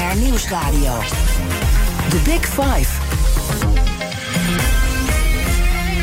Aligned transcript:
BNR 0.00 0.16
Nieuwsradio. 0.16 0.98
The 2.08 2.20
Big 2.24 2.46
Five. 2.46 2.88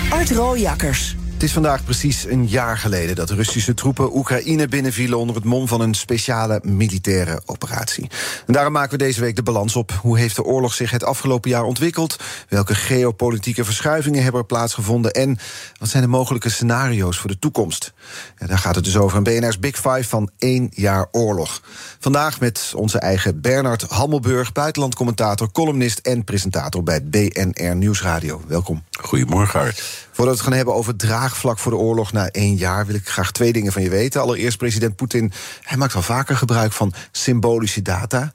Art 0.09 0.29
Rooijakkers. 0.31 1.15
Het 1.37 1.45
is 1.45 1.53
vandaag 1.53 1.83
precies 1.83 2.25
een 2.25 2.47
jaar 2.47 2.77
geleden 2.77 3.15
dat 3.15 3.29
Russische 3.29 3.73
troepen 3.73 4.15
Oekraïne 4.15 4.67
binnenvielen 4.67 5.17
onder 5.17 5.35
het 5.35 5.43
mom 5.43 5.67
van 5.67 5.81
een 5.81 5.93
speciale 5.93 6.59
militaire 6.63 7.41
operatie. 7.45 8.09
En 8.47 8.53
daarom 8.53 8.73
maken 8.73 8.91
we 8.91 8.97
deze 8.97 9.21
week 9.21 9.35
de 9.35 9.43
balans 9.43 9.75
op. 9.75 9.91
Hoe 10.01 10.17
heeft 10.17 10.35
de 10.35 10.43
oorlog 10.43 10.73
zich 10.73 10.91
het 10.91 11.03
afgelopen 11.03 11.49
jaar 11.49 11.63
ontwikkeld? 11.63 12.19
Welke 12.49 12.75
geopolitieke 12.75 13.65
verschuivingen 13.65 14.23
hebben 14.23 14.41
er 14.41 14.47
plaatsgevonden? 14.47 15.11
En 15.11 15.37
wat 15.79 15.89
zijn 15.89 16.03
de 16.03 16.09
mogelijke 16.09 16.49
scenario's 16.49 17.17
voor 17.17 17.29
de 17.29 17.39
toekomst? 17.39 17.93
Ja, 18.37 18.47
daar 18.47 18.59
gaat 18.59 18.75
het 18.75 18.83
dus 18.83 18.97
over 18.97 19.17
een 19.17 19.23
BNR's 19.23 19.59
Big 19.59 19.75
Five 19.75 20.03
van 20.03 20.29
één 20.37 20.69
jaar 20.71 21.07
oorlog. 21.11 21.61
Vandaag 21.99 22.39
met 22.39 22.71
onze 22.75 22.99
eigen 22.99 23.41
Bernard 23.41 23.81
Hammelburg, 23.81 24.51
buitenlandcommentator, 24.51 25.51
columnist 25.51 25.99
en 25.99 26.23
presentator 26.23 26.83
bij 26.83 27.03
BNR 27.03 27.75
Nieuwsradio. 27.75 28.41
Welkom. 28.47 28.83
Goedemorgen, 28.99 29.59
Art. 29.59 30.06
Voordat 30.17 30.35
we 30.35 30.41
het 30.41 30.49
gaan 30.49 30.57
hebben 30.57 30.75
over 30.75 30.95
draagvlak 30.95 31.59
voor 31.59 31.71
de 31.71 31.77
oorlog 31.77 32.11
na 32.11 32.29
één 32.29 32.55
jaar, 32.55 32.85
wil 32.85 32.95
ik 32.95 33.09
graag 33.09 33.31
twee 33.31 33.53
dingen 33.53 33.71
van 33.71 33.81
je 33.81 33.89
weten. 33.89 34.21
Allereerst, 34.21 34.57
president 34.57 34.95
Poetin, 34.95 35.31
hij 35.61 35.77
maakt 35.77 35.93
wel 35.93 36.01
vaker 36.01 36.37
gebruik 36.37 36.71
van 36.73 36.93
symbolische 37.11 37.81
data. 37.81 38.33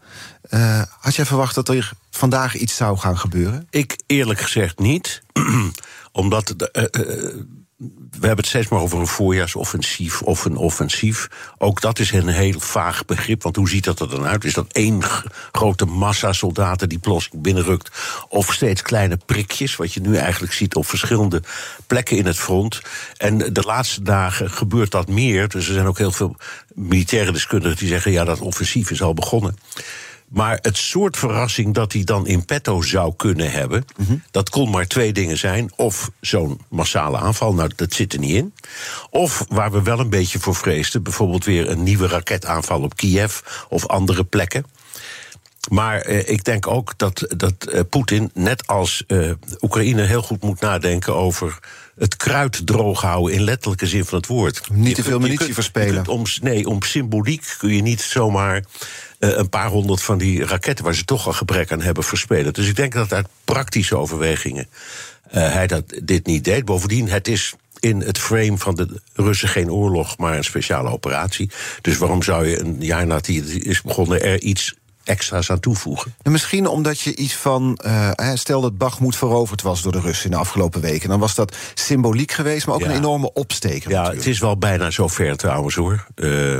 Uh, 0.51 0.83
had 1.01 1.15
jij 1.15 1.25
verwacht 1.25 1.55
dat 1.55 1.69
er 1.69 1.93
vandaag 2.11 2.57
iets 2.57 2.77
zou 2.77 2.99
gaan 2.99 3.19
gebeuren? 3.19 3.67
Ik 3.71 4.01
eerlijk 4.07 4.41
gezegd 4.41 4.79
niet. 4.79 5.23
Omdat 6.13 6.55
de, 6.57 6.91
uh, 6.95 7.07
uh, 7.07 7.43
we 8.11 8.27
hebben 8.27 8.37
het 8.37 8.47
steeds 8.47 8.69
maar 8.69 8.81
over 8.81 8.99
een 8.99 9.07
voorjaarsoffensief 9.07 10.23
of 10.23 10.45
een 10.45 10.57
offensief. 10.57 11.29
Ook 11.59 11.81
dat 11.81 11.99
is 11.99 12.13
een 12.13 12.29
heel 12.29 12.61
vaag 12.61 13.05
begrip, 13.05 13.43
want 13.43 13.57
hoe 13.57 13.69
ziet 13.69 13.85
dat 13.85 14.01
er 14.01 14.09
dan 14.09 14.27
uit? 14.27 14.45
Is 14.45 14.55
dat 14.55 14.73
één 14.73 15.03
grote 15.53 15.85
massa 15.85 16.33
soldaten 16.33 16.89
die 16.89 16.99
plotseling 16.99 17.43
binnenrukt? 17.43 17.91
Of 18.29 18.53
steeds 18.53 18.83
kleine 18.83 19.19
prikjes, 19.27 19.77
wat 19.77 19.93
je 19.93 20.01
nu 20.01 20.17
eigenlijk 20.17 20.53
ziet 20.53 20.75
op 20.75 20.87
verschillende 20.87 21.43
plekken 21.87 22.17
in 22.17 22.27
het 22.27 22.39
front? 22.39 22.81
En 23.17 23.39
de 23.39 23.63
laatste 23.63 24.03
dagen 24.03 24.51
gebeurt 24.51 24.91
dat 24.91 25.09
meer. 25.09 25.49
Dus 25.49 25.67
er 25.67 25.75
zijn 25.75 25.87
ook 25.87 25.99
heel 25.99 26.13
veel 26.13 26.37
militaire 26.75 27.33
deskundigen 27.33 27.77
die 27.77 27.89
zeggen: 27.89 28.13
ja, 28.13 28.25
dat 28.25 28.41
offensief 28.41 28.91
is 28.91 29.03
al 29.03 29.15
begonnen. 29.15 29.57
Maar 30.33 30.59
het 30.63 30.77
soort 30.77 31.17
verrassing 31.17 31.75
dat 31.75 31.93
hij 31.93 32.05
dan 32.05 32.27
in 32.27 32.45
petto 32.45 32.83
zou 32.83 33.15
kunnen 33.17 33.51
hebben, 33.51 33.85
dat 34.31 34.51
kon 34.51 34.71
maar 34.71 34.87
twee 34.87 35.13
dingen 35.13 35.39
zijn. 35.39 35.73
Of 35.77 36.11
zo'n 36.21 36.61
massale 36.69 37.19
aanval, 37.19 37.55
nou 37.55 37.71
dat 37.77 37.93
zit 37.93 38.13
er 38.13 38.19
niet 38.19 38.35
in. 38.35 38.55
Of 39.11 39.45
waar 39.49 39.73
we 39.73 39.83
wel 39.83 39.99
een 39.99 40.11
beetje 40.11 40.39
voor 40.39 40.55
vreesden, 40.55 41.03
bijvoorbeeld 41.03 41.45
weer 41.45 41.71
een 41.71 41.83
nieuwe 41.83 42.07
raketaanval 42.07 42.83
op 42.83 42.97
Kiev 42.97 43.41
of 43.69 43.87
andere 43.87 44.25
plekken. 44.25 44.65
Maar 45.71 46.01
eh, 46.01 46.29
ik 46.29 46.45
denk 46.45 46.67
ook 46.67 46.99
dat, 46.99 47.35
dat 47.37 47.65
eh, 47.65 47.81
Poetin, 47.91 48.31
net 48.35 48.67
als 48.67 49.05
eh, 49.07 49.31
Oekraïne, 49.61 50.03
heel 50.03 50.23
goed 50.23 50.43
moet 50.43 50.61
nadenken 50.61 51.15
over 51.15 51.59
het 51.97 52.17
kruid 52.17 52.67
droog 52.67 53.01
houden 53.01 53.35
in 53.35 53.43
letterlijke 53.43 53.87
zin 53.87 54.05
van 54.05 54.19
het 54.19 54.27
woord. 54.27 54.63
Niet 54.73 54.95
te 54.95 55.03
veel 55.03 55.19
munitie 55.19 55.55
verspelen. 55.55 56.07
Om, 56.09 56.25
nee, 56.41 56.69
om 56.69 56.83
symboliek 56.83 57.55
kun 57.59 57.75
je 57.75 57.83
niet 57.83 58.01
zomaar 58.01 58.65
een 59.31 59.49
paar 59.49 59.69
honderd 59.69 60.03
van 60.03 60.19
die 60.19 60.47
raketten, 60.47 60.85
waar 60.85 60.95
ze 60.95 61.05
toch 61.05 61.27
al 61.27 61.33
gebrek 61.33 61.73
aan 61.73 61.81
hebben, 61.81 62.05
verspelen. 62.05 62.53
Dus 62.53 62.69
ik 62.69 62.77
denk 62.77 62.93
dat 62.93 63.13
uit 63.13 63.27
praktische 63.45 63.97
overwegingen 63.97 64.69
uh, 65.35 65.53
hij 65.53 65.67
dat, 65.67 65.85
dit 66.03 66.27
niet 66.27 66.45
deed. 66.45 66.65
Bovendien, 66.65 67.09
het 67.09 67.29
is 67.29 67.55
in 67.79 68.01
het 68.01 68.19
frame 68.19 68.59
van 68.59 68.75
de 68.75 69.01
Russen 69.13 69.49
geen 69.49 69.73
oorlog, 69.73 70.19
maar 70.19 70.37
een 70.37 70.45
speciale 70.45 70.91
operatie. 70.91 71.51
Dus 71.81 71.99
waarom 71.99 72.23
zou 72.23 72.47
je 72.47 72.61
een 72.61 72.77
jaar 72.79 73.07
nadat 73.07 73.27
hij 73.27 73.35
is 73.35 73.83
begonnen 73.83 74.23
er 74.23 74.41
iets 74.41 74.75
extra's 75.05 75.51
aan 75.51 75.61
toevoegen. 75.61 76.15
En 76.23 76.33
misschien 76.33 76.67
omdat 76.67 77.01
je 77.01 77.17
iets 77.17 77.35
van. 77.35 77.79
Uh, 77.87 78.11
stel 78.35 78.61
dat 78.61 78.79
Bagmoed 78.79 79.17
veroverd 79.17 79.63
was 79.63 79.83
door 79.83 79.93
de 79.93 80.01
Russen 80.01 80.25
in 80.25 80.31
de 80.31 80.37
afgelopen 80.37 80.81
weken. 80.81 81.09
Dan 81.09 81.21
was 81.21 81.35
dat 81.35 81.57
symboliek 81.75 82.33
geweest, 82.33 82.67
maar 82.67 82.75
ook 82.75 82.81
ja. 82.81 82.89
een 82.89 82.97
enorme 82.97 83.33
opsteker. 83.33 83.91
Ja, 83.91 83.97
natuurlijk. 83.97 84.25
het 84.25 84.35
is 84.35 84.41
wel 84.41 84.59
bijna 84.59 84.91
zover 84.91 85.37
trouwens 85.37 85.75
hoor. 85.75 86.07
Uh, 86.17 86.59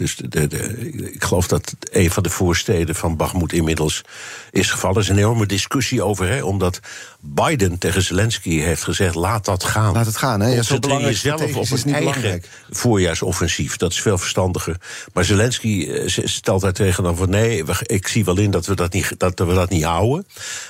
dus 0.00 0.16
de, 0.16 0.46
de, 0.46 0.90
ik 1.12 1.24
geloof 1.24 1.46
dat 1.46 1.74
een 1.90 2.10
van 2.10 2.22
de 2.22 2.30
voorsteden 2.30 2.94
van 2.94 3.16
Bagmoed 3.16 3.52
inmiddels 3.52 4.02
is 4.50 4.70
gevallen. 4.70 4.96
Er 4.96 5.02
is 5.02 5.08
een 5.08 5.18
enorme 5.18 5.46
discussie 5.46 6.02
over, 6.02 6.28
hè, 6.28 6.42
omdat 6.42 6.80
Biden 7.20 7.78
tegen 7.78 8.02
Zelensky 8.02 8.58
heeft 8.58 8.82
gezegd: 8.82 9.14
laat 9.14 9.44
dat 9.44 9.64
gaan. 9.64 9.92
Laat 9.92 10.06
het 10.06 10.16
gaan, 10.16 10.40
hè? 10.40 10.48
Ja, 10.48 10.62
zo 10.62 10.78
belangrijk 10.78 11.16
zelf 11.16 11.42
op 11.42 11.70
een 11.70 11.92
eigen 11.92 11.98
belangrijk. 11.98 12.48
voorjaarsoffensief. 12.70 13.76
Dat 13.76 13.92
is 13.92 14.00
veel 14.00 14.18
verstandiger. 14.18 14.76
Maar 15.12 15.24
Zelensky 15.24 15.90
stelt 16.06 16.60
daar 16.60 16.72
tegenover: 16.72 17.28
nee, 17.28 17.64
ik 17.82 18.08
zie 18.08 18.24
wel 18.24 18.38
in 18.38 18.50
dat 18.50 18.66
we 18.66 18.74
dat 18.74 18.92
niet, 18.92 19.14
dat 19.18 19.38
we 19.38 19.54
dat 19.54 19.70
niet 19.70 19.84
houden. 19.84 20.26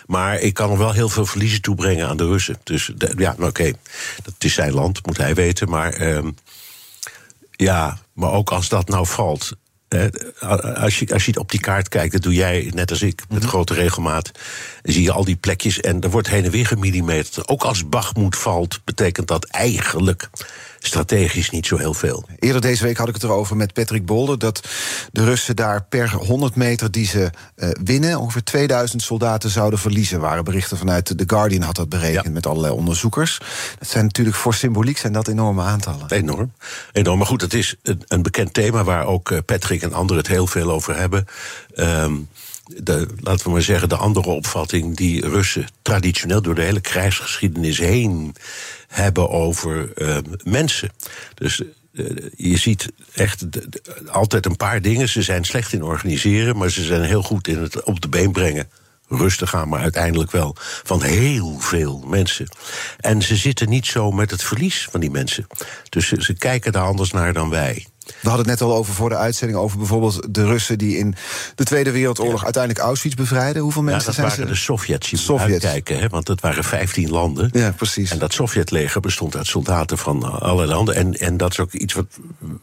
Maar 0.06 0.38
ik 0.38 0.54
kan 0.54 0.70
er 0.70 0.78
wel 0.78 0.92
heel 0.92 1.08
veel 1.08 1.26
verliezen 1.26 1.60
toebrengen 1.60 2.08
aan 2.08 2.16
de 2.16 2.26
Russen. 2.26 2.56
Dus 2.64 2.92
ja, 3.16 3.32
oké, 3.32 3.46
okay, 3.46 3.74
dat 4.22 4.34
is 4.38 4.54
zijn 4.54 4.72
land, 4.72 5.06
moet 5.06 5.16
hij 5.16 5.34
weten. 5.34 5.68
Maar. 5.68 6.00
Um, 6.00 6.34
ja, 7.60 7.98
maar 8.12 8.32
ook 8.32 8.50
als 8.50 8.68
dat 8.68 8.88
nou 8.88 9.06
valt. 9.06 9.52
als, 10.74 10.98
je, 10.98 11.12
als 11.12 11.26
je 11.26 11.38
op 11.38 11.50
die 11.50 11.60
kaart 11.60 11.88
kijkt, 11.88 12.12
dat 12.12 12.22
doe 12.22 12.34
jij 12.34 12.70
net 12.74 12.90
als 12.90 13.02
ik, 13.02 13.20
met 13.20 13.28
mm 13.28 13.38
-hmm. 13.38 13.48
grote 13.48 13.74
regelmaat. 13.74 14.30
Zie 14.82 15.02
je 15.02 15.12
al 15.12 15.24
die 15.24 15.36
plekjes 15.36 15.80
en 15.80 16.00
er 16.00 16.10
wordt 16.10 16.28
heen 16.28 16.44
en 16.44 16.50
weer 16.50 16.66
gemillimeterd. 16.66 17.48
Ook 17.48 17.62
als 17.62 17.88
Bagmoed 17.88 18.36
valt, 18.36 18.84
betekent 18.84 19.28
dat 19.28 19.44
eigenlijk 19.44 20.30
strategisch 20.80 21.50
niet 21.50 21.66
zo 21.66 21.76
heel 21.76 21.94
veel. 21.94 22.24
Eerder 22.38 22.60
deze 22.60 22.84
week 22.84 22.96
had 22.96 23.08
ik 23.08 23.14
het 23.14 23.22
erover 23.22 23.56
met 23.56 23.72
Patrick 23.72 24.06
Bolder... 24.06 24.38
dat 24.38 24.68
de 25.12 25.24
Russen 25.24 25.56
daar 25.56 25.82
per 25.82 26.10
100 26.10 26.54
meter 26.54 26.90
die 26.90 27.06
ze 27.06 27.30
uh, 27.56 27.70
winnen... 27.82 28.18
ongeveer 28.18 28.44
2000 28.44 29.02
soldaten 29.02 29.50
zouden 29.50 29.78
verliezen. 29.78 30.20
waren 30.20 30.44
berichten 30.44 30.76
vanuit 30.76 31.04
The 31.04 31.24
Guardian 31.26 31.62
had 31.62 31.76
dat 31.76 31.88
berekend 31.88 32.24
ja. 32.24 32.30
met 32.30 32.46
allerlei 32.46 32.74
onderzoekers. 32.74 33.38
Dat 33.78 33.88
zijn 33.88 34.04
natuurlijk 34.04 34.36
voor 34.36 34.54
symboliek 34.54 34.98
zijn 34.98 35.12
dat 35.12 35.28
enorme 35.28 35.62
aantallen. 35.62 36.10
Enorm. 36.10 36.52
Enorm. 36.92 37.18
Maar 37.18 37.26
goed, 37.26 37.40
het 37.40 37.54
is 37.54 37.74
een, 37.82 38.02
een 38.08 38.22
bekend 38.22 38.54
thema... 38.54 38.84
waar 38.84 39.06
ook 39.06 39.30
uh, 39.30 39.38
Patrick 39.44 39.82
en 39.82 39.92
anderen 39.92 40.22
het 40.22 40.32
heel 40.32 40.46
veel 40.46 40.70
over 40.70 40.96
hebben... 40.96 41.26
Um, 41.74 42.28
de, 42.76 43.06
laten 43.20 43.44
we 43.44 43.50
maar 43.50 43.62
zeggen, 43.62 43.88
de 43.88 43.96
andere 43.96 44.28
opvatting 44.28 44.96
die 44.96 45.28
Russen 45.28 45.66
traditioneel 45.82 46.42
door 46.42 46.54
de 46.54 46.62
hele 46.62 46.80
krijgsgeschiedenis 46.80 47.78
heen 47.78 48.34
hebben 48.88 49.30
over 49.30 49.92
uh, 49.96 50.16
mensen. 50.44 50.90
Dus 51.34 51.62
uh, 51.92 52.10
je 52.36 52.56
ziet 52.56 52.92
echt 53.14 53.46
altijd 54.06 54.46
een 54.46 54.56
paar 54.56 54.82
dingen. 54.82 55.08
Ze 55.08 55.22
zijn 55.22 55.44
slecht 55.44 55.72
in 55.72 55.82
organiseren, 55.82 56.56
maar 56.56 56.70
ze 56.70 56.84
zijn 56.84 57.02
heel 57.02 57.22
goed 57.22 57.48
in 57.48 57.58
het 57.58 57.82
op 57.82 58.00
de 58.00 58.08
been 58.08 58.32
brengen. 58.32 58.68
Rustig 59.08 59.54
aan, 59.54 59.68
maar 59.68 59.80
uiteindelijk 59.80 60.30
wel 60.30 60.56
van 60.82 61.02
heel 61.02 61.58
veel 61.58 62.04
mensen. 62.06 62.48
En 63.00 63.22
ze 63.22 63.36
zitten 63.36 63.68
niet 63.68 63.86
zo 63.86 64.10
met 64.10 64.30
het 64.30 64.42
verlies 64.42 64.88
van 64.90 65.00
die 65.00 65.10
mensen. 65.10 65.46
Dus 65.88 66.08
ze, 66.08 66.22
ze 66.22 66.34
kijken 66.34 66.72
daar 66.72 66.84
anders 66.84 67.10
naar 67.10 67.32
dan 67.32 67.50
wij. 67.50 67.86
We 68.20 68.28
hadden 68.28 68.48
het 68.48 68.60
net 68.60 68.68
al 68.68 68.76
over 68.76 68.94
voor 68.94 69.08
de 69.08 69.16
uitzending 69.16 69.58
over 69.58 69.78
bijvoorbeeld 69.78 70.34
de 70.34 70.44
Russen 70.44 70.78
die 70.78 70.96
in 70.96 71.14
de 71.54 71.64
Tweede 71.64 71.90
Wereldoorlog 71.90 72.38
ja. 72.38 72.44
uiteindelijk 72.44 72.84
Auschwitz 72.84 73.14
bevrijden. 73.14 73.62
Hoeveel 73.62 73.82
mensen 73.82 74.00
ja, 74.00 74.06
dat 74.06 74.14
zijn 74.14 74.26
waren 74.26 74.46
ze? 74.46 74.52
de 74.52 74.60
Sovjets. 74.60 75.10
Je 75.10 75.16
Sovjets. 75.16 75.64
uitkijken, 75.64 75.98
hè, 75.98 76.08
want 76.08 76.28
het 76.28 76.40
waren 76.40 76.64
15 76.64 77.10
landen. 77.10 77.48
Ja, 77.52 77.70
precies. 77.70 78.10
En 78.10 78.18
dat 78.18 78.32
Sovjetleger 78.32 79.00
bestond 79.00 79.36
uit 79.36 79.46
soldaten 79.46 79.98
van 79.98 80.40
allerlei 80.40 80.74
landen. 80.74 80.94
En, 80.94 81.18
en 81.18 81.36
dat 81.36 81.50
is 81.50 81.58
ook 81.58 81.72
iets 81.72 81.94
wat 81.94 82.06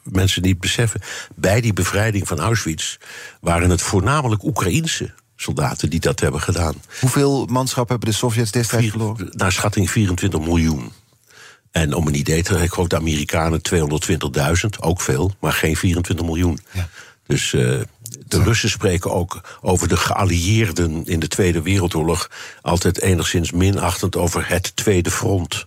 mensen 0.04 0.42
niet 0.42 0.60
beseffen. 0.60 1.02
Bij 1.36 1.62
die 1.62 1.74
bevrijding 1.74 2.28
van 2.28 2.40
Auschwitz 2.40 2.98
waren 3.42 3.70
het 3.70 3.82
voornamelijk 3.82 4.44
Oekraïense 4.44 5.14
soldaten 5.36 5.90
die 5.90 6.00
dat 6.00 6.20
hebben 6.20 6.42
gedaan. 6.42 6.74
Hoeveel 7.00 7.46
manschap 7.46 7.90
hebben 7.90 8.10
de 8.10 8.16
Sovjets 8.16 8.52
destijds 8.52 8.90
verloren? 8.90 9.28
Naar 9.32 9.52
schatting 9.52 9.92
24 9.92 10.40
miljoen. 10.40 10.92
En 11.72 11.94
om 11.94 12.08
een 12.08 12.16
idee 12.16 12.44
te 12.44 12.62
ik 12.64 12.72
geloof 12.74 12.88
de 12.88 12.96
Amerikanen 12.96 13.62
220.000, 13.74 14.80
ook 14.80 15.02
veel, 15.02 15.32
maar 15.40 15.54
geen 15.54 15.76
24 15.76 16.26
miljoen. 16.26 16.60
Ja. 16.72 16.88
Dus 17.28 17.54
uh, 17.54 17.80
de 18.28 18.44
Russen 18.44 18.70
spreken 18.70 19.12
ook 19.12 19.58
over 19.62 19.88
de 19.88 19.98
geallieerden 19.98 21.06
in 21.06 21.20
de 21.20 21.28
Tweede 21.28 21.62
Wereldoorlog 21.62 22.30
altijd 22.62 23.02
enigszins 23.02 23.52
minachtend 23.52 24.16
over 24.16 24.50
het 24.50 24.76
Tweede 24.76 25.12
Front. 25.12 25.66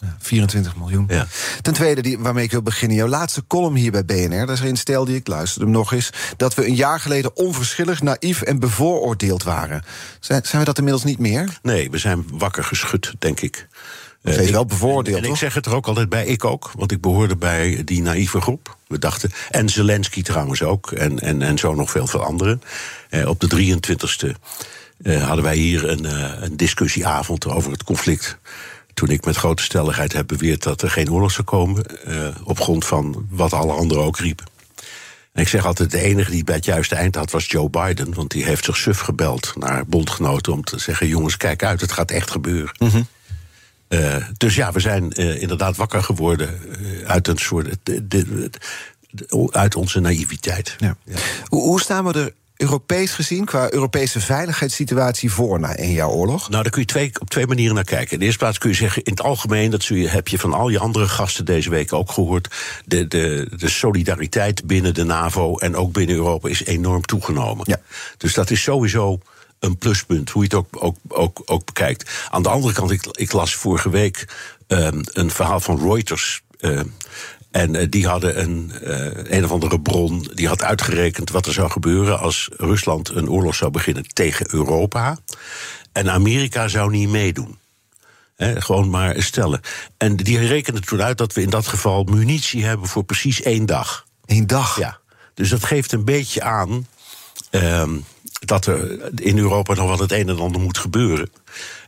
Ja, 0.00 0.16
24 0.18 0.76
miljoen. 0.76 1.04
Ja. 1.08 1.26
Ten 1.60 1.72
tweede, 1.72 2.02
die, 2.02 2.18
waarmee 2.18 2.44
ik 2.44 2.50
wil 2.50 2.62
beginnen. 2.62 2.96
Jouw 2.96 3.06
laatste 3.06 3.46
column 3.46 3.76
hier 3.76 3.90
bij 3.90 4.04
BNR, 4.04 4.46
daarin 4.46 4.76
stelde 4.76 5.10
je, 5.10 5.16
ik 5.16 5.26
luisterde 5.26 5.64
hem 5.64 5.74
nog 5.74 5.92
eens... 5.92 6.10
dat 6.36 6.54
we 6.54 6.66
een 6.66 6.74
jaar 6.74 7.00
geleden 7.00 7.36
onverschillig, 7.36 8.02
naïef 8.02 8.42
en 8.42 8.58
bevooroordeeld 8.58 9.42
waren. 9.42 9.84
Zijn, 10.20 10.42
zijn 10.44 10.58
we 10.58 10.66
dat 10.68 10.78
inmiddels 10.78 11.04
niet 11.04 11.18
meer? 11.18 11.58
Nee, 11.62 11.90
we 11.90 11.98
zijn 11.98 12.24
wakker 12.32 12.64
geschud, 12.64 13.14
denk 13.18 13.40
ik. 13.40 13.68
Nog 14.22 14.34
steeds 14.34 14.50
wel 14.50 14.66
bevoordeeld, 14.66 15.16
en, 15.16 15.24
en 15.24 15.30
ik 15.30 15.36
zeg 15.36 15.54
het 15.54 15.66
er 15.66 15.74
ook 15.74 15.86
altijd 15.86 16.08
bij, 16.08 16.26
ik 16.26 16.44
ook. 16.44 16.70
Want 16.76 16.92
ik 16.92 17.00
behoorde 17.00 17.36
bij 17.36 17.82
die 17.84 18.02
naïeve 18.02 18.40
groep. 18.40 18.76
We 18.86 18.98
dachten, 18.98 19.30
en 19.50 19.68
Zelensky 19.68 20.22
trouwens 20.22 20.62
ook. 20.62 20.92
En, 20.92 21.20
en, 21.20 21.42
en 21.42 21.58
zo 21.58 21.74
nog 21.74 21.90
veel, 21.90 22.06
veel 22.06 22.24
anderen. 22.24 22.62
Eh, 23.10 23.28
op 23.28 23.40
de 23.40 23.76
23e 23.76 24.30
eh, 25.02 25.26
hadden 25.26 25.44
wij 25.44 25.56
hier 25.56 25.88
een, 25.88 26.04
uh, 26.04 26.32
een 26.40 26.56
discussieavond 26.56 27.46
over 27.46 27.70
het 27.70 27.84
conflict. 27.84 28.38
Toen 28.94 29.08
ik 29.08 29.24
met 29.24 29.36
grote 29.36 29.62
stelligheid 29.62 30.12
heb 30.12 30.26
beweerd 30.26 30.62
dat 30.62 30.82
er 30.82 30.90
geen 30.90 31.12
oorlog 31.12 31.30
zou 31.30 31.44
komen. 31.44 31.84
Uh, 32.08 32.28
op 32.44 32.60
grond 32.60 32.84
van 32.84 33.26
wat 33.30 33.52
alle 33.52 33.72
anderen 33.72 34.04
ook 34.04 34.18
riepen. 34.18 34.46
En 35.32 35.42
ik 35.42 35.48
zeg 35.48 35.66
altijd, 35.66 35.90
de 35.90 36.00
enige 36.00 36.30
die 36.30 36.44
bij 36.44 36.54
het 36.54 36.64
juiste 36.64 36.94
eind 36.94 37.14
had 37.14 37.30
was 37.30 37.46
Joe 37.46 37.70
Biden. 37.70 38.14
Want 38.14 38.30
die 38.30 38.44
heeft 38.44 38.64
zich 38.64 38.76
suf 38.76 38.98
gebeld 38.98 39.52
naar 39.58 39.86
bondgenoten 39.86 40.52
om 40.52 40.64
te 40.64 40.78
zeggen: 40.78 41.06
jongens, 41.06 41.36
kijk 41.36 41.64
uit, 41.64 41.80
het 41.80 41.92
gaat 41.92 42.10
echt 42.10 42.30
gebeuren. 42.30 42.72
Uh, 43.92 44.16
dus 44.36 44.54
ja, 44.54 44.72
we 44.72 44.80
zijn 44.80 45.12
uh, 45.20 45.42
inderdaad 45.42 45.76
wakker 45.76 46.02
geworden 46.02 46.60
uh, 46.80 47.08
uit 47.08 47.28
een 47.28 47.38
soort. 47.38 47.76
De, 47.82 48.06
de, 48.08 48.50
de, 49.10 49.48
uit 49.50 49.76
onze 49.76 50.00
naïviteit. 50.00 50.76
Ja. 50.78 50.96
Ja. 51.04 51.16
Hoe, 51.46 51.62
hoe, 51.62 51.80
staan 51.80 52.04
we 52.04 52.12
er 52.12 52.32
Europees 52.56 53.12
gezien, 53.12 53.44
qua 53.44 53.72
Europese 53.72 54.20
veiligheidssituatie 54.20 55.32
voor 55.32 55.60
na 55.60 55.76
één 55.76 55.92
jaar 55.92 56.08
oorlog? 56.08 56.48
Nou, 56.48 56.62
daar 56.62 56.72
kun 56.72 56.80
je 56.80 56.86
twee, 56.86 57.10
op 57.18 57.30
twee 57.30 57.46
manieren 57.46 57.74
naar 57.74 57.84
kijken. 57.84 58.12
In 58.12 58.18
de 58.18 58.24
eerste 58.24 58.38
plaats 58.38 58.58
kun 58.58 58.70
je 58.70 58.76
zeggen, 58.76 59.02
in 59.02 59.12
het 59.12 59.22
algemeen, 59.22 59.70
dat 59.70 59.84
je, 59.84 60.08
heb 60.08 60.28
je 60.28 60.38
van 60.38 60.52
al 60.52 60.68
je 60.68 60.78
andere 60.78 61.08
gasten 61.08 61.44
deze 61.44 61.70
week 61.70 61.92
ook 61.92 62.12
gehoord. 62.12 62.54
De, 62.84 63.08
de, 63.08 63.48
de 63.56 63.68
solidariteit 63.68 64.66
binnen 64.66 64.94
de 64.94 65.04
NAVO 65.04 65.56
en 65.56 65.76
ook 65.76 65.92
binnen 65.92 66.16
Europa 66.16 66.48
is 66.48 66.64
enorm 66.64 67.02
toegenomen. 67.02 67.64
Ja. 67.68 67.80
Dus 68.16 68.34
dat 68.34 68.50
is 68.50 68.62
sowieso 68.62 69.18
een 69.62 69.78
pluspunt, 69.78 70.30
hoe 70.30 70.42
je 70.42 70.48
het 70.48 70.58
ook, 70.58 70.84
ook, 70.84 70.96
ook, 71.08 71.42
ook 71.44 71.64
bekijkt. 71.64 72.10
Aan 72.30 72.42
de 72.42 72.48
andere 72.48 72.72
kant, 72.74 72.90
ik, 72.90 73.06
ik 73.06 73.32
las 73.32 73.54
vorige 73.54 73.90
week 73.90 74.28
um, 74.68 75.00
een 75.12 75.30
verhaal 75.30 75.60
van 75.60 75.78
Reuters. 75.78 76.42
Uh, 76.60 76.80
en 77.50 77.74
uh, 77.74 77.86
die 77.88 78.06
hadden 78.06 78.40
een, 78.40 78.72
uh, 78.82 79.36
een 79.36 79.44
of 79.44 79.50
andere 79.50 79.80
bron, 79.80 80.30
die 80.34 80.48
had 80.48 80.62
uitgerekend 80.62 81.30
wat 81.30 81.46
er 81.46 81.52
zou 81.52 81.70
gebeuren 81.70 82.18
als 82.20 82.48
Rusland 82.56 83.08
een 83.08 83.30
oorlog 83.30 83.54
zou 83.54 83.70
beginnen 83.70 84.04
tegen 84.12 84.54
Europa. 84.54 85.18
En 85.92 86.10
Amerika 86.10 86.68
zou 86.68 86.90
niet 86.90 87.08
meedoen. 87.08 87.58
He, 88.36 88.60
gewoon 88.60 88.90
maar 88.90 89.22
stellen. 89.22 89.60
En 89.96 90.16
die 90.16 90.46
rekende 90.46 90.80
toen 90.80 91.02
uit 91.02 91.18
dat 91.18 91.32
we 91.32 91.42
in 91.42 91.50
dat 91.50 91.66
geval 91.66 92.04
munitie 92.04 92.64
hebben 92.64 92.88
voor 92.88 93.04
precies 93.04 93.42
één 93.42 93.66
dag. 93.66 94.06
Eén 94.26 94.46
dag? 94.46 94.78
Ja. 94.78 94.98
Dus 95.34 95.48
dat 95.48 95.64
geeft 95.64 95.92
een 95.92 96.04
beetje 96.04 96.42
aan. 96.42 96.86
Um, 97.50 98.04
dat 98.44 98.66
er 98.66 98.98
in 99.20 99.38
Europa 99.38 99.74
nog 99.74 99.88
wel 99.88 99.98
het 99.98 100.12
een 100.12 100.28
en 100.28 100.38
ander 100.38 100.60
moet 100.60 100.78
gebeuren. 100.78 101.30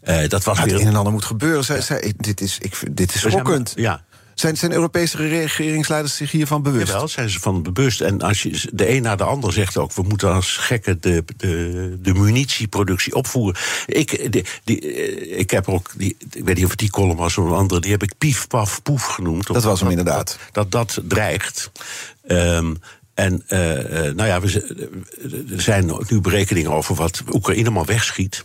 Uh, 0.04 0.28
dat 0.28 0.44
was 0.44 0.58
ja, 0.58 0.64
weer 0.64 0.72
het 0.72 0.82
een 0.82 0.88
en 0.88 0.96
ander 0.96 1.12
moet 1.12 1.24
gebeuren. 1.24 1.64
Zij, 1.64 1.80
zij, 1.80 2.14
dit 2.16 2.40
is, 2.40 2.58
ik, 2.58 2.96
dit 2.96 3.14
is 3.14 3.20
schokkend. 3.20 3.72
Ja. 3.76 4.04
Zijn, 4.34 4.56
zijn 4.56 4.72
Europese 4.72 5.16
regeringsleiders 5.16 6.16
zich 6.16 6.30
hiervan 6.30 6.62
bewust? 6.62 6.86
Jawel, 6.86 7.08
zijn 7.08 7.30
ze 7.30 7.40
van 7.40 7.62
bewust. 7.62 8.00
En 8.00 8.20
als 8.20 8.42
je 8.42 8.68
de 8.72 8.90
een 8.90 9.02
na 9.02 9.16
de 9.16 9.24
ander 9.24 9.52
zegt 9.52 9.76
ook... 9.76 9.92
we 9.92 10.02
moeten 10.02 10.32
als 10.32 10.56
gekken 10.56 11.00
de, 11.00 11.24
de, 11.36 11.98
de 12.02 12.14
munitieproductie 12.14 13.14
opvoeren. 13.14 13.60
Ik, 13.86 14.32
die, 14.32 14.44
die, 14.64 14.80
ik 15.36 15.50
heb 15.50 15.68
ook, 15.68 15.90
die, 15.96 16.16
ik 16.30 16.44
weet 16.44 16.54
niet 16.54 16.64
of 16.64 16.70
het 16.70 16.78
die 16.78 16.90
column 16.90 17.16
was 17.16 17.38
of 17.38 17.44
een 17.44 17.52
andere... 17.52 17.80
die 17.80 17.90
heb 17.90 18.02
ik 18.02 18.12
pief, 18.18 18.46
paf, 18.46 18.82
poef 18.82 19.04
genoemd. 19.04 19.46
Dat 19.46 19.62
was 19.62 19.80
hem 19.80 19.90
inderdaad. 19.90 20.38
Dat 20.52 20.70
dat, 20.70 20.94
dat 20.94 21.08
dreigt. 21.08 21.70
Um, 22.26 22.76
en 23.14 23.42
uh, 23.48 23.58
nou 24.12 24.24
ja, 24.24 24.40
we, 24.40 24.76
er 25.54 25.60
zijn 25.60 25.92
nu 26.08 26.20
berekeningen 26.20 26.70
over 26.70 26.94
wat 26.94 27.22
Oekraïne 27.32 27.70
maar 27.70 27.84
wegschiet. 27.84 28.44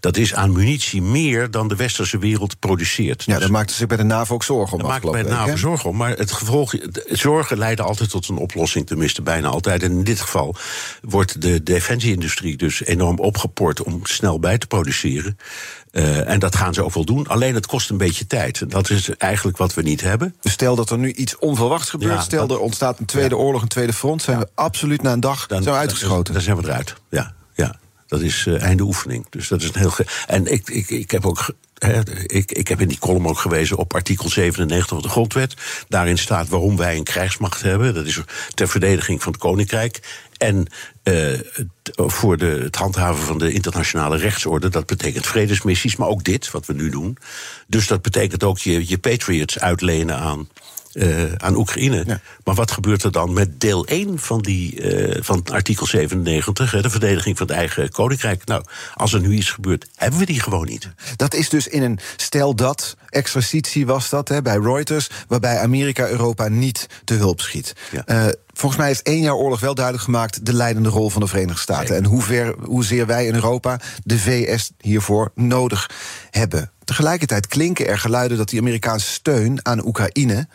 Dat 0.00 0.16
is 0.16 0.34
aan 0.34 0.52
munitie 0.52 1.02
meer 1.02 1.50
dan 1.50 1.68
de 1.68 1.76
westerse 1.76 2.18
wereld 2.18 2.58
produceert. 2.58 3.24
Ja, 3.24 3.32
dus, 3.32 3.42
daar 3.42 3.52
maakte 3.52 3.74
zich 3.74 3.86
bij 3.86 3.96
de 3.96 4.02
NAVO 4.02 4.34
ook 4.34 4.42
zorgen 4.42 4.72
om. 4.72 4.78
Daar 4.78 4.88
maakt 4.88 5.10
bij 5.10 5.22
de 5.22 5.28
NAVO 5.28 5.56
zorgen 5.56 5.90
om. 5.90 5.96
Maar 5.96 6.16
het 6.16 6.32
gevolg, 6.32 6.74
zorgen 7.06 7.58
leiden 7.58 7.84
altijd 7.84 8.10
tot 8.10 8.28
een 8.28 8.36
oplossing, 8.36 8.86
tenminste 8.86 9.22
bijna 9.22 9.48
altijd. 9.48 9.82
En 9.82 9.90
in 9.90 10.04
dit 10.04 10.20
geval 10.20 10.56
wordt 11.02 11.42
de 11.42 11.62
defensieindustrie 11.62 12.56
dus 12.56 12.84
enorm 12.84 13.18
opgeport 13.18 13.82
om 13.82 14.00
snel 14.02 14.38
bij 14.38 14.58
te 14.58 14.66
produceren. 14.66 15.38
Uh, 15.92 16.28
en 16.28 16.38
dat 16.38 16.56
gaan 16.56 16.74
ze 16.74 16.84
ook 16.84 16.94
wel 16.94 17.04
doen. 17.04 17.26
Alleen 17.26 17.54
het 17.54 17.66
kost 17.66 17.90
een 17.90 17.96
beetje 17.96 18.26
tijd. 18.26 18.70
Dat 18.70 18.90
is 18.90 19.08
eigenlijk 19.16 19.56
wat 19.56 19.74
we 19.74 19.82
niet 19.82 20.00
hebben. 20.00 20.34
Dus 20.40 20.52
stel 20.52 20.76
dat 20.76 20.90
er 20.90 20.98
nu 20.98 21.12
iets 21.12 21.38
onverwachts 21.38 21.90
gebeurt. 21.90 22.12
Ja, 22.12 22.20
stel 22.20 22.46
dat, 22.46 22.56
er 22.56 22.62
ontstaat 22.62 22.98
een 22.98 23.04
tweede 23.04 23.34
ja. 23.34 23.40
oorlog, 23.40 23.62
een 23.62 23.68
tweede 23.68 23.92
front. 23.92 24.22
Zijn 24.22 24.38
we 24.38 24.48
absoluut 24.54 25.02
na 25.02 25.12
een 25.12 25.20
dag 25.20 25.46
dan, 25.46 25.62
zijn 25.62 25.74
we 25.74 25.80
uitgeschoten. 25.80 26.32
Dan 26.34 26.42
zijn 26.42 26.56
we 26.56 26.62
eruit. 26.64 26.94
Ja, 27.10 27.34
ja. 27.54 27.80
Dat 28.06 28.20
is 28.20 28.46
uh, 28.46 28.62
einde 28.62 28.82
oefening. 28.82 29.26
Dus 29.30 29.48
dat 29.48 29.62
is 29.62 29.68
een 29.72 29.80
heel. 29.80 29.92
En 30.26 30.46
ik, 30.46 30.70
ik, 30.70 30.90
ik 30.90 31.10
heb 31.10 31.26
ook 31.26 31.54
ik, 32.26 32.52
ik 32.52 32.68
heb 32.68 32.80
in 32.80 32.88
die 32.88 32.98
column 32.98 33.26
ook 33.26 33.38
gewezen 33.38 33.76
op 33.76 33.94
artikel 33.94 34.28
97 34.28 34.88
van 34.88 35.02
de 35.02 35.08
Grondwet. 35.08 35.54
Daarin 35.88 36.18
staat 36.18 36.48
waarom 36.48 36.76
wij 36.76 36.96
een 36.96 37.04
krijgsmacht 37.04 37.62
hebben. 37.62 37.94
Dat 37.94 38.06
is 38.06 38.20
ter 38.54 38.68
verdediging 38.68 39.22
van 39.22 39.32
het 39.32 39.40
Koninkrijk. 39.40 40.00
En 40.42 40.66
uh, 41.04 41.38
voor 41.96 42.36
de, 42.36 42.60
het 42.62 42.76
handhaven 42.76 43.24
van 43.24 43.38
de 43.38 43.52
internationale 43.52 44.16
rechtsorde. 44.16 44.68
Dat 44.68 44.86
betekent 44.86 45.26
vredesmissies, 45.26 45.96
maar 45.96 46.08
ook 46.08 46.24
dit, 46.24 46.50
wat 46.50 46.66
we 46.66 46.72
nu 46.72 46.90
doen. 46.90 47.16
Dus 47.66 47.86
dat 47.86 48.02
betekent 48.02 48.44
ook 48.44 48.58
je, 48.58 48.88
je 48.88 48.98
Patriots 48.98 49.58
uitlenen 49.58 50.18
aan 50.18 50.48
uh, 50.94 51.32
aan 51.36 51.56
Oekraïne. 51.56 52.04
Ja. 52.06 52.20
Maar 52.44 52.54
wat 52.54 52.70
gebeurt 52.70 53.02
er 53.02 53.12
dan 53.12 53.32
met 53.32 53.60
deel 53.60 53.86
1 53.86 54.18
van, 54.18 54.40
die, 54.40 54.80
uh, 54.80 55.22
van 55.22 55.44
artikel 55.44 55.86
97, 55.86 56.82
de 56.82 56.90
verdediging 56.90 57.38
van 57.38 57.46
het 57.46 57.56
eigen 57.56 57.90
koninkrijk? 57.90 58.44
Nou, 58.44 58.64
als 58.94 59.12
er 59.12 59.20
nu 59.20 59.32
iets 59.32 59.50
gebeurt, 59.50 59.86
hebben 59.96 60.18
we 60.18 60.26
die 60.26 60.40
gewoon 60.40 60.66
niet. 60.66 60.88
Dat 61.16 61.34
is 61.34 61.48
dus 61.48 61.68
in 61.68 61.82
een 61.82 61.98
stel 62.16 62.54
dat 62.54 62.96
exercitie 63.12 63.86
was 63.86 64.08
dat 64.08 64.28
hè, 64.28 64.42
bij 64.42 64.56
Reuters, 64.56 65.10
waarbij 65.28 65.58
Amerika 65.58 66.08
Europa 66.08 66.48
niet 66.48 66.86
te 67.04 67.14
hulp 67.14 67.40
schiet. 67.40 67.72
Ja. 67.90 68.02
Uh, 68.06 68.32
Volgens 68.54 68.80
mij 68.80 68.90
heeft 68.90 69.02
één 69.02 69.20
jaar 69.20 69.34
oorlog 69.34 69.60
wel 69.60 69.74
duidelijk 69.74 70.04
gemaakt 70.04 70.46
de 70.46 70.54
leidende 70.54 70.88
rol 70.88 71.10
van 71.10 71.20
de 71.20 71.26
Verenigde 71.26 71.60
Staten. 71.60 71.86
Zeker. 71.86 72.02
En 72.02 72.10
hoe 72.10 72.22
ver, 72.22 72.54
hoezeer 72.64 73.06
wij 73.06 73.26
in 73.26 73.34
Europa 73.34 73.80
de 74.04 74.18
VS 74.18 74.70
hiervoor 74.80 75.30
nodig 75.34 75.90
hebben. 76.30 76.70
Tegelijkertijd 76.84 77.46
klinken 77.46 77.86
er 77.86 77.98
geluiden 77.98 78.36
dat 78.36 78.48
die 78.48 78.60
Amerikaanse 78.60 79.10
steun 79.10 79.66
aan 79.66 79.86
Oekraïne 79.86 80.48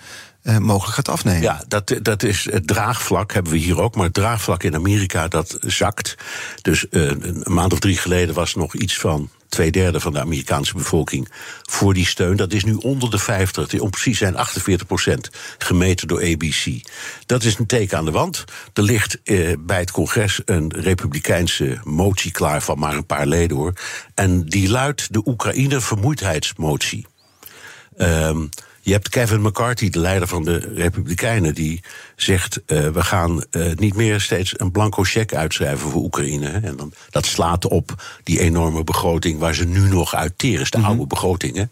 uh, 0.43 0.57
mogelijk 0.57 0.95
gaat 0.95 1.09
afnemen. 1.09 1.41
Ja, 1.41 1.63
dat, 1.67 1.93
dat 2.01 2.23
is 2.23 2.47
het 2.51 2.67
draagvlak, 2.67 3.33
hebben 3.33 3.51
we 3.51 3.57
hier 3.57 3.81
ook. 3.81 3.95
Maar 3.95 4.05
het 4.05 4.13
draagvlak 4.13 4.63
in 4.63 4.75
Amerika, 4.75 5.27
dat 5.27 5.57
zakt. 5.59 6.15
Dus 6.61 6.85
uh, 6.89 7.03
een 7.03 7.43
maand 7.45 7.73
of 7.73 7.79
drie 7.79 7.97
geleden 7.97 8.35
was 8.35 8.55
nog 8.55 8.75
iets 8.75 8.97
van 8.97 9.29
twee 9.49 9.71
derde 9.71 9.99
van 9.99 10.13
de 10.13 10.19
Amerikaanse 10.19 10.73
bevolking 10.73 11.27
voor 11.61 11.93
die 11.93 12.05
steun. 12.05 12.35
Dat 12.35 12.53
is 12.53 12.63
nu 12.63 12.73
onder 12.73 13.09
de 13.09 13.19
50, 13.19 13.79
om 13.79 13.89
precies 13.89 14.17
zijn 14.17 14.35
48 14.35 14.87
procent 14.87 15.29
gemeten 15.57 16.07
door 16.07 16.21
ABC. 16.21 16.81
Dat 17.25 17.43
is 17.43 17.57
een 17.57 17.65
teken 17.65 17.97
aan 17.97 18.05
de 18.05 18.11
wand. 18.11 18.43
Er 18.73 18.83
ligt 18.83 19.21
eh, 19.23 19.53
bij 19.59 19.79
het 19.79 19.91
congres 19.91 20.41
een 20.45 20.73
republikeinse 20.75 21.79
motie 21.83 22.31
klaar 22.31 22.61
van 22.61 22.79
maar 22.79 22.95
een 22.95 23.05
paar 23.05 23.27
leden 23.27 23.57
hoor. 23.57 23.73
En 24.13 24.45
die 24.45 24.69
luidt 24.69 25.13
de 25.13 25.21
Oekraïne-vermoeidheidsmotie. 25.25 27.05
Um, 27.97 28.49
je 28.87 28.93
hebt 28.93 29.09
Kevin 29.09 29.41
McCarthy, 29.41 29.89
de 29.89 29.99
leider 29.99 30.27
van 30.27 30.43
de 30.43 30.57
Republikeinen, 30.75 31.55
die 31.55 31.83
zegt: 32.15 32.61
uh, 32.67 32.87
we 32.87 33.03
gaan 33.03 33.43
uh, 33.51 33.73
niet 33.75 33.95
meer 33.95 34.21
steeds 34.21 34.59
een 34.59 34.71
blanco 34.71 35.03
cheque 35.03 35.37
uitschrijven 35.37 35.89
voor 35.89 36.01
Oekraïne. 36.01 36.49
En 36.49 36.75
dan, 36.75 36.93
dat 37.09 37.25
slaat 37.25 37.65
op 37.65 38.03
die 38.23 38.39
enorme 38.39 38.83
begroting 38.83 39.39
waar 39.39 39.55
ze 39.55 39.65
nu 39.65 39.79
nog 39.79 40.15
uit 40.15 40.33
teren, 40.37 40.61
is 40.61 40.69
de 40.69 40.77
mm 40.77 40.83
-hmm. 40.83 40.91
oude 40.91 41.07
begrotingen. 41.07 41.71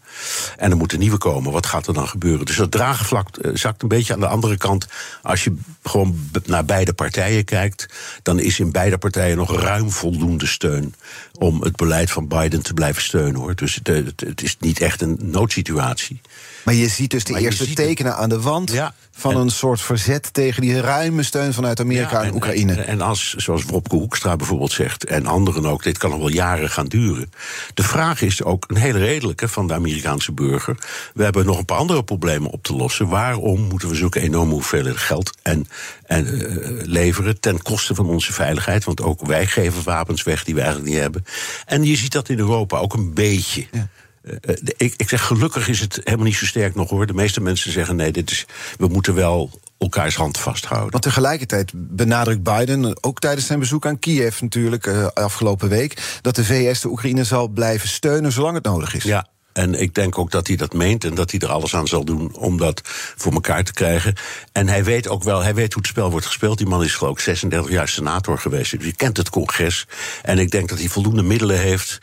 En 0.56 0.70
er 0.70 0.76
moeten 0.76 0.98
nieuwe 0.98 1.18
komen. 1.18 1.52
Wat 1.52 1.66
gaat 1.66 1.86
er 1.86 1.94
dan 1.94 2.08
gebeuren? 2.08 2.46
Dus 2.46 2.56
dat 2.56 2.70
draagvlak 2.70 3.28
uh, 3.36 3.50
zakt 3.54 3.82
een 3.82 3.88
beetje 3.88 4.12
aan 4.12 4.20
de 4.20 4.26
andere 4.26 4.56
kant. 4.56 4.86
Als 5.22 5.44
je 5.44 5.56
gewoon 5.82 6.30
naar 6.44 6.64
beide 6.64 6.92
partijen 6.92 7.44
kijkt, 7.44 7.86
dan 8.22 8.38
is 8.38 8.58
in 8.58 8.72
beide 8.72 8.98
partijen 8.98 9.36
nog 9.36 9.60
ruim 9.60 9.90
voldoende 9.90 10.46
steun 10.46 10.94
om 11.38 11.62
het 11.62 11.76
beleid 11.76 12.10
van 12.10 12.28
Biden 12.28 12.62
te 12.62 12.74
blijven 12.74 13.02
steunen 13.02 13.40
hoor. 13.40 13.54
Dus 13.54 13.74
het, 13.74 13.86
het, 13.86 14.20
het 14.20 14.42
is 14.42 14.56
niet 14.60 14.80
echt 14.80 15.00
een 15.02 15.18
noodsituatie. 15.22 16.20
Maar 16.66 16.74
je 16.74 16.88
ziet 16.88 17.10
dus 17.10 17.24
de 17.24 17.32
maar 17.32 17.40
eerste 17.40 17.72
tekenen 17.72 18.12
het. 18.12 18.20
aan 18.20 18.28
de 18.28 18.40
wand 18.40 18.72
ja, 18.72 18.94
van 19.10 19.32
en, 19.32 19.38
een 19.38 19.50
soort 19.50 19.80
verzet 19.80 20.32
tegen 20.32 20.62
die 20.62 20.80
ruime 20.80 21.22
steun 21.22 21.54
vanuit 21.54 21.80
Amerika 21.80 22.10
ja, 22.10 22.20
en, 22.20 22.28
en, 22.28 22.34
Oekraïne. 22.34 22.72
En, 22.74 22.86
en, 22.86 23.00
als, 23.00 23.34
zoals 23.34 23.62
Wopke 23.64 23.96
Hoekstra 23.96 24.36
bijvoorbeeld 24.36 24.72
zegt, 24.72 25.04
en 25.04 25.26
anderen 25.26 25.66
ook, 25.66 25.82
dit 25.82 25.98
kan 25.98 26.10
nog 26.10 26.18
wel 26.18 26.28
jaren 26.28 26.70
gaan 26.70 26.86
duren. 26.86 27.30
De 27.74 27.82
vraag 27.82 28.22
is 28.22 28.42
ook 28.42 28.64
een 28.66 28.76
hele 28.76 28.98
redelijke 28.98 29.48
van 29.48 29.66
de 29.66 29.74
Amerikaanse 29.74 30.32
burger. 30.32 30.76
We 31.14 31.24
hebben 31.24 31.46
nog 31.46 31.58
een 31.58 31.64
paar 31.64 31.78
andere 31.78 32.04
problemen 32.04 32.50
op 32.50 32.62
te 32.62 32.74
lossen. 32.76 33.08
Waarom 33.08 33.60
moeten 33.60 33.88
we 33.88 33.94
zulke 33.94 34.20
enorme 34.20 34.52
hoeveelheden 34.52 34.98
geld 34.98 35.36
en, 35.42 35.66
en 36.06 36.26
uh, 36.26 36.86
leveren 36.86 37.40
ten 37.40 37.62
koste 37.62 37.94
van 37.94 38.06
onze 38.06 38.32
veiligheid? 38.32 38.84
Want 38.84 39.02
ook 39.02 39.26
wij 39.26 39.46
geven 39.46 39.82
wapens 39.84 40.22
weg 40.22 40.44
die 40.44 40.54
we 40.54 40.60
eigenlijk 40.60 40.90
niet 40.90 41.00
hebben. 41.00 41.24
En 41.66 41.84
je 41.84 41.96
ziet 41.96 42.12
dat 42.12 42.28
in 42.28 42.38
Europa 42.38 42.78
ook 42.78 42.94
een 42.94 43.14
beetje. 43.14 43.66
Ja. 43.72 43.88
Uh, 44.26 44.54
ik, 44.76 44.94
ik 44.96 45.08
zeg 45.08 45.26
gelukkig 45.26 45.68
is 45.68 45.80
het 45.80 46.00
helemaal 46.04 46.26
niet 46.26 46.36
zo 46.36 46.46
sterk 46.46 46.74
nog 46.74 46.90
hoor. 46.90 47.06
De 47.06 47.14
meeste 47.14 47.40
mensen 47.40 47.72
zeggen 47.72 47.96
nee, 47.96 48.12
dit 48.12 48.30
is, 48.30 48.46
we 48.78 48.86
moeten 48.86 49.14
wel 49.14 49.50
elkaars 49.78 50.16
hand 50.16 50.38
vasthouden. 50.38 50.90
Want 50.90 51.02
tegelijkertijd 51.02 51.72
benadrukt 51.74 52.42
Biden, 52.42 53.04
ook 53.04 53.18
tijdens 53.18 53.46
zijn 53.46 53.58
bezoek 53.58 53.86
aan 53.86 53.98
Kiev 53.98 54.40
natuurlijk 54.40 54.86
uh, 54.86 55.06
afgelopen 55.06 55.68
week, 55.68 56.18
dat 56.20 56.36
de 56.36 56.44
VS 56.44 56.80
de 56.80 56.88
Oekraïne 56.88 57.24
zal 57.24 57.48
blijven 57.48 57.88
steunen 57.88 58.32
zolang 58.32 58.54
het 58.54 58.64
nodig 58.64 58.94
is. 58.94 59.02
Ja, 59.02 59.26
en 59.56 59.74
ik 59.74 59.94
denk 59.94 60.18
ook 60.18 60.30
dat 60.30 60.46
hij 60.46 60.56
dat 60.56 60.72
meent 60.72 61.04
en 61.04 61.14
dat 61.14 61.30
hij 61.30 61.40
er 61.40 61.48
alles 61.48 61.74
aan 61.74 61.86
zal 61.86 62.04
doen 62.04 62.34
om 62.34 62.58
dat 62.58 62.80
voor 63.16 63.32
elkaar 63.32 63.64
te 63.64 63.72
krijgen. 63.72 64.14
En 64.52 64.68
hij 64.68 64.84
weet 64.84 65.08
ook 65.08 65.22
wel, 65.22 65.42
hij 65.42 65.54
weet 65.54 65.72
hoe 65.72 65.82
het 65.82 65.90
spel 65.90 66.10
wordt 66.10 66.26
gespeeld. 66.26 66.58
Die 66.58 66.66
man 66.66 66.84
is 66.84 66.94
geloof 66.94 67.12
ik 67.12 67.20
36 67.20 67.70
jaar 67.70 67.88
senator 67.88 68.38
geweest. 68.38 68.70
Dus 68.70 68.82
hij 68.82 68.92
kent 68.92 69.16
het 69.16 69.30
congres. 69.30 69.86
En 70.22 70.38
ik 70.38 70.50
denk 70.50 70.68
dat 70.68 70.78
hij 70.78 70.88
voldoende 70.88 71.22
middelen 71.22 71.58
heeft 71.58 71.98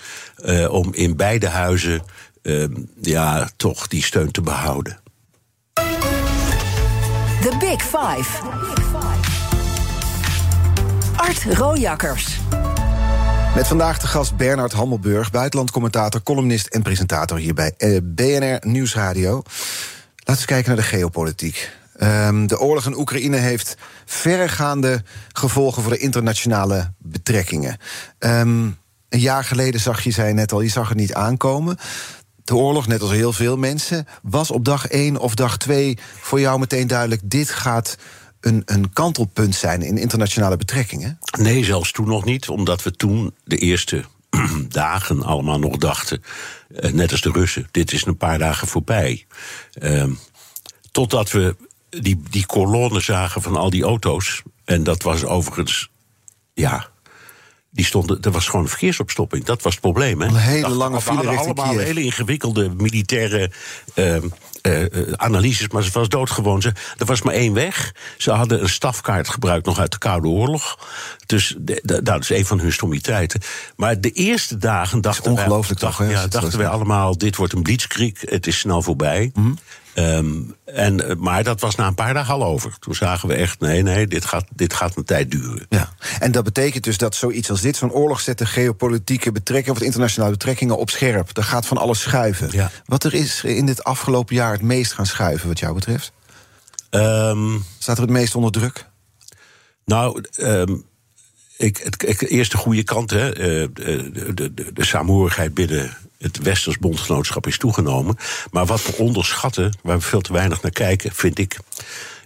uh, 0.45 0.71
om 0.71 0.93
in 0.93 1.15
beide 1.15 1.47
huizen 1.47 2.03
uh, 2.43 2.65
ja, 3.01 3.49
toch 3.57 3.87
die 3.87 4.03
steun 4.03 4.31
te 4.31 4.41
behouden. 4.41 4.99
The 7.41 7.55
Big 7.59 7.81
Five. 7.81 8.29
Art 11.15 11.43
Rojakkers. 11.43 12.37
Met 13.55 13.67
vandaag 13.67 13.99
de 13.99 14.07
gast 14.07 14.35
Bernard 14.37 14.71
Hammelburg, 14.71 15.31
buitenlandcommentator, 15.31 16.23
columnist 16.23 16.67
en 16.67 16.81
presentator 16.81 17.37
hier 17.37 17.53
bij 17.53 17.73
eh, 17.77 17.97
BNR 18.03 18.57
Nieuwsradio. 18.67 19.31
Laten 19.33 19.45
we 20.15 20.31
eens 20.31 20.45
kijken 20.45 20.67
naar 20.67 20.83
de 20.83 20.87
geopolitiek. 20.87 21.71
Um, 22.01 22.47
de 22.47 22.59
oorlog 22.59 22.85
in 22.85 22.97
Oekraïne 22.97 23.37
heeft 23.37 23.77
verregaande 24.05 25.03
gevolgen 25.33 25.81
voor 25.81 25.91
de 25.91 25.97
internationale 25.97 26.93
betrekkingen. 26.97 27.77
Um, 28.19 28.77
een 29.09 29.19
jaar 29.19 29.43
geleden 29.43 29.79
zag 29.79 30.01
je, 30.01 30.11
zei 30.11 30.33
net 30.33 30.51
al, 30.51 30.61
je 30.61 30.69
zag 30.69 30.89
het 30.89 30.97
niet 30.97 31.13
aankomen. 31.13 31.77
De 32.43 32.55
oorlog, 32.55 32.87
net 32.87 33.01
als 33.01 33.11
heel 33.11 33.33
veel 33.33 33.57
mensen, 33.57 34.07
was 34.21 34.51
op 34.51 34.65
dag 34.65 34.87
1 34.87 35.17
of 35.17 35.35
dag 35.35 35.57
2 35.57 35.97
voor 36.19 36.39
jou 36.39 36.59
meteen 36.59 36.87
duidelijk: 36.87 37.21
dit 37.23 37.49
gaat 37.49 37.97
een, 38.43 38.61
een 38.65 38.93
kantelpunt 38.93 39.55
zijn 39.55 39.81
in 39.81 39.97
internationale 39.97 40.57
betrekkingen? 40.57 41.19
Nee, 41.39 41.63
zelfs 41.63 41.91
toen 41.91 42.07
nog 42.07 42.25
niet, 42.25 42.49
omdat 42.49 42.83
we 42.83 42.91
toen 42.91 43.33
de 43.43 43.57
eerste 43.57 44.03
dagen 44.69 45.23
allemaal 45.23 45.59
nog 45.59 45.77
dachten, 45.77 46.23
eh, 46.75 46.91
net 46.91 47.11
als 47.11 47.21
de 47.21 47.31
Russen, 47.31 47.67
dit 47.71 47.91
is 47.91 48.05
een 48.05 48.17
paar 48.17 48.37
dagen 48.37 48.67
voorbij. 48.67 49.25
Uh, 49.81 50.05
totdat 50.91 51.31
we 51.31 51.55
die, 51.89 52.21
die 52.29 52.45
kolonne 52.45 52.99
zagen 52.99 53.41
van 53.41 53.55
al 53.55 53.69
die 53.69 53.83
auto's. 53.83 54.41
En 54.65 54.83
dat 54.83 55.03
was 55.03 55.23
overigens, 55.23 55.89
ja, 56.53 56.89
die 57.73 57.85
stonden, 57.85 58.21
er 58.21 58.31
was 58.31 58.45
gewoon 58.45 58.61
een 58.61 58.69
verkeersopstopping. 58.69 59.43
Dat 59.43 59.61
was 59.61 59.71
het 59.71 59.81
probleem. 59.81 60.21
Hè? 60.21 60.27
Een 60.27 60.35
hele 60.35 60.69
lange 60.69 61.01
file 61.01 61.21
We 61.21 61.27
hadden 61.27 61.55
allemaal 61.55 61.77
hele 61.77 62.01
ingewikkelde 62.01 62.69
militaire 62.77 63.51
uh, 63.95 64.15
uh, 64.15 65.13
analyses, 65.15 65.67
maar 65.67 65.83
ze 65.83 65.91
was 65.91 66.09
doodgewoon. 66.09 66.61
Ze, 66.61 66.73
er 66.97 67.05
was 67.05 67.21
maar 67.21 67.33
één 67.33 67.53
weg. 67.53 67.95
Ze 68.17 68.31
hadden 68.31 68.61
een 68.61 68.69
stafkaart 68.69 69.29
gebruikt 69.29 69.65
nog 69.65 69.79
uit 69.79 69.91
de 69.91 69.97
Koude 69.97 70.27
Oorlog. 70.27 70.79
Dus 71.25 71.55
de, 71.57 71.79
de, 71.83 72.03
dat 72.03 72.21
is 72.21 72.29
een 72.29 72.45
van 72.45 72.59
hun 72.59 72.73
stommiteiten. 72.73 73.41
Maar 73.75 74.01
de 74.01 74.11
eerste 74.11 74.57
dagen 74.57 75.01
dachten 75.01 75.31
ongelooflijk 75.31 75.79
wij, 75.79 75.89
toch, 75.89 76.09
ja, 76.09 76.27
dachten 76.27 76.57
wij 76.57 76.67
allemaal: 76.67 77.17
dit 77.17 77.35
wordt 77.35 77.53
een 77.53 77.63
blitzkrieg, 77.63 78.21
het 78.21 78.47
is 78.47 78.59
snel 78.59 78.81
voorbij. 78.81 79.31
Mm 79.33 79.43
-hmm. 79.43 79.57
Um, 79.95 80.55
en, 80.65 81.17
maar 81.19 81.43
dat 81.43 81.61
was 81.61 81.75
na 81.75 81.87
een 81.87 81.95
paar 81.95 82.13
dagen 82.13 82.33
al 82.33 82.43
over. 82.43 82.75
Toen 82.79 82.95
zagen 82.95 83.27
we 83.27 83.35
echt, 83.35 83.59
nee, 83.59 83.81
nee, 83.81 84.07
dit 84.07 84.25
gaat, 84.25 84.45
dit 84.55 84.73
gaat 84.73 84.97
een 84.97 85.03
tijd 85.03 85.31
duren. 85.31 85.65
Ja. 85.69 85.93
En 86.19 86.31
dat 86.31 86.43
betekent 86.43 86.83
dus 86.83 86.97
dat 86.97 87.15
zoiets 87.15 87.49
als 87.49 87.61
dit, 87.61 87.75
zo'n 87.75 87.91
oorlog 87.91 88.19
zet 88.19 88.37
de 88.37 88.45
geopolitieke 88.45 89.31
betrekkingen... 89.31 89.79
of 89.79 89.85
internationale 89.85 90.31
betrekkingen 90.31 90.77
op 90.77 90.89
scherp. 90.89 91.37
Er 91.37 91.43
gaat 91.43 91.65
van 91.65 91.77
alles 91.77 92.01
schuiven. 92.01 92.47
Ja. 92.51 92.71
Wat 92.85 93.03
er 93.03 93.13
is 93.13 93.43
in 93.43 93.65
dit 93.65 93.83
afgelopen 93.83 94.35
jaar 94.35 94.51
het 94.51 94.61
meest 94.61 94.93
gaan 94.93 95.05
schuiven, 95.05 95.47
wat 95.47 95.59
jou 95.59 95.73
betreft? 95.73 96.11
Um, 96.91 97.65
Staat 97.77 97.95
er 97.95 98.03
het 98.03 98.11
meest 98.11 98.35
onder 98.35 98.51
druk? 98.51 98.89
Nou, 99.85 100.23
um, 100.39 100.83
ik, 101.57 101.77
het, 101.77 102.03
ik, 102.07 102.21
eerst 102.21 102.51
de 102.51 102.57
goede 102.57 102.83
kant, 102.83 103.09
hè. 103.09 103.31
De, 103.31 103.69
de, 103.73 104.53
de, 104.53 104.73
de 104.73 104.85
saamhorigheid 104.85 105.53
binnen 105.53 105.97
het 106.23 106.37
Westers 106.37 106.77
bondgenootschap 106.77 107.47
is 107.47 107.57
toegenomen. 107.57 108.17
Maar 108.51 108.65
wat 108.65 108.85
we 108.85 108.97
onderschatten, 108.97 109.77
waar 109.81 109.97
we 109.97 110.03
veel 110.03 110.21
te 110.21 110.33
weinig 110.33 110.61
naar 110.61 110.71
kijken, 110.71 111.11
vind 111.11 111.39
ik, 111.39 111.57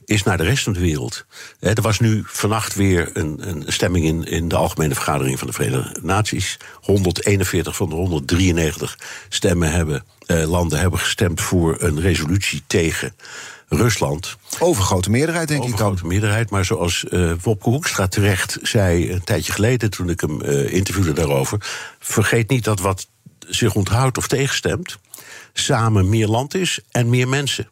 is 0.06 0.24
naar 0.24 0.38
de 0.38 0.44
rest 0.44 0.64
van 0.64 0.74
de 0.74 0.80
wereld. 0.80 1.26
Er 1.60 1.82
was 1.82 2.00
nu 2.00 2.24
vannacht 2.26 2.76
weer 2.76 3.10
een, 3.14 3.50
een 3.50 3.64
stemming 3.68 4.06
in, 4.06 4.24
in 4.24 4.48
de 4.48 4.56
Algemene 4.56 4.94
Vergadering 4.94 5.40
van 5.40 5.48
de 5.48 5.54
Verenigde 5.54 6.00
Naties. 6.02 6.58
141 6.82 7.76
van 7.76 7.90
de 7.90 7.96
193 7.96 8.98
stemmen 9.30 9.72
hebben, 9.72 10.04
eh, 10.26 10.50
landen 10.50 10.80
hebben 10.80 11.00
gestemd 11.00 11.42
voor 11.42 11.76
een 11.80 12.00
resolutie 12.00 12.64
tegen 12.68 13.16
Rusland. 13.70 14.38
Overgrote 14.60 15.10
meerderheid, 15.10 15.48
denk 15.48 15.64
Overgrote 15.64 15.94
ik 15.94 16.00
dan. 16.00 16.08
meerderheid, 16.08 16.50
maar 16.50 16.66
zoals 16.66 17.06
uh, 17.10 17.32
Wopke 17.42 17.70
Hoekstra 17.70 18.08
terecht 18.08 18.58
zei 18.62 19.12
een 19.12 19.24
tijdje 19.24 19.52
geleden 19.52 19.90
toen 19.90 20.10
ik 20.10 20.22
hem 20.22 20.42
uh, 20.42 20.74
interviewde 20.74 21.14
daarover. 21.14 21.58
Vergeet 22.00 22.50
niet 22.50 22.64
dat 22.64 22.80
wat 22.80 23.08
zich 23.50 23.74
onthoudt 23.74 24.18
of 24.18 24.28
tegenstemt, 24.28 24.98
samen 25.54 26.10
meer 26.10 26.28
land 26.28 26.56
is 26.56 26.80
en 26.92 27.10
meer 27.10 27.28
mensen. 27.28 27.70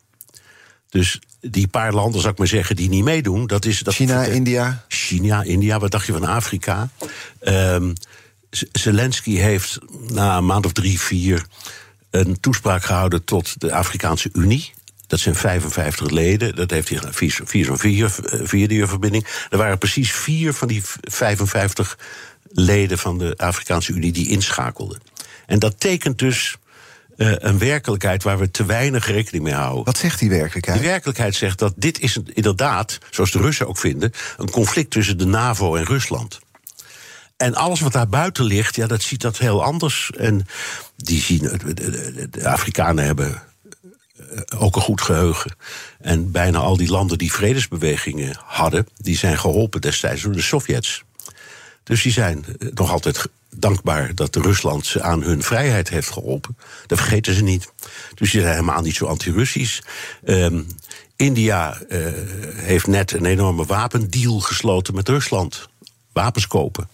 Dus 0.90 1.20
die 1.42 1.68
paar 1.68 1.94
landen, 1.94 2.20
zou 2.22 2.34
ik 2.34 2.40
maar 2.40 2.48
zeggen, 2.48 2.76
die 2.76 2.90
niet 2.90 3.04
meedoen, 3.04 3.48
dat 3.48 3.66
is. 3.66 3.80
Dat 3.80 3.94
China, 3.94 4.24
India. 4.24 4.86
China, 4.88 5.44
India, 5.44 5.80
wat 5.80 5.92
dacht 5.92 6.06
je 6.06 6.12
van 6.12 6.26
Afrika? 6.26 6.90
Um, 7.42 7.94
Zelensky 8.72 9.36
heeft 9.36 9.80
na 10.08 10.38
een 10.38 10.46
maand 10.46 10.66
of 10.66 10.72
drie, 10.72 11.00
vier 11.00 11.46
een 12.10 12.40
toespraak 12.40 12.84
gehouden 12.84 13.24
tot 13.24 13.62
de 13.62 13.74
Afrikaanse 13.74 14.30
Unie. 14.34 14.72
Dat 15.08 15.20
zijn 15.20 15.36
55 15.36 16.10
leden. 16.10 16.56
Dat 16.56 16.72
heeft 16.72 16.90
hij 16.90 17.00
via, 17.12 17.32
via 17.44 17.66
zo'n 17.66 17.78
vier, 17.78 18.16
vierde 18.44 18.88
verbinding. 18.88 19.28
Er 19.50 19.58
waren 19.58 19.78
precies 19.78 20.12
vier 20.12 20.54
van 20.54 20.68
die 20.68 20.82
55 21.02 21.98
leden 22.52 22.98
van 22.98 23.18
de 23.18 23.34
Afrikaanse 23.38 23.92
Unie 23.92 24.12
die 24.12 24.30
inschakelden. 24.30 25.00
En 25.46 25.60
dat 25.60 25.80
tekent 25.80 26.20
dus 26.20 26.58
uh, 27.18 27.32
een 27.36 27.58
werkelijkheid 27.58 28.24
waar 28.24 28.38
we 28.38 28.52
te 28.52 28.66
weinig 28.66 29.08
rekening 29.08 29.44
mee 29.44 29.54
houden. 29.54 29.84
Wat 29.84 29.98
zegt 29.98 30.20
die 30.20 30.30
werkelijkheid? 30.30 30.80
Die 30.80 30.88
werkelijkheid 30.88 31.36
zegt 31.36 31.60
dat 31.60 31.74
dit 31.76 32.00
is 32.00 32.20
inderdaad, 32.34 32.98
zoals 33.10 33.32
de 33.32 33.40
Russen 33.40 33.68
ook 33.68 33.78
vinden, 33.78 34.12
een 34.38 34.50
conflict 34.50 34.92
tussen 34.92 35.18
de 35.18 35.26
NAVO 35.26 35.76
en 35.76 35.84
Rusland. 35.84 36.40
En 37.38 37.56
alles 37.56 37.80
wat 37.80 37.92
daar 37.92 38.08
buiten 38.08 38.46
ligt, 38.46 38.76
ja, 38.76 38.88
dat 38.88 39.02
ziet 39.02 39.22
dat 39.22 39.38
heel 39.38 39.64
anders. 39.64 40.12
En 40.18 40.48
die 40.96 41.22
zien, 41.22 41.60
de, 41.74 42.28
de 42.30 42.50
Afrikanen 42.50 43.06
hebben 43.06 43.42
ook 44.58 44.76
een 44.76 44.82
goed 44.82 45.02
geheugen. 45.02 45.56
En 46.00 46.32
bijna 46.32 46.58
al 46.58 46.78
die 46.78 46.90
landen 46.90 47.18
die 47.18 47.32
vredesbewegingen 47.32 48.38
hadden, 48.46 48.88
die 48.98 49.18
zijn 49.18 49.38
geholpen 49.38 49.82
destijds 49.82 50.22
door 50.22 50.34
de 50.34 50.42
Sovjets. 50.42 51.04
Dus 51.86 52.02
die 52.02 52.12
zijn 52.12 52.46
nog 52.74 52.92
altijd 52.92 53.28
dankbaar 53.50 54.16
dat 54.16 54.36
Rusland 54.36 54.86
ze 54.86 55.02
aan 55.02 55.22
hun 55.22 55.44
vrijheid 55.44 55.90
heeft 55.90 56.10
geholpen. 56.10 56.58
Dat 56.88 56.98
vergeten 56.98 57.34
ze 57.34 57.44
niet. 57.44 57.72
Dus 58.16 58.32
die 58.32 58.42
zijn 58.42 58.54
helemaal 58.54 58.82
niet 58.82 58.96
zo 58.96 59.06
anti-Russisch. 59.06 59.82
Um, 60.24 60.68
India 61.16 61.82
uh, 61.90 62.08
heeft 62.56 62.88
net 62.88 63.12
een 63.12 63.26
enorme 63.26 63.66
wapendeal 63.66 64.40
gesloten 64.40 64.96
met 64.96 65.10
Rusland. 65.10 65.70
Wapens 66.14 66.48
kopen. 66.48 66.90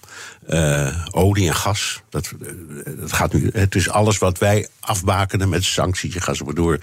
Uh, 0.54 1.06
olie 1.12 1.48
en 1.48 1.56
gas. 1.56 2.02
Dat, 2.10 2.32
dat 3.00 3.14
gaat 3.14 3.34
nu. 3.34 3.50
Het 3.54 3.76
is 3.76 3.90
alles 3.90 4.18
wat 4.18 4.38
wij 4.38 4.68
afbakenen 4.80 5.50
met 5.50 5.64
sancties. 5.64 6.14
Je 6.14 6.22
gaat 6.22 6.36
zo 6.36 6.46
maar 6.46 6.54
door. 6.54 6.80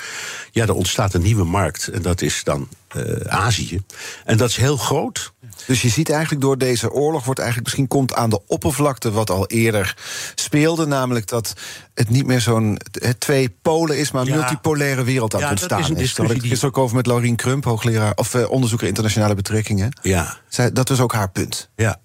Ja, 0.50 0.66
er 0.66 0.74
ontstaat 0.74 1.14
een 1.14 1.22
nieuwe 1.22 1.44
markt. 1.44 1.88
En 1.88 2.02
dat 2.02 2.22
is 2.22 2.44
dan 2.44 2.68
uh, 2.96 3.20
Azië. 3.26 3.82
En 4.24 4.36
dat 4.36 4.48
is 4.48 4.56
heel 4.56 4.76
groot. 4.76 5.32
Dus 5.66 5.82
je 5.82 5.88
ziet 5.88 6.10
eigenlijk 6.10 6.40
door 6.40 6.58
deze 6.58 6.90
oorlog 6.90 7.24
wordt 7.24 7.40
eigenlijk 7.40 7.68
misschien 7.68 7.88
komt 7.88 8.14
aan 8.14 8.30
de 8.30 8.40
oppervlakte 8.46 9.10
wat 9.10 9.30
al 9.30 9.46
eerder 9.46 9.96
speelde, 10.34 10.86
namelijk 10.86 11.26
dat 11.26 11.52
het 11.94 12.10
niet 12.10 12.26
meer 12.26 12.40
zo'n 12.40 12.78
twee 13.18 13.56
polen 13.62 13.98
is, 13.98 14.10
maar 14.10 14.22
een 14.22 14.28
ja. 14.28 14.34
multipolaire 14.34 15.04
wereld 15.04 15.34
aan 15.34 15.40
ja, 15.40 15.48
het 15.48 15.54
ontstaan 15.54 15.80
dat 15.80 15.90
is. 15.90 15.96
Een 15.96 16.02
is. 16.02 16.14
Daar 16.14 16.58
ik 16.58 16.64
ook 16.64 16.78
over 16.78 16.96
met 16.96 17.06
Laurien 17.06 17.36
Krump, 17.36 17.64
hoogleraar 17.64 18.12
of 18.14 18.34
onderzoeker 18.34 18.86
internationale 18.86 19.34
betrekkingen. 19.34 19.98
Ja. 20.02 20.36
Zij, 20.48 20.72
dat 20.72 20.88
was 20.88 21.00
ook 21.00 21.12
haar 21.12 21.30
punt. 21.30 21.70
Ja. 21.76 22.00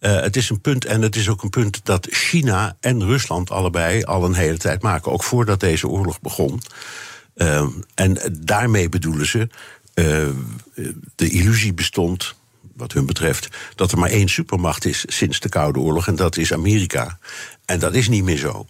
Uh, 0.00 0.20
het 0.20 0.36
is 0.36 0.50
een 0.50 0.60
punt, 0.60 0.84
en 0.84 1.02
het 1.02 1.16
is 1.16 1.28
ook 1.28 1.42
een 1.42 1.50
punt 1.50 1.80
dat 1.84 2.06
China 2.10 2.76
en 2.80 3.04
Rusland 3.04 3.50
allebei 3.50 4.02
al 4.02 4.24
een 4.24 4.34
hele 4.34 4.58
tijd 4.58 4.82
maken, 4.82 5.12
ook 5.12 5.22
voordat 5.22 5.60
deze 5.60 5.88
oorlog 5.88 6.20
begon. 6.20 6.60
Uh, 7.34 7.66
en 7.94 8.18
daarmee 8.40 8.88
bedoelen 8.88 9.26
ze. 9.26 9.48
Uh, 9.94 10.28
de 11.14 11.28
illusie 11.28 11.74
bestond, 11.74 12.34
wat 12.76 12.92
hun 12.92 13.06
betreft, 13.06 13.48
dat 13.74 13.92
er 13.92 13.98
maar 13.98 14.10
één 14.10 14.28
supermacht 14.28 14.84
is 14.84 15.04
sinds 15.08 15.40
de 15.40 15.48
Koude 15.48 15.78
Oorlog, 15.78 16.06
en 16.06 16.16
dat 16.16 16.36
is 16.36 16.52
Amerika. 16.52 17.18
En 17.64 17.78
dat 17.78 17.94
is 17.94 18.08
niet 18.08 18.24
meer 18.24 18.38
zo. 18.38 18.66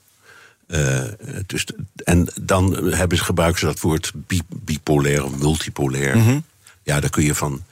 Uh, 0.67 1.03
dus, 1.47 1.67
en 2.05 2.29
dan 2.41 2.85
hebben 2.85 3.19
ze, 3.19 3.25
gebruiken 3.25 3.61
ze 3.61 3.67
dat 3.67 3.81
woord 3.81 4.13
bi 4.15 4.41
bipolair 4.49 5.25
of 5.25 5.39
multipolair. 5.39 6.17
Mm 6.17 6.23
-hmm. 6.23 6.45
Ja, 6.83 7.01
daar 7.01 7.11
kun 7.11 7.25
je 7.25 7.35
van 7.35 7.63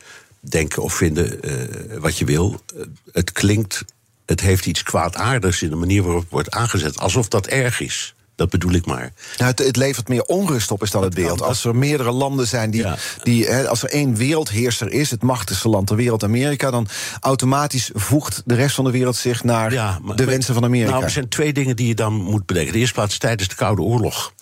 denken 0.49 0.83
of 0.83 0.95
vinden 0.95 1.39
uh, 1.43 1.99
wat 1.99 2.19
je 2.19 2.25
wil. 2.25 2.61
Uh, 2.77 2.83
het 3.13 3.33
klinkt, 3.33 3.85
het 4.27 4.41
heeft 4.41 4.67
iets 4.67 4.83
kwaadaardigs 4.83 5.63
in 5.63 5.71
de 5.71 5.77
manier 5.77 6.03
waarop 6.03 6.23
het 6.23 6.31
wordt 6.31 6.51
aangezet, 6.51 6.99
alsof 6.99 7.29
dat 7.29 7.47
erg 7.47 7.81
is. 7.81 8.15
Dat 8.39 8.51
bedoel 8.51 8.73
ik 8.73 8.87
maar. 8.87 9.13
Nou, 9.39 9.51
het, 9.51 9.59
het, 9.59 9.77
levert 9.77 10.09
meer 10.09 10.23
onrust 10.23 10.71
op, 10.71 10.83
is 10.83 10.91
dan 10.91 11.03
het 11.03 11.15
beeld. 11.15 11.43
Als 11.43 11.65
er 11.65 11.77
meerdere 11.77 12.13
landen 12.13 12.47
zijn 12.47 12.71
die. 12.71 12.81
Ja. 12.81 12.97
die 13.23 13.57
als 13.57 13.83
er 13.83 13.89
één 13.89 14.15
wereldheerser 14.15 14.93
is, 14.93 15.11
het 15.11 15.23
machtigste 15.23 15.69
land 15.69 15.87
ter 15.87 15.97
wereld, 15.97 16.25
Amerika, 16.25 16.71
dan 16.71 16.89
automatisch 17.21 17.91
voegt 17.95 18.43
de 18.45 18.55
rest 18.55 18.75
van 18.75 18.85
de 18.85 18.91
wereld 18.91 19.17
zich 19.17 19.45
naar 19.45 19.73
ja, 19.73 19.99
maar, 20.03 20.17
de 20.17 20.25
wensen 20.25 20.55
van 20.55 20.65
Amerika. 20.65 20.91
Nou, 20.91 21.05
er 21.05 21.11
zijn 21.11 21.29
twee 21.29 21.53
dingen 21.53 21.77
die 21.77 21.87
je 21.87 21.95
dan 21.95 22.13
moet 22.13 22.47
bedenken. 22.47 22.73
De 22.73 22.79
eerste 22.79 22.95
plaats, 22.95 23.19
tijdens 23.19 23.49
de 23.49 23.55
Koude 23.55 23.83
Oorlog. 23.83 24.33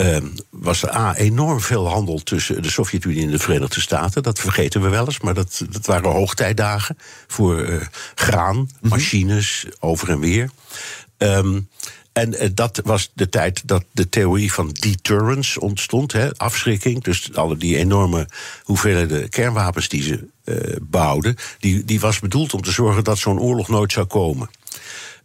Uh, 0.00 0.16
was 0.50 0.82
er 0.82 0.94
A, 0.94 1.16
enorm 1.16 1.60
veel 1.60 1.88
handel 1.88 2.18
tussen 2.18 2.62
de 2.62 2.70
Sovjet-Unie 2.70 3.24
en 3.24 3.30
de 3.30 3.38
Verenigde 3.38 3.80
Staten. 3.80 4.22
Dat 4.22 4.38
vergeten 4.38 4.82
we 4.82 4.88
wel 4.88 5.06
eens, 5.06 5.20
maar 5.20 5.34
dat, 5.34 5.64
dat 5.70 5.86
waren 5.86 6.10
hoogtijdagen 6.10 6.96
voor 7.26 7.68
uh, 7.68 7.80
graan, 8.14 8.68
machines, 8.80 9.66
over 9.80 10.10
en 10.10 10.20
weer. 10.20 10.50
Um, 11.18 11.68
En 12.12 12.38
eh, 12.38 12.48
dat 12.54 12.80
was 12.84 13.10
de 13.14 13.28
tijd 13.28 13.68
dat 13.68 13.84
de 13.92 14.08
theorie 14.08 14.52
van 14.52 14.68
deterrence 14.68 15.60
ontstond, 15.60 16.12
hè, 16.12 16.36
afschrikking. 16.36 17.02
Dus 17.02 17.34
alle 17.34 17.56
die 17.56 17.76
enorme 17.76 18.28
hoeveelheden 18.62 19.28
kernwapens 19.28 19.88
die 19.88 20.02
ze 20.02 20.28
eh, 20.44 20.76
bouwden, 20.82 21.36
die, 21.58 21.84
die 21.84 22.00
was 22.00 22.18
bedoeld 22.18 22.54
om 22.54 22.62
te 22.62 22.70
zorgen 22.70 23.04
dat 23.04 23.18
zo'n 23.18 23.40
oorlog 23.40 23.68
nooit 23.68 23.92
zou 23.92 24.06
komen. 24.06 24.50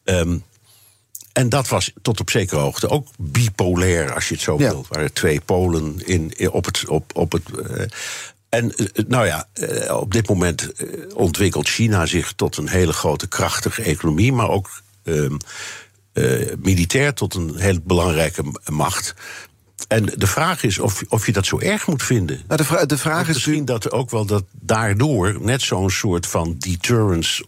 Ehm, 0.04 0.38
en 1.36 1.50
dat 1.50 1.68
was 1.68 1.92
tot 2.02 2.20
op 2.20 2.30
zekere 2.30 2.60
hoogte 2.60 2.90
ook 2.90 3.08
bipolair, 3.18 4.14
als 4.14 4.28
je 4.28 4.34
het 4.34 4.44
zo 4.44 4.60
Ja. 4.60 4.70
wilt. 4.70 4.86
Er 4.90 4.94
waren 4.96 5.14
twee 5.14 5.42
polen 5.42 6.06
in, 6.06 6.32
in- 6.36 6.52
op 6.52 6.66
het. 6.66 6.88
Op, 6.88 7.12
op 7.16 7.32
het 7.32 7.44
eh, 7.70 7.86
en 8.50 8.76
eh, 8.76 8.86
nou 9.08 9.26
ja, 9.26 9.48
eh, 9.54 9.98
op 9.98 10.12
dit 10.14 10.28
moment 10.30 10.72
ontwikkelt 11.14 11.68
China 11.70 12.06
zich 12.06 12.34
tot 12.34 12.58
een 12.58 12.70
hele 12.70 12.94
grote, 12.94 13.28
krachtige 13.28 13.82
economie, 13.82 14.34
maar 14.34 14.50
ook 14.50 14.70
ehm, 15.04 15.38
eh, 16.14 16.54
militair 16.60 17.14
tot 17.14 17.34
een 17.34 17.56
heel 17.56 17.80
belangrijke 17.84 18.44
macht. 18.72 19.14
En 19.88 20.06
de 20.06 20.28
vraag 20.28 20.64
is 20.64 20.80
of, 20.80 21.04
of 21.10 21.26
je 21.26 21.32
dat 21.32 21.46
zo 21.46 21.60
erg 21.60 21.88
moet 21.88 22.04
vinden. 22.04 22.42
Nou, 22.48 22.58
de, 22.58 22.66
vra- 22.66 22.86
de 22.86 22.98
vraag 22.98 23.28
is 23.28 23.34
Misschien 23.34 23.66
dat 23.66 23.92
ook 23.92 24.10
wel 24.10 24.26
dat 24.26 24.44
daardoor 24.52 25.38
net 25.42 25.62
zo'n 25.62 25.90
soort 25.90 26.28
van 26.28 26.56
deterrence 26.58 27.46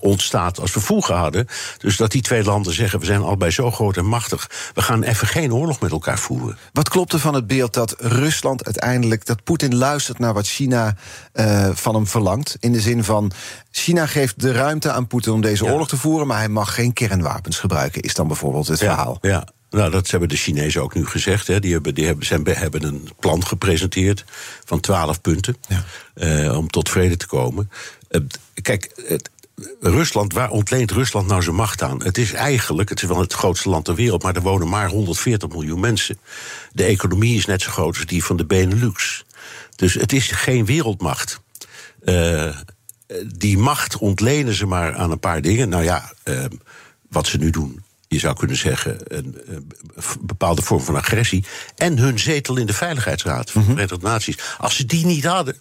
ontstaat 0.00 0.60
als 0.60 0.74
we 0.74 0.80
vroeger 0.80 1.14
hadden. 1.14 1.46
Dus 1.78 1.96
dat 1.96 2.10
die 2.10 2.22
twee 2.22 2.44
landen 2.44 2.72
zeggen: 2.74 2.98
we 3.00 3.04
zijn 3.06 3.22
allebei 3.22 3.50
zo 3.50 3.70
groot 3.70 3.96
en 3.96 4.04
machtig. 4.06 4.50
We 4.74 4.82
gaan 4.82 5.02
even 5.02 5.26
geen 5.26 5.52
oorlog 5.54 5.80
met 5.80 5.90
elkaar 5.90 6.18
voeren. 6.18 6.58
Wat 6.72 6.88
klopt 6.88 7.12
er 7.12 7.18
van 7.18 7.34
het 7.34 7.46
beeld 7.46 7.74
dat 7.74 7.94
Rusland 7.98 8.64
uiteindelijk, 8.64 9.26
dat 9.26 9.44
Poetin 9.44 9.76
luistert 9.76 10.18
naar 10.18 10.34
wat 10.34 10.46
China 10.46 10.96
eh, 11.32 11.68
van 11.74 11.94
hem 11.94 12.06
verlangt? 12.06 12.56
In 12.60 12.72
de 12.72 12.80
zin 12.80 13.04
van, 13.04 13.32
China 13.70 14.06
geeft 14.06 14.40
de 14.40 14.52
ruimte 14.52 14.90
aan 14.90 15.06
Poetin 15.06 15.32
om 15.32 15.40
deze 15.40 15.64
Ja. 15.64 15.70
oorlog 15.70 15.88
te 15.88 15.96
voeren, 15.96 16.26
maar 16.26 16.38
hij 16.38 16.48
mag 16.48 16.74
geen 16.74 16.92
kernwapens 16.92 17.58
gebruiken, 17.58 18.02
is 18.02 18.14
dan 18.14 18.26
bijvoorbeeld 18.26 18.66
het 18.68 18.78
verhaal. 18.78 19.18
Ja, 19.20 19.46
nou, 19.72 19.90
dat 19.90 20.10
hebben 20.10 20.28
de 20.28 20.36
Chinezen 20.36 20.82
ook 20.82 20.94
nu 20.94 21.06
gezegd. 21.06 21.46
Hè. 21.46 21.60
Die, 21.60 21.72
hebben, 21.72 21.94
die 21.94 22.06
hebben, 22.06 22.26
zijn, 22.26 22.46
hebben 22.46 22.82
een 22.82 23.08
plan 23.20 23.46
gepresenteerd 23.46 24.24
van 24.64 24.80
twaalf 24.80 25.20
punten 25.20 25.56
Ja. 25.68 25.84
eh, 26.14 26.56
om 26.56 26.68
tot 26.70 26.88
vrede 26.88 27.16
te 27.16 27.26
komen. 27.26 27.70
Eh, 28.08 28.20
kijk, 28.62 28.90
Rusland, 29.80 30.32
waar 30.32 30.50
ontleent 30.50 30.90
Rusland 30.90 31.26
nou 31.26 31.42
zijn 31.42 31.54
macht 31.56 31.82
aan? 31.82 32.02
Het 32.02 32.18
is 32.18 32.32
eigenlijk, 32.32 32.88
het 32.88 33.02
is 33.02 33.08
wel 33.08 33.20
het 33.20 33.32
grootste 33.32 33.68
land 33.68 33.84
ter 33.84 33.94
wereld, 33.94 34.22
maar 34.22 34.36
er 34.36 34.42
wonen 34.42 34.68
maar 34.68 34.88
140 34.88 35.48
miljoen 35.48 35.80
mensen. 35.80 36.18
De 36.72 36.84
economie 36.84 37.36
is 37.36 37.46
net 37.46 37.62
zo 37.62 37.70
groot 37.70 37.96
als 37.96 38.06
die 38.06 38.24
van 38.24 38.36
de 38.36 38.44
Benelux. 38.44 39.24
Dus 39.76 39.94
het 39.94 40.12
is 40.12 40.30
geen 40.30 40.64
wereldmacht. 40.64 41.40
Eh, 42.04 42.56
die 43.34 43.58
macht 43.58 43.96
ontlenen 43.96 44.54
ze 44.54 44.66
maar 44.66 44.94
aan 44.94 45.10
een 45.10 45.20
paar 45.20 45.42
dingen. 45.42 45.68
Nou 45.68 45.84
ja, 45.84 46.12
wat 47.08 47.26
ze 47.26 47.38
nu 47.38 47.50
doen. 47.50 47.82
Je 48.12 48.18
zou 48.18 48.34
kunnen 48.36 48.56
zeggen, 48.56 48.98
een, 49.04 49.36
bepaalde 50.20 50.62
vorm 50.62 50.80
van 50.80 50.96
agressie. 50.96 51.44
En 51.76 51.98
hun 51.98 52.18
zetel 52.18 52.56
in 52.56 52.66
de 52.66 52.72
Veiligheidsraad 52.72 53.50
van 53.50 53.62
de 53.62 53.66
Verenigde 53.66 53.98
Naties. 54.00 54.38
Als 54.58 54.76
ze 54.76 54.86
die 54.86 55.06
niet 55.06 55.24
hadden, 55.24 55.56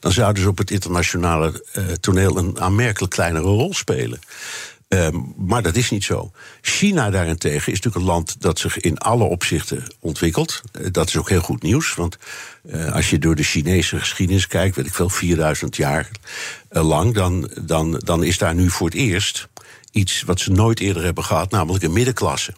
dan 0.00 0.12
zouden 0.12 0.42
ze 0.42 0.48
op 0.48 0.58
het 0.58 0.70
internationale 0.70 1.64
eh, 1.72 1.84
toneel 1.84 2.36
een 2.38 2.60
aanmerkelijk 2.60 3.12
kleinere 3.12 3.44
rol 3.44 3.74
spelen. 3.74 4.20
Ehm, 4.88 5.16
maar 5.36 5.62
dat 5.62 5.76
is 5.76 5.90
niet 5.90 6.04
zo. 6.04 6.30
China 6.60 7.10
daarentegen 7.10 7.72
is 7.72 7.80
natuurlijk 7.80 7.96
een 7.96 8.12
land 8.12 8.40
dat 8.40 8.58
zich 8.58 8.80
in 8.80 8.98
alle 8.98 9.24
opzichten 9.24 9.84
ontwikkelt. 10.00 10.60
Eh, 10.72 10.86
dat 10.90 11.08
is 11.08 11.16
ook 11.16 11.28
heel 11.28 11.40
goed 11.40 11.62
nieuws. 11.62 11.94
Want 11.94 12.16
eh, 12.68 12.92
als 12.92 13.10
je 13.10 13.18
door 13.18 13.34
de 13.34 13.42
Chinese 13.42 13.98
geschiedenis 13.98 14.46
kijkt, 14.46 14.76
weet 14.76 14.86
ik 14.86 14.94
veel, 14.94 15.08
4000 15.08 15.76
jaar 15.76 16.10
lang, 16.68 17.14
dan, 17.14 17.50
dan, 17.60 18.00
dan 18.04 18.24
is 18.24 18.38
daar 18.38 18.54
nu 18.54 18.70
voor 18.70 18.86
het 18.86 18.96
eerst 18.96 19.48
iets 19.90 20.22
wat 20.22 20.40
ze 20.40 20.50
nooit 20.50 20.80
eerder 20.80 21.02
hebben 21.04 21.24
gehad, 21.24 21.50
namelijk 21.50 21.84
een 21.84 21.92
middenklasse. 21.92 22.54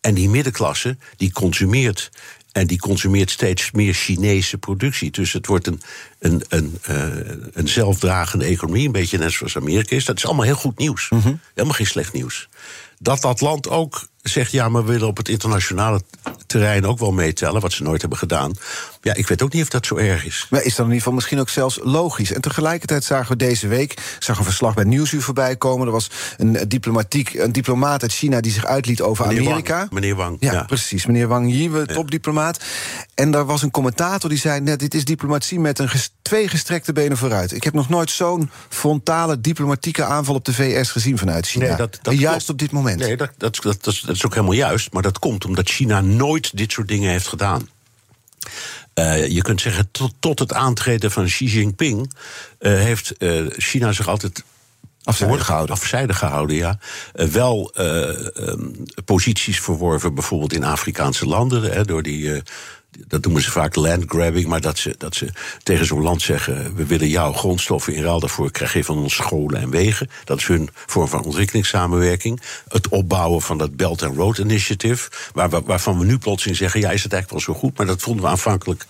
En 0.00 0.14
die 0.14 0.28
middenklasse 0.28 0.96
die 1.16 1.32
consumeert. 1.32 2.10
En 2.52 2.66
die 2.66 2.78
consumeert 2.78 3.30
steeds 3.30 3.70
meer 3.70 3.94
Chinese 3.94 4.58
productie. 4.58 5.10
Dus 5.10 5.32
het 5.32 5.46
wordt 5.46 5.66
een, 5.66 5.80
een, 6.18 6.42
een, 6.48 6.78
eh, 6.82 7.06
een 7.52 7.68
zelfdragende 7.68 8.44
economie. 8.44 8.86
Een 8.86 8.92
beetje 8.92 9.18
net 9.18 9.32
zoals 9.32 9.56
Amerika 9.56 9.96
is. 9.96 10.04
Dat 10.04 10.16
is 10.16 10.26
allemaal 10.26 10.44
heel 10.44 10.54
goed 10.54 10.78
nieuws. 10.78 11.10
Helemaal 11.54 11.76
geen 11.76 11.86
slecht 11.86 12.12
nieuws. 12.12 12.48
Dat 12.98 13.20
dat 13.20 13.40
land 13.40 13.68
ook 13.68 14.08
zegt: 14.22 14.52
ja, 14.52 14.68
maar 14.68 14.84
we 14.84 14.92
willen 14.92 15.08
op 15.08 15.16
het 15.16 15.28
internationale 15.28 16.02
terrein 16.46 16.86
ook 16.86 16.98
wel 16.98 17.12
meetellen. 17.12 17.60
Wat 17.60 17.72
ze 17.72 17.82
nooit 17.82 18.00
hebben 18.00 18.18
gedaan. 18.18 18.52
Ja, 19.04 19.14
ik 19.14 19.26
weet 19.28 19.42
ook 19.42 19.52
niet 19.52 19.62
of 19.62 19.68
dat 19.68 19.86
zo 19.86 19.96
erg 19.96 20.24
is. 20.24 20.46
Maar 20.50 20.62
is 20.62 20.74
dan 20.74 20.86
in 20.86 20.90
ieder 20.92 20.98
geval 20.98 21.12
misschien 21.12 21.40
ook 21.40 21.48
zelfs 21.48 21.78
logisch. 21.82 22.32
En 22.32 22.40
tegelijkertijd 22.40 23.04
zagen 23.04 23.28
we 23.28 23.36
deze 23.36 23.68
week, 23.68 23.92
ik 23.92 24.16
zag 24.18 24.38
een 24.38 24.44
verslag 24.44 24.74
bij 24.74 24.84
Nieuwsuur 24.84 25.22
voorbij 25.22 25.56
komen. 25.56 25.86
Er 25.86 25.92
was 25.92 26.10
een, 26.36 26.56
eh, 26.56 26.64
diplomatiek, 26.68 27.34
een 27.34 27.52
diplomaat 27.52 28.02
uit 28.02 28.12
China 28.12 28.40
die 28.40 28.52
zich 28.52 28.64
uitliet 28.64 29.00
over 29.00 29.26
Meneer 29.26 29.46
Amerika. 29.46 29.76
Wang, 29.78 29.90
meneer 29.90 30.14
Wang, 30.16 30.36
Ja, 30.40 30.52
ja. 30.52 30.62
precies. 30.62 31.06
Meneer 31.06 31.28
Wang 31.28 31.50
Yi, 31.52 31.70
topdiplomaat. 31.86 32.64
En 33.14 33.30
daar 33.30 33.44
was 33.46 33.62
een 33.62 33.70
commentator 33.70 34.28
die 34.30 34.38
zei 34.38 34.60
net, 34.60 34.78
dit 34.78 34.94
is 34.94 35.04
diplomatie 35.04 35.60
met 35.60 35.78
een 35.78 35.88
ges- 35.88 36.12
twee 36.22 36.48
gestrekte 36.48 36.92
benen 36.92 37.16
vooruit. 37.16 37.52
Ik 37.54 37.64
heb 37.64 37.74
nog 37.74 37.88
nooit 37.88 38.10
zo'n 38.10 38.50
frontale 38.68 39.40
diplomatieke 39.40 40.04
aanval 40.04 40.34
op 40.34 40.44
de 40.44 40.54
VS 40.54 40.90
gezien 40.90 41.18
vanuit 41.18 41.46
China. 41.46 41.66
Nee, 41.66 41.76
dat- 41.76 41.98
dat 42.02 42.12
en 42.12 42.18
juist 42.18 42.48
op 42.48 42.58
dit 42.58 42.70
moment. 42.70 42.98
Nee, 43.00 43.16
dat, 43.16 43.30
dat, 43.36 43.58
dat 43.62 43.86
is 44.08 44.24
ook 44.24 44.34
helemaal 44.34 44.54
juist. 44.54 44.92
Maar 44.92 45.02
dat 45.02 45.18
komt 45.18 45.44
omdat 45.44 45.68
China 45.70 46.00
nooit 46.00 46.56
dit 46.56 46.72
soort 46.72 46.88
dingen 46.88 47.10
heeft 47.10 47.26
gedaan. 47.26 47.68
Eh, 48.94 49.26
je 49.26 49.42
kunt 49.42 49.60
zeggen, 49.60 49.90
tot, 49.90 50.14
tot 50.18 50.38
het 50.38 50.52
aantreden 50.52 51.10
van 51.10 51.24
Xi 51.24 51.44
Jinping 51.44 52.12
eh, 52.58 52.72
heeft 52.72 53.16
eh, 53.16 53.44
China 53.48 53.92
zich 53.92 54.08
altijd 54.08 54.44
Afzijdig 55.04 55.44
gehouden. 55.44 55.74
Afzijdig 55.74 56.18
gehouden, 56.18 56.56
ja. 56.56 56.78
Wel 57.12 57.70
eh, 57.74 58.48
ehm, 58.48 58.68
posities 59.04 59.60
verworven, 59.60 60.14
bijvoorbeeld 60.14 60.52
in 60.52 60.64
Afrikaanse 60.64 61.26
landen, 61.26 61.62
hè, 61.62 61.84
door 61.84 62.02
die. 62.02 62.42
Dat 62.98 63.22
noemen 63.22 63.42
ze 63.42 63.50
vaak 63.50 63.74
landgrabbing, 63.74 64.46
maar 64.46 64.60
dat 64.60 64.78
ze, 64.78 64.94
dat 64.98 65.14
ze 65.14 65.28
tegen 65.62 65.86
zo'n 65.86 66.02
land 66.02 66.22
zeggen: 66.22 66.74
we 66.74 66.86
willen 66.86 67.08
jouw 67.08 67.32
grondstoffen 67.32 67.94
in 67.94 68.02
ruil 68.02 68.20
daarvoor 68.20 68.50
krijg 68.50 68.72
je 68.72 68.84
van 68.84 68.98
ons 68.98 69.14
scholen 69.14 69.60
en 69.60 69.70
wegen. 69.70 70.10
Dat 70.24 70.38
is 70.38 70.46
hun 70.46 70.68
vorm 70.86 71.08
van 71.08 71.24
ontwikkelingssamenwerking. 71.24 72.40
Het 72.68 72.88
opbouwen 72.88 73.42
van 73.42 73.58
dat 73.58 73.76
Belt 73.76 74.02
and 74.02 74.16
Road 74.16 74.38
Initiative, 74.38 75.10
waar, 75.32 75.62
waarvan 75.64 75.98
we 75.98 76.04
nu 76.04 76.18
plotseling 76.18 76.58
zeggen: 76.58 76.80
ja, 76.80 76.90
is 76.90 77.02
het 77.02 77.12
eigenlijk 77.12 77.46
wel 77.46 77.54
zo 77.54 77.60
goed? 77.60 77.76
Maar 77.76 77.86
dat 77.86 78.02
vonden 78.02 78.24
we 78.24 78.30
aanvankelijk 78.30 78.86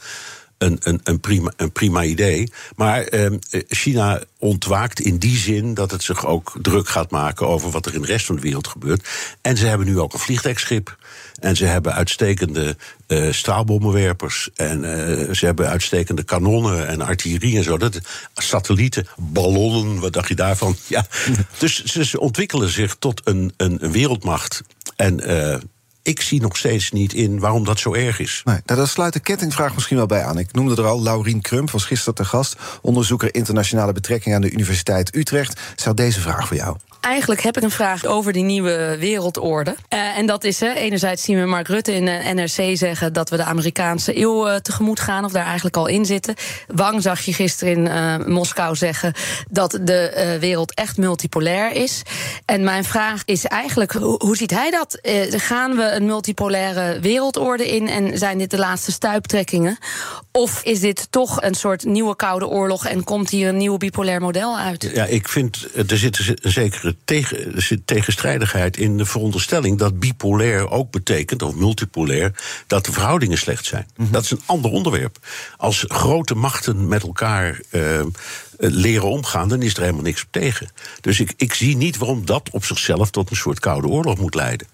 een, 0.62 0.78
een, 0.82 1.00
een, 1.04 1.20
prima, 1.20 1.52
een 1.56 1.72
prima 1.72 2.04
idee. 2.04 2.52
Maar 2.76 3.02
ehm, 3.02 3.36
eh, 3.50 3.60
China 3.68 4.22
ontwaakt 4.38 5.00
in 5.00 5.16
die 5.16 5.36
zin 5.36 5.74
dat 5.74 5.90
het 5.90 6.02
zich 6.02 6.26
ook 6.26 6.52
druk 6.62 6.88
gaat 6.88 7.10
maken 7.10 7.48
over 7.48 7.70
wat 7.70 7.86
er 7.86 7.94
in 7.94 8.00
de 8.00 8.06
rest 8.06 8.26
van 8.26 8.34
de 8.34 8.42
wereld 8.42 8.66
gebeurt. 8.66 9.08
En 9.40 9.56
ze 9.56 9.66
hebben 9.66 9.86
nu 9.86 9.98
ook 9.98 10.12
een 10.12 10.18
vliegtuigschip. 10.18 10.96
En 11.40 11.56
ze 11.56 11.64
hebben 11.64 11.94
uitstekende 11.94 12.76
eh, 13.06 13.32
straalbommenwerpers. 13.32 14.50
En 14.54 14.84
eh, 14.84 15.34
ze 15.34 15.44
hebben 15.44 15.68
uitstekende 15.68 16.22
kanonnen 16.22 16.86
en 16.86 17.00
artillerie 17.00 17.56
en 17.56 17.64
zo. 17.64 17.78
Dat, 17.78 18.00
satellieten, 18.34 19.06
ballonnen, 19.16 20.00
wat 20.00 20.12
dacht 20.12 20.28
je 20.28 20.34
daarvan? 20.34 20.76
Ja. 20.86 21.06
Dus 21.58 21.84
ze, 21.84 22.20
ontwikkelen 22.20 22.68
zich 22.68 22.96
tot 22.98 23.20
een, 23.24 23.52
een, 23.56 23.84
een 23.84 23.92
wereldmacht. 23.92 24.62
En 24.96 25.20
ik 26.02 26.20
zie 26.20 26.40
nog 26.40 26.56
steeds 26.56 26.90
niet 26.90 27.12
in 27.12 27.38
waarom 27.38 27.64
dat 27.64 27.78
zo 27.78 27.94
erg 27.94 28.18
is. 28.18 28.42
Nee, 28.44 28.60
nou, 28.64 28.78
daar 28.78 28.88
sluit 28.88 29.12
de 29.12 29.20
kettingvraag 29.20 29.74
misschien 29.74 29.96
wel 29.96 30.06
bij 30.06 30.24
aan. 30.24 30.38
Ik 30.38 30.52
noemde 30.52 30.76
er 30.76 30.88
al, 30.88 31.02
Laurien 31.02 31.40
Krump 31.40 31.70
was 31.70 31.84
gisteren 31.84 32.14
te 32.14 32.24
gast... 32.24 32.56
onderzoeker 32.82 33.34
internationale 33.34 33.92
betrekkingen 33.92 34.36
aan 34.36 34.42
de 34.42 34.52
Universiteit 34.52 35.16
Utrecht. 35.16 35.60
Had 35.84 35.96
deze 35.96 36.20
vraag 36.20 36.46
voor 36.48 36.56
jou. 36.56 36.76
Eigenlijk 37.02 37.42
heb 37.42 37.56
ik 37.56 37.62
een 37.62 37.70
vraag 37.70 38.04
over 38.04 38.32
die 38.32 38.42
nieuwe 38.42 38.96
wereldorde. 38.98 39.74
Eh, 39.88 40.18
en 40.18 40.26
dat 40.26 40.44
is, 40.44 40.60
enerzijds 40.60 41.22
zien 41.22 41.40
we 41.40 41.46
Mark 41.46 41.68
Rutte 41.68 41.94
in 41.94 42.04
de 42.04 42.30
NRC 42.34 42.76
zeggen... 42.76 43.12
dat 43.12 43.30
we 43.30 43.36
de 43.36 43.44
Amerikaanse 43.44 44.18
eeuw 44.18 44.48
eh, 44.48 44.56
tegemoet 44.56 45.00
gaan, 45.00 45.24
of 45.24 45.32
daar 45.32 45.44
eigenlijk 45.44 45.76
al 45.76 45.86
in 45.86 46.04
zitten. 46.04 46.34
Wang 46.66 47.02
zag 47.02 47.20
je 47.20 47.32
gisteren 47.32 47.72
in 47.72 47.88
eh, 47.88 48.26
Moskou 48.26 48.76
zeggen... 48.76 49.12
dat 49.50 49.78
de 49.82 50.08
eh, 50.08 50.38
wereld 50.38 50.74
echt 50.74 50.96
multipolair 50.96 51.72
is. 51.72 52.02
En 52.44 52.64
mijn 52.64 52.84
vraag 52.84 53.22
is 53.24 53.44
eigenlijk, 53.44 53.92
hoe, 53.92 54.36
ziet 54.36 54.50
hij 54.50 54.70
dat? 54.70 54.94
Eh, 54.94 55.40
gaan 55.40 55.76
we 55.76 55.90
een 55.90 56.06
multipolaire 56.06 57.00
wereldorde 57.00 57.68
in... 57.68 57.88
en 57.88 58.18
zijn 58.18 58.38
dit 58.38 58.50
de 58.50 58.58
laatste 58.58 58.92
stuiptrekkingen? 58.92 59.78
Of 60.32 60.62
is 60.64 60.80
dit 60.80 61.06
toch 61.10 61.42
een 61.42 61.54
soort 61.54 61.84
nieuwe 61.84 62.16
koude 62.16 62.46
oorlog... 62.46 62.86
en 62.86 63.04
komt 63.04 63.30
hier 63.30 63.48
een 63.48 63.56
nieuw 63.56 63.76
bipolair 63.76 64.20
model 64.20 64.58
uit? 64.58 64.90
Ja, 64.94 65.04
ik 65.04 65.28
vind, 65.28 65.66
eh, 65.74 65.90
er 65.90 65.98
zit 65.98 66.36
een 66.42 66.52
zekere 66.52 66.91
tegen, 67.04 67.54
er 67.54 67.62
zit 67.62 67.86
tegenstrijdigheid 67.86 68.76
in 68.76 68.96
de 68.96 69.06
veronderstelling 69.06 69.78
dat 69.78 70.00
bipolair 70.00 70.70
ook 70.70 70.90
betekent, 70.90 71.42
of 71.42 71.54
multipolair, 71.54 72.32
dat 72.66 72.84
de 72.84 72.92
verhoudingen 72.92 73.38
slecht 73.38 73.64
zijn. 73.64 73.86
Dat 73.96 74.24
is 74.24 74.30
een 74.30 74.42
ander 74.46 74.70
onderwerp. 74.70 75.18
Als 75.56 75.84
grote 75.88 76.34
machten 76.34 76.88
met 76.88 77.02
elkaar 77.02 77.60
eh, 77.70 78.00
eh, 78.62 78.70
leren 78.70 79.08
omgaan, 79.08 79.48
dan 79.48 79.62
is 79.62 79.74
er 79.74 79.80
helemaal 79.80 80.02
niks 80.02 80.22
op 80.22 80.28
tegen. 80.30 80.70
Dus 81.00 81.20
ik, 81.20 81.34
ik 81.36 81.54
zie 81.54 81.76
niet 81.76 81.96
waarom 81.96 82.26
dat 82.26 82.50
op 82.50 82.64
zichzelf 82.64 83.10
tot 83.10 83.30
een 83.30 83.36
soort 83.36 83.60
koude 83.60 83.88
oorlog 83.88 84.18
moet 84.18 84.34
leiden. 84.34 84.66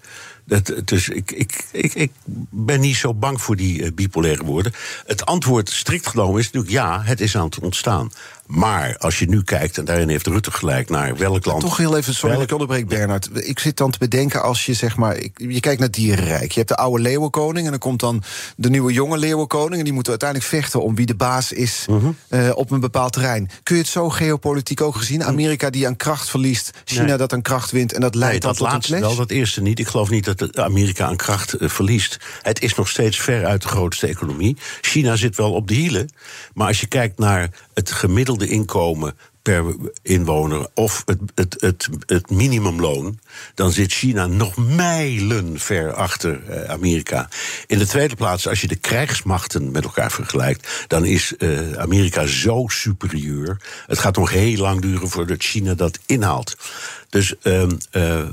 Dat, 0.45 0.73
dus 0.85 1.09
ik, 1.09 1.31
ik, 1.31 1.65
ik, 1.71 1.93
ik 1.93 2.11
ben 2.49 2.79
niet 2.79 2.95
zo 2.95 3.13
bang 3.13 3.41
voor 3.41 3.55
die 3.55 3.81
uh, 3.81 3.91
bipolaire 3.93 4.43
woorden. 4.43 4.73
Het 5.05 5.25
antwoord 5.25 5.69
strikt 5.69 6.07
genomen 6.07 6.39
is 6.39 6.45
natuurlijk 6.45 6.73
ja, 6.73 7.01
het 7.03 7.21
is 7.21 7.35
aan 7.35 7.45
het 7.45 7.59
ontstaan. 7.59 8.11
Maar 8.49 8.97
als 8.97 9.19
je 9.19 9.25
nu 9.29 9.43
kijkt, 9.43 9.77
en 9.77 9.85
daarin 9.85 10.09
heeft 10.09 10.27
Rutte 10.27 10.51
gelijk 10.51 10.89
naar 10.89 11.17
welk 11.17 11.45
land. 11.45 11.61
Toch 11.61 11.77
heel 11.77 11.97
even, 11.97 12.13
sorry 12.13 12.35
welk... 12.35 12.47
ik 12.47 12.51
onderbreek, 12.51 12.87
Bernard. 12.87 13.29
Ik 13.33 13.59
zit 13.59 13.77
dan 13.77 13.91
te 13.91 13.97
bedenken 13.97 14.41
als 14.41 14.65
je 14.65 14.73
zeg 14.73 14.97
maar. 14.97 15.17
Je 15.35 15.59
kijkt 15.59 15.79
naar 15.79 15.91
dierenrijk. 15.91 16.51
Je 16.51 16.57
hebt 16.57 16.69
de 16.69 16.75
oude 16.75 17.01
leeuwenkoning 17.03 17.65
en 17.65 17.71
dan 17.71 17.79
komt 17.79 17.99
dan 17.99 18.23
de 18.55 18.69
nieuwe 18.69 18.93
jonge 18.93 19.17
leeuwenkoning. 19.17 19.77
En 19.77 19.83
die 19.83 19.93
moeten 19.93 20.11
uiteindelijk 20.11 20.49
vechten 20.49 20.83
om 20.83 20.95
wie 20.95 21.05
de 21.05 21.15
baas 21.15 21.51
is 21.51 21.85
uh 21.89 21.95
-huh. 22.01 22.45
uh, 22.45 22.57
op 22.57 22.71
een 22.71 22.79
bepaald 22.79 23.13
terrein. 23.13 23.49
Kun 23.63 23.75
je 23.75 23.81
het 23.81 23.91
zo 23.91 24.09
geopolitiek 24.09 24.81
ook 24.81 24.95
gezien? 24.95 25.23
Amerika 25.23 25.69
die 25.69 25.87
aan 25.87 25.95
kracht 25.95 26.29
verliest, 26.29 26.71
China 26.85 27.03
nee. 27.03 27.17
dat 27.17 27.33
aan 27.33 27.41
kracht 27.41 27.71
wint. 27.71 27.93
En 27.93 28.01
dat 28.01 28.15
leidt 28.15 28.31
nee, 28.31 28.41
dat 28.41 28.57
tot 28.57 28.67
laatste 28.67 28.99
wel, 28.99 29.15
dat 29.15 29.31
eerste 29.31 29.61
niet. 29.61 29.79
Ik 29.79 29.87
geloof 29.87 30.09
niet 30.09 30.25
dat 30.25 30.57
Amerika 30.57 31.05
aan 31.05 31.15
kracht 31.15 31.61
uh, 31.61 31.69
verliest. 31.69 32.17
Het 32.41 32.61
is 32.61 32.75
nog 32.75 32.89
steeds 32.89 33.19
ver 33.19 33.45
uit 33.45 33.61
de 33.61 33.67
grootste 33.67 34.07
economie. 34.07 34.57
China 34.81 35.15
zit 35.15 35.35
wel 35.35 35.53
op 35.53 35.67
de 35.67 35.73
hielen. 35.73 36.09
Maar 36.53 36.67
als 36.67 36.79
je 36.79 36.87
kijkt 36.87 37.19
naar 37.19 37.49
het 37.73 37.91
gemiddelde 37.91 38.38
inkomen 38.47 39.15
per 39.41 39.75
inwoner 40.01 40.67
of 40.73 41.03
het, 41.05 41.19
het, 41.59 41.89
het, 42.05 42.29
minimumloon, 42.29 43.19
dan 43.53 43.71
zit 43.71 43.91
China 43.91 44.27
nog 44.27 44.57
mijlen 44.57 45.59
ver 45.59 45.93
achter 45.93 46.41
Amerika. 46.67 47.29
In 47.67 47.77
de 47.77 47.87
tweede 47.87 48.15
plaats, 48.15 48.47
als 48.47 48.61
je 48.61 48.67
de 48.67 48.75
krijgsmachten 48.75 49.71
met 49.71 49.83
elkaar 49.83 50.11
vergelijkt, 50.11 50.85
dan 50.87 51.05
is 51.05 51.33
uh, 51.37 51.73
Amerika 51.73 52.25
zo 52.25 52.65
superieur. 52.67 53.57
Het 53.87 53.99
gaat 53.99 54.15
nog 54.15 54.31
heel 54.31 54.57
lang 54.57 54.81
duren 54.81 55.09
voordat 55.09 55.43
China 55.43 55.73
dat 55.73 55.99
inhaalt. 56.05 56.55
Dus 57.09 57.33
uh, 57.43 57.63
uh, 57.91 58.27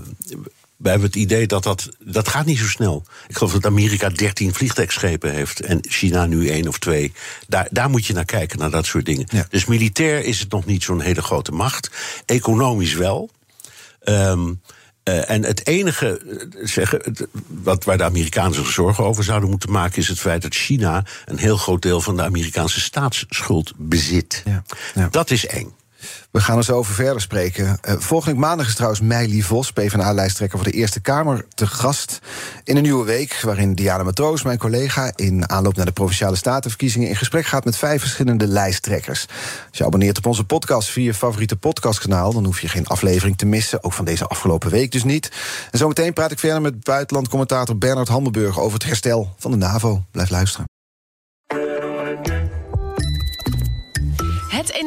we 0.76 0.88
hebben 0.88 1.06
het 1.06 1.16
idee 1.16 1.46
dat 1.46 1.62
dat. 1.62 1.88
Dat 1.98 2.28
gaat 2.28 2.46
niet 2.46 2.58
zo 2.58 2.66
snel. 2.66 3.04
Ik 3.28 3.36
geloof 3.36 3.52
dat 3.52 3.66
Amerika 3.66 4.08
13 4.08 4.54
vliegtuigschepen 4.54 5.32
heeft. 5.32 5.60
En 5.60 5.78
China 5.88 6.26
nu 6.26 6.48
één 6.48 6.68
of 6.68 6.78
twee. 6.78 7.12
Daar, 7.48 7.68
daar 7.70 7.90
moet 7.90 8.06
je 8.06 8.12
naar 8.12 8.24
kijken, 8.24 8.58
naar 8.58 8.70
dat 8.70 8.86
soort 8.86 9.04
dingen. 9.04 9.26
Ja. 9.28 9.46
Dus 9.48 9.64
militair 9.64 10.24
is 10.24 10.40
het 10.40 10.50
nog 10.50 10.64
niet 10.64 10.82
zo'n 10.82 11.00
hele 11.00 11.22
grote 11.22 11.52
macht. 11.52 11.90
Economisch 12.24 12.94
wel. 12.94 13.30
Um, 14.04 14.60
uh, 15.08 15.30
en 15.30 15.44
het 15.44 15.66
enige 15.66 16.20
zeggen, 16.62 17.16
wat, 17.46 17.84
waar 17.84 17.98
de 17.98 18.04
Amerikanen 18.04 18.54
zich 18.54 18.70
zorgen 18.70 19.04
over 19.04 19.24
zouden 19.24 19.50
moeten 19.50 19.70
maken, 19.70 19.98
is 19.98 20.08
het 20.08 20.20
feit 20.20 20.42
dat 20.42 20.54
China 20.54 21.04
een 21.24 21.38
heel 21.38 21.56
groot 21.56 21.82
deel 21.82 22.00
van 22.00 22.16
de 22.16 22.22
Amerikaanse 22.22 22.80
staatsschuld 22.80 23.72
bezit. 23.76 24.42
Ja, 24.44 24.62
ja. 24.94 25.08
Dat 25.10 25.30
is 25.30 25.46
eng. 25.46 25.74
We 26.30 26.40
gaan 26.40 26.56
er 26.56 26.64
zo 26.64 26.76
over 26.76 26.94
verder 26.94 27.20
spreken. 27.20 27.78
Uh, 27.88 27.94
volgende 27.98 28.40
maandag 28.40 28.66
is 28.66 28.74
trouwens 28.74 29.00
Meili 29.00 29.42
Vos, 29.42 29.72
PvdA-lijsttrekker 29.72 30.58
voor 30.58 30.70
de 30.70 30.76
Eerste 30.76 31.00
Kamer, 31.00 31.46
te 31.54 31.66
gast 31.66 32.18
in 32.64 32.76
een 32.76 32.82
nieuwe 32.82 33.04
week. 33.04 33.40
Waarin 33.40 33.74
Diana 33.74 34.02
Matroos, 34.02 34.42
mijn 34.42 34.58
collega, 34.58 35.12
in 35.14 35.50
aanloop 35.50 35.76
naar 35.76 35.86
de 35.86 35.92
provinciale 35.92 36.36
statenverkiezingen 36.36 37.08
in 37.08 37.16
gesprek 37.16 37.46
gaat 37.46 37.64
met 37.64 37.76
vijf 37.76 38.00
verschillende 38.00 38.46
lijsttrekkers. 38.46 39.26
Als 39.68 39.78
je 39.78 39.84
abonneert 39.84 40.18
op 40.18 40.26
onze 40.26 40.44
podcast 40.44 40.88
via 40.88 41.04
je 41.04 41.14
favoriete 41.14 41.56
podcastkanaal, 41.56 42.32
dan 42.32 42.44
hoef 42.44 42.60
je 42.60 42.68
geen 42.68 42.86
aflevering 42.86 43.38
te 43.38 43.46
missen. 43.46 43.84
Ook 43.84 43.92
van 43.92 44.04
deze 44.04 44.26
afgelopen 44.26 44.70
week 44.70 44.92
dus 44.92 45.04
niet. 45.04 45.30
En 45.70 45.78
zometeen 45.78 46.12
praat 46.12 46.30
ik 46.30 46.38
verder 46.38 46.60
met 46.60 46.84
buitenlandcommentator 46.84 47.78
Bernard 47.78 48.08
Hammelburg 48.08 48.60
over 48.60 48.78
het 48.78 48.86
herstel 48.86 49.34
van 49.38 49.50
de 49.50 49.56
NAVO. 49.56 50.04
Blijf 50.10 50.30
luisteren. 50.30 50.75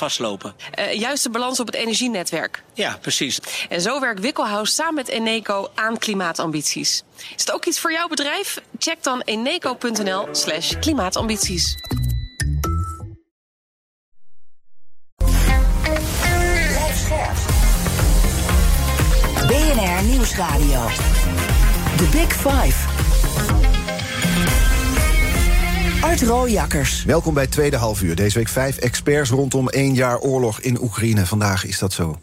vastlopen. 0.00 0.54
Uh, 0.78 0.92
juist 0.92 1.22
de 1.22 1.30
balans 1.30 1.60
op 1.60 1.66
het 1.66 1.74
energienetwerk. 1.74 2.62
Ja, 2.74 2.98
precies. 3.00 3.40
En 3.68 3.80
zo 3.80 4.00
werkt 4.00 4.20
Wikkelhuis 4.20 4.74
samen 4.74 4.94
met 4.94 5.08
Eneco 5.08 5.70
aan 5.74 5.98
klimaatambities. 5.98 7.02
Is 7.36 7.40
het 7.44 7.52
ook 7.52 7.64
iets 7.64 7.80
voor 7.80 7.92
jouw 7.92 8.08
bedrijf? 8.08 8.60
Check 8.78 9.02
dan 9.02 9.20
eneco.nl 9.20 10.28
slash 10.32 10.78
klimaatambities. 10.80 11.74
BNR 19.46 20.04
Nieuwsradio. 20.04 20.86
The 21.96 22.08
Big 22.12 22.32
Five. 22.32 23.69
Art 26.00 26.22
Rooijakkers. 26.22 27.04
Welkom 27.04 27.34
bij 27.34 27.46
Tweede 27.46 27.76
Half 27.76 28.02
Uur. 28.02 28.16
Deze 28.16 28.38
week 28.38 28.48
vijf 28.48 28.76
experts 28.76 29.30
rondom 29.30 29.68
één 29.68 29.94
jaar 29.94 30.18
oorlog 30.18 30.60
in 30.60 30.82
Oekraïne. 30.82 31.26
Vandaag 31.26 31.64
is 31.64 31.78
dat 31.78 31.92
zo. 31.92 32.18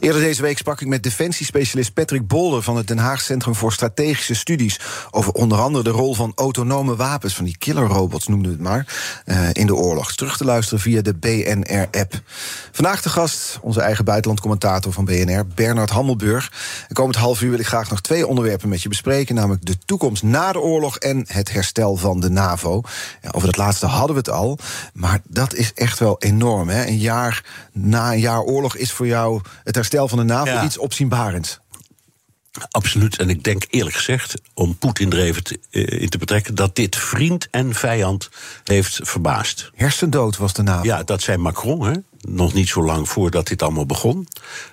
Eerder 0.00 0.20
deze 0.20 0.42
week 0.42 0.58
sprak 0.58 0.80
ik 0.80 0.86
met 0.86 1.02
defensiespecialist 1.02 1.94
Patrick 1.94 2.26
Bolder... 2.26 2.62
van 2.62 2.76
het 2.76 2.88
Den 2.88 2.98
Haag 2.98 3.20
Centrum 3.20 3.54
voor 3.54 3.72
Strategische 3.72 4.34
Studies... 4.34 4.80
over 5.10 5.32
onder 5.32 5.58
andere 5.58 5.84
de 5.84 5.90
rol 5.90 6.14
van 6.14 6.32
autonome 6.34 6.96
wapens... 6.96 7.34
van 7.34 7.44
die 7.44 7.58
killerrobots, 7.58 8.26
noemden 8.26 8.50
we 8.50 8.56
het 8.56 8.66
maar, 8.66 8.86
uh, 9.24 9.48
in 9.52 9.66
de 9.66 9.74
oorlog. 9.74 10.14
Terug 10.14 10.36
te 10.36 10.44
luisteren 10.44 10.80
via 10.80 11.02
de 11.02 11.14
BNR-app. 11.14 12.20
Vandaag 12.72 13.02
de 13.02 13.08
gast, 13.08 13.58
onze 13.62 13.80
eigen 13.80 14.04
buitenlandcommentator 14.04 14.92
van 14.92 15.04
BNR... 15.04 15.46
Bernard 15.54 15.90
Hammelburg. 15.90 16.52
En 16.88 16.94
komend 16.94 17.16
half 17.16 17.42
uur 17.42 17.50
wil 17.50 17.58
ik 17.58 17.66
graag 17.66 17.90
nog 17.90 18.00
twee 18.00 18.26
onderwerpen 18.26 18.68
met 18.68 18.82
je 18.82 18.88
bespreken... 18.88 19.34
namelijk 19.34 19.64
de 19.64 19.78
toekomst 19.84 20.22
na 20.22 20.52
de 20.52 20.60
oorlog 20.60 20.96
en 20.96 21.24
het 21.28 21.52
herstel 21.52 21.96
van 21.96 22.20
de 22.20 22.30
NAVO... 22.30 22.82
Ja, 23.22 23.30
over 23.30 23.46
dat 23.48 23.56
laatste 23.56 23.86
hadden 23.86 24.16
we 24.16 24.18
het 24.18 24.30
al. 24.30 24.58
Maar 24.92 25.20
dat 25.24 25.54
is 25.54 25.72
echt 25.74 25.98
wel 25.98 26.16
enorm. 26.18 26.68
Hè? 26.68 26.86
Een 26.86 26.98
jaar 26.98 27.44
na 27.72 28.12
een 28.12 28.20
jaar 28.20 28.40
oorlog 28.40 28.76
is 28.76 28.92
voor 28.92 29.06
jou 29.06 29.40
het 29.64 29.74
herstel 29.74 30.08
van 30.08 30.18
de 30.18 30.24
NAVO 30.24 30.50
ja. 30.50 30.64
iets 30.64 30.78
opzienbarends. 30.78 31.60
Absoluut. 32.70 33.16
En 33.18 33.30
ik 33.30 33.42
denk 33.42 33.64
eerlijk 33.70 33.96
gezegd, 33.96 34.40
om 34.54 34.76
Poetin 34.76 35.12
er 35.12 35.18
even 35.18 35.44
te, 35.44 35.58
uh, 35.70 36.00
in 36.00 36.08
te 36.08 36.18
betrekken, 36.18 36.54
dat 36.54 36.76
dit 36.76 36.96
vriend 36.96 37.48
en 37.50 37.74
vijand 37.74 38.28
heeft 38.64 39.00
verbaasd. 39.02 39.70
Hersendood 39.74 40.36
was 40.36 40.52
de 40.52 40.62
naam. 40.62 40.84
Ja, 40.84 41.02
dat 41.02 41.22
zei 41.22 41.36
Macron, 41.36 41.86
hè? 41.86 41.92
Nog 42.28 42.52
niet 42.52 42.68
zo 42.68 42.84
lang 42.84 43.08
voordat 43.08 43.46
dit 43.46 43.62
allemaal 43.62 43.86
begon. 43.86 44.28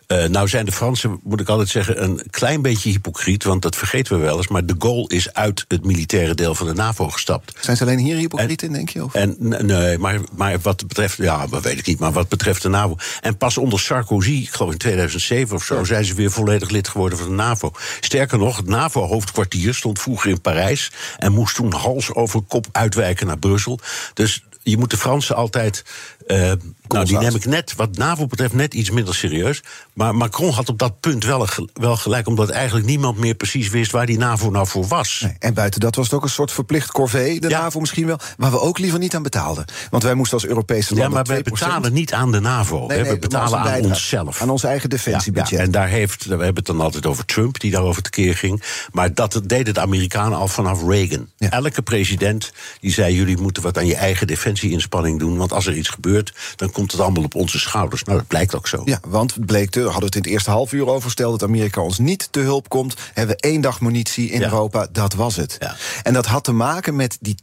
Uh, 0.07 0.25
nou 0.25 0.47
zijn 0.47 0.65
de 0.65 0.71
Fransen, 0.71 1.19
moet 1.23 1.39
ik 1.39 1.49
altijd 1.49 1.69
zeggen, 1.69 2.03
een 2.03 2.21
klein 2.29 2.61
beetje 2.61 2.89
hypocriet, 2.89 3.43
want 3.43 3.61
dat 3.61 3.75
vergeten 3.75 4.17
we 4.17 4.23
wel 4.23 4.37
eens. 4.37 4.47
Maar 4.47 4.65
de 4.65 4.75
Gaulle 4.79 5.07
is 5.07 5.33
uit 5.33 5.65
het 5.67 5.85
militaire 5.85 6.33
deel 6.33 6.55
van 6.55 6.67
de 6.67 6.73
NAVO 6.73 7.09
gestapt. 7.09 7.57
Zijn 7.59 7.77
ze 7.77 7.83
alleen 7.83 7.97
hier 7.97 8.15
hypocriet 8.15 8.61
in, 8.61 8.73
denk 8.73 8.89
je? 8.89 9.03
Of? 9.03 9.13
En, 9.13 9.35
nee, 9.39 9.97
maar, 9.97 10.19
maar 10.35 10.59
wat 10.61 10.87
betreft, 10.87 11.17
ja, 11.17 11.47
dat 11.47 11.63
weet 11.63 11.79
ik 11.79 11.85
niet, 11.85 11.99
maar 11.99 12.11
wat 12.11 12.29
betreft 12.29 12.61
de 12.61 12.69
NAVO. 12.69 12.95
En 13.21 13.37
pas 13.37 13.57
onder 13.57 13.79
Sarkozy, 13.79 14.31
ik 14.31 14.49
geloof 14.49 14.71
in 14.71 14.77
2007 14.77 15.55
of 15.55 15.63
zo, 15.63 15.75
ja. 15.75 15.83
zijn 15.83 16.05
ze 16.05 16.13
weer 16.13 16.31
volledig 16.31 16.69
lid 16.69 16.87
geworden 16.87 17.17
van 17.17 17.27
de 17.27 17.33
NAVO. 17.33 17.71
Sterker 17.99 18.37
nog, 18.37 18.57
het 18.57 18.67
NAVO-hoofdkwartier 18.67 19.73
stond 19.73 20.01
vroeger 20.01 20.29
in 20.29 20.41
Parijs 20.41 20.91
en 21.17 21.31
moest 21.31 21.55
toen 21.55 21.73
hals 21.73 22.13
over 22.13 22.41
kop 22.41 22.67
uitwijken 22.71 23.27
naar 23.27 23.39
Brussel. 23.39 23.79
Dus 24.13 24.43
je 24.63 24.77
moet 24.77 24.89
de 24.89 24.97
Fransen 24.97 25.35
altijd. 25.35 25.83
Uh, 26.27 26.51
nou, 26.93 27.05
die 27.05 27.17
neem 27.17 27.35
ik 27.35 27.45
net, 27.45 27.75
wat 27.75 27.97
NAVO 27.97 28.27
betreft, 28.27 28.53
net 28.53 28.73
iets 28.73 28.89
minder 28.89 29.15
serieus. 29.15 29.63
Maar 29.93 30.15
Macron 30.15 30.51
had 30.51 30.69
op 30.69 30.79
dat 30.79 30.99
punt 30.99 31.23
wel, 31.23 31.47
wel 31.73 31.97
gelijk, 31.97 32.27
omdat 32.27 32.49
eigenlijk 32.49 32.85
niemand 32.85 33.17
meer 33.17 33.35
precies 33.35 33.69
wist 33.69 33.91
waar 33.91 34.05
die 34.05 34.17
NAVO 34.17 34.49
nou 34.49 34.67
voor 34.67 34.87
was. 34.87 35.19
Nee, 35.23 35.35
en 35.39 35.53
buiten 35.53 35.79
dat 35.79 35.95
was 35.95 36.05
het 36.05 36.13
ook 36.13 36.23
een 36.23 36.29
soort 36.29 36.51
verplicht 36.51 36.91
corvée, 36.91 37.39
de 37.39 37.49
ja. 37.49 37.61
NAVO 37.61 37.79
misschien 37.79 38.05
wel, 38.05 38.19
waar 38.37 38.51
we 38.51 38.59
ook 38.59 38.77
liever 38.77 38.99
niet 38.99 39.15
aan 39.15 39.23
betaalden. 39.23 39.65
Want 39.89 40.03
wij 40.03 40.13
moesten 40.13 40.37
als 40.37 40.47
Europese 40.47 40.89
landen. 40.95 41.09
Ja, 41.09 41.15
maar 41.15 41.25
wij 41.25 41.41
betalen 41.41 41.93
niet 41.93 42.13
aan 42.13 42.31
de 42.31 42.39
NAVO. 42.39 42.87
Nee, 42.87 43.01
nee, 43.01 43.11
we 43.11 43.19
betalen 43.19 43.57
aan 43.57 43.63
bijdrage, 43.63 43.93
onszelf. 43.93 44.41
Aan 44.41 44.49
ons 44.49 44.63
eigen 44.63 44.89
defensiebudget. 44.89 45.49
Ja, 45.49 45.57
ja, 45.57 45.63
en 45.63 45.71
daar 45.71 45.87
heeft, 45.87 46.25
we 46.25 46.29
hebben 46.29 46.55
het 46.55 46.65
dan 46.65 46.81
altijd 46.81 47.05
over 47.05 47.25
Trump, 47.25 47.59
die 47.59 47.71
daarover 47.71 48.01
tekeer 48.01 48.35
ging. 48.35 48.63
Maar 48.91 49.13
dat 49.13 49.41
deden 49.45 49.73
de 49.73 49.79
Amerikanen 49.79 50.37
al 50.37 50.47
vanaf 50.47 50.83
Reagan. 50.87 51.29
Elke 51.37 51.81
president 51.81 52.51
die 52.79 52.91
zei: 52.91 53.15
jullie 53.15 53.37
moeten 53.37 53.63
wat 53.63 53.77
aan 53.77 53.85
je 53.85 53.95
eigen 53.95 54.27
defensieinspanning 54.27 55.19
doen. 55.19 55.37
Want 55.37 55.53
als 55.53 55.65
er 55.65 55.75
iets 55.75 55.89
gebeurt, 55.89 56.33
dan 56.55 56.71
komt 56.71 56.82
komt 56.83 56.97
het 56.97 57.01
allemaal 57.01 57.23
op 57.23 57.35
onze 57.35 57.59
schouders. 57.59 58.03
Nou, 58.03 58.17
dat 58.17 58.27
blijkt 58.27 58.55
ook 58.55 58.67
zo. 58.67 58.81
Ja, 58.85 58.99
want 59.07 59.33
het 59.33 59.45
bleek, 59.45 59.69
te, 59.69 59.79
hadden 59.79 59.99
we 59.99 60.05
het 60.05 60.15
in 60.15 60.21
het 60.21 60.31
eerste 60.31 60.49
half 60.49 60.71
uur 60.73 60.87
over 60.87 61.03
gesteld... 61.03 61.39
dat 61.39 61.49
Amerika 61.49 61.81
ons 61.81 61.97
niet 61.99 62.27
te 62.31 62.39
hulp 62.39 62.69
komt. 62.69 62.95
Hebben 63.13 63.35
we 63.35 63.41
één 63.41 63.61
dag 63.61 63.81
munitie 63.81 64.29
in 64.29 64.39
Ja. 64.39 64.45
Europa, 64.45 64.87
dat 64.91 65.13
was 65.13 65.35
het. 65.35 65.55
Ja. 65.59 65.75
En 66.03 66.13
dat 66.13 66.25
had 66.25 66.43
te 66.43 66.51
maken 66.51 66.95
met 66.95 67.17
die 67.21 67.35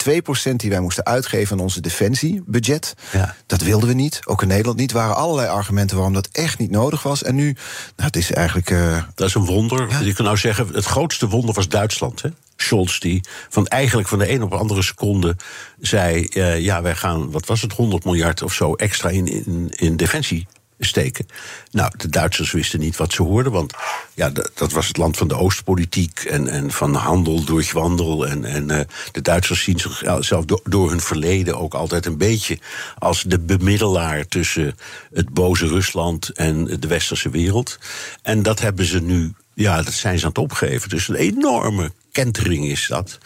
2% 0.50 0.52
die 0.56 0.70
wij 0.70 0.80
moesten 0.80 1.04
uitgeven... 1.06 1.56
aan 1.56 1.62
onze 1.62 1.80
defensiebudget. 1.80 2.94
Ja. 3.12 3.34
Dat 3.46 3.60
wilden 3.60 3.88
we 3.88 3.94
niet, 3.94 4.20
ook 4.24 4.42
in 4.42 4.48
Nederland 4.48 4.78
niet. 4.78 4.90
Er 4.90 4.96
waren 4.96 5.16
allerlei 5.16 5.48
argumenten 5.48 5.96
waarom 5.96 6.14
dat 6.14 6.28
echt 6.32 6.58
niet 6.58 6.70
nodig 6.70 7.02
was. 7.02 7.22
En 7.22 7.34
nu, 7.34 7.44
nou, 7.44 7.56
het 7.96 8.16
is 8.16 8.32
eigenlijk... 8.32 8.70
eh, 8.70 9.02
Dat 9.14 9.28
is 9.28 9.34
een 9.34 9.44
wonder. 9.44 10.04
Je 10.04 10.12
kan 10.12 10.24
nou 10.24 10.36
zeggen, 10.36 10.68
het 10.72 10.84
grootste 10.84 11.28
wonder 11.28 11.54
was 11.54 11.68
Duitsland. 11.68 12.22
Hè? 12.22 12.28
Scholz, 12.62 12.98
die 12.98 13.20
van 13.48 13.66
eigenlijk 13.66 14.08
van 14.08 14.18
de 14.18 14.30
een 14.30 14.42
op 14.42 14.50
de 14.50 14.56
andere 14.56 14.82
seconde 14.82 15.36
zei... 15.80 16.24
eh, 16.24 16.60
ja, 16.60 16.82
wij 16.82 16.94
gaan, 16.94 17.30
wat 17.30 17.46
was 17.46 17.62
het, 17.62 17.72
100 17.72 18.04
miljard 18.04 18.42
of 18.42 18.52
zo 18.52 18.74
extra 18.74 19.08
in, 19.08 19.26
in, 19.26 19.70
in 19.76 19.96
defensie 19.96 20.46
steken. 20.80 21.26
Nou, 21.70 21.92
de 21.96 22.08
Duitsers 22.08 22.52
wisten 22.52 22.80
niet 22.80 22.96
wat 22.96 23.12
ze 23.12 23.22
hoorden, 23.22 23.52
want 23.52 23.74
ja, 24.14 24.30
dat, 24.54 24.72
was 24.72 24.88
het 24.88 24.96
land 24.96 25.16
van 25.16 25.28
de 25.28 25.36
Oostpolitiek 25.36 26.20
en, 26.20 26.48
en 26.48 26.70
van 26.70 26.94
handel 26.94 27.44
durch 27.44 27.72
wandel. 27.72 28.26
En, 28.26 28.44
en 28.44 28.70
eh, 28.70 28.80
de 29.12 29.22
Duitsers 29.22 29.62
zien 29.62 29.78
zichzelf 29.78 30.44
door, 30.44 30.60
door 30.64 30.90
hun 30.90 31.00
verleden 31.00 31.58
ook 31.58 31.74
altijd 31.74 32.06
een 32.06 32.18
beetje 32.18 32.58
als 32.98 33.22
de 33.22 33.38
bemiddelaar 33.38 34.26
tussen 34.26 34.76
het 35.12 35.28
boze 35.28 35.66
Rusland 35.66 36.28
en 36.28 36.80
de 36.80 36.88
westerse 36.88 37.30
wereld. 37.30 37.78
En 38.22 38.42
dat 38.42 38.60
hebben 38.60 38.84
ze 38.84 39.00
nu, 39.00 39.32
ja, 39.54 39.82
dat 39.82 39.92
zijn 39.92 40.18
ze 40.18 40.24
aan 40.24 40.30
het 40.30 40.38
opgeven. 40.38 40.88
Dus 40.88 41.08
een 41.08 41.14
enorme 41.14 41.92
kentering 42.12 42.66
is 42.66 42.86
dat. 42.88 43.18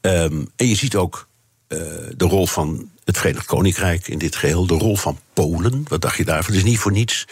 Ehm, 0.00 0.44
en 0.56 0.66
je 0.68 0.74
ziet 0.74 0.96
ook 0.96 1.26
eh, 1.68 1.78
de 2.16 2.24
rol 2.24 2.46
van 2.46 2.90
het 3.04 3.18
Verenigd 3.18 3.46
Koninkrijk 3.46 4.08
in 4.08 4.18
dit 4.18 4.36
geheel, 4.36 4.66
de 4.66 4.74
rol 4.74 4.96
van 4.96 5.18
Polen. 5.32 5.84
Wat 5.88 6.00
dacht 6.00 6.16
je 6.16 6.24
daarvan? 6.24 6.54
Het 6.54 6.62
is 6.64 6.70
niet 6.70 6.78
voor 6.78 6.92
niets 6.92 7.24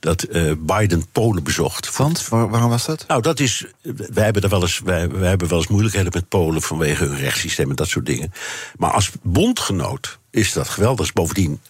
dat 0.00 0.22
eh, 0.22 0.52
Biden 0.58 1.06
Polen 1.12 1.42
bezocht. 1.42 1.96
want, 1.96 2.28
waar- 2.28 2.48
waarom 2.50 2.70
was 2.70 2.84
dat? 2.86 3.04
Nou, 3.08 3.22
dat 3.22 3.40
is. 3.40 3.64
Wij 3.82 4.24
hebben, 4.24 4.42
er 4.42 4.48
wel 4.48 4.62
eens, 4.62 4.78
wij, 4.84 5.08
wij 5.08 5.28
hebben 5.28 5.48
wel 5.48 5.58
eens 5.58 5.66
moeilijkheden 5.68 6.12
met 6.14 6.28
Polen 6.28 6.62
vanwege 6.62 7.04
hun 7.04 7.18
rechtssysteem 7.18 7.70
en 7.70 7.76
dat 7.76 7.88
soort 7.88 8.06
dingen. 8.06 8.32
Maar 8.76 8.90
als 8.90 9.10
bondgenoot 9.22 10.18
is 10.30 10.52
dat 10.52 10.68
geweldig. 10.68 11.12
Bovendien 11.12 11.60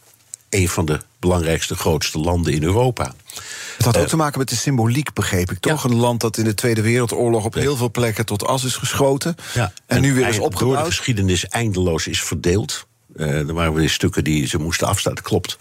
een 0.51 0.69
van 0.69 0.85
de 0.87 1.01
belangrijkste, 1.21 1.75
grootste 1.75 2.19
landen 2.19 2.53
in 2.53 2.63
Europa. 2.63 3.15
Het 3.85 3.95
had 3.95 4.03
ook 4.05 4.09
te 4.09 4.17
maken 4.17 4.39
met 4.39 4.49
de 4.49 4.57
symboliek, 4.57 5.13
begreep 5.13 5.51
ik. 5.51 5.59
Toch 5.59 5.85
een 5.85 5.95
land 5.95 6.21
dat 6.21 6.37
in 6.37 6.45
de 6.45 6.55
Tweede 6.55 6.83
Wereldoorlog... 6.83 7.45
op 7.45 7.55
heel 7.55 7.77
veel 7.77 7.91
plekken 7.91 8.27
tot 8.27 8.47
as 8.47 8.65
is 8.65 8.75
geschoten. 8.77 9.35
En, 9.87 10.01
nu 10.01 10.09
weer 10.09 10.17
is 10.19 10.23
eigenlijk 10.23 10.35
Door 10.35 10.61
de 10.61 10.67
opgebouwd. 10.67 10.87
geschiedenis 10.87 11.47
eindeloos 11.49 12.07
is 12.07 12.23
verdeeld. 12.23 12.87
Eh, 13.17 13.49
er 13.49 13.55
waren 13.55 13.75
weer 13.75 13.91
stukken 13.91 14.25
die 14.25 14.47
ze 14.47 14.59
moesten 14.59 14.87
afstaan, 14.87 15.15
dat 15.15 15.25
klopt. 15.25 15.59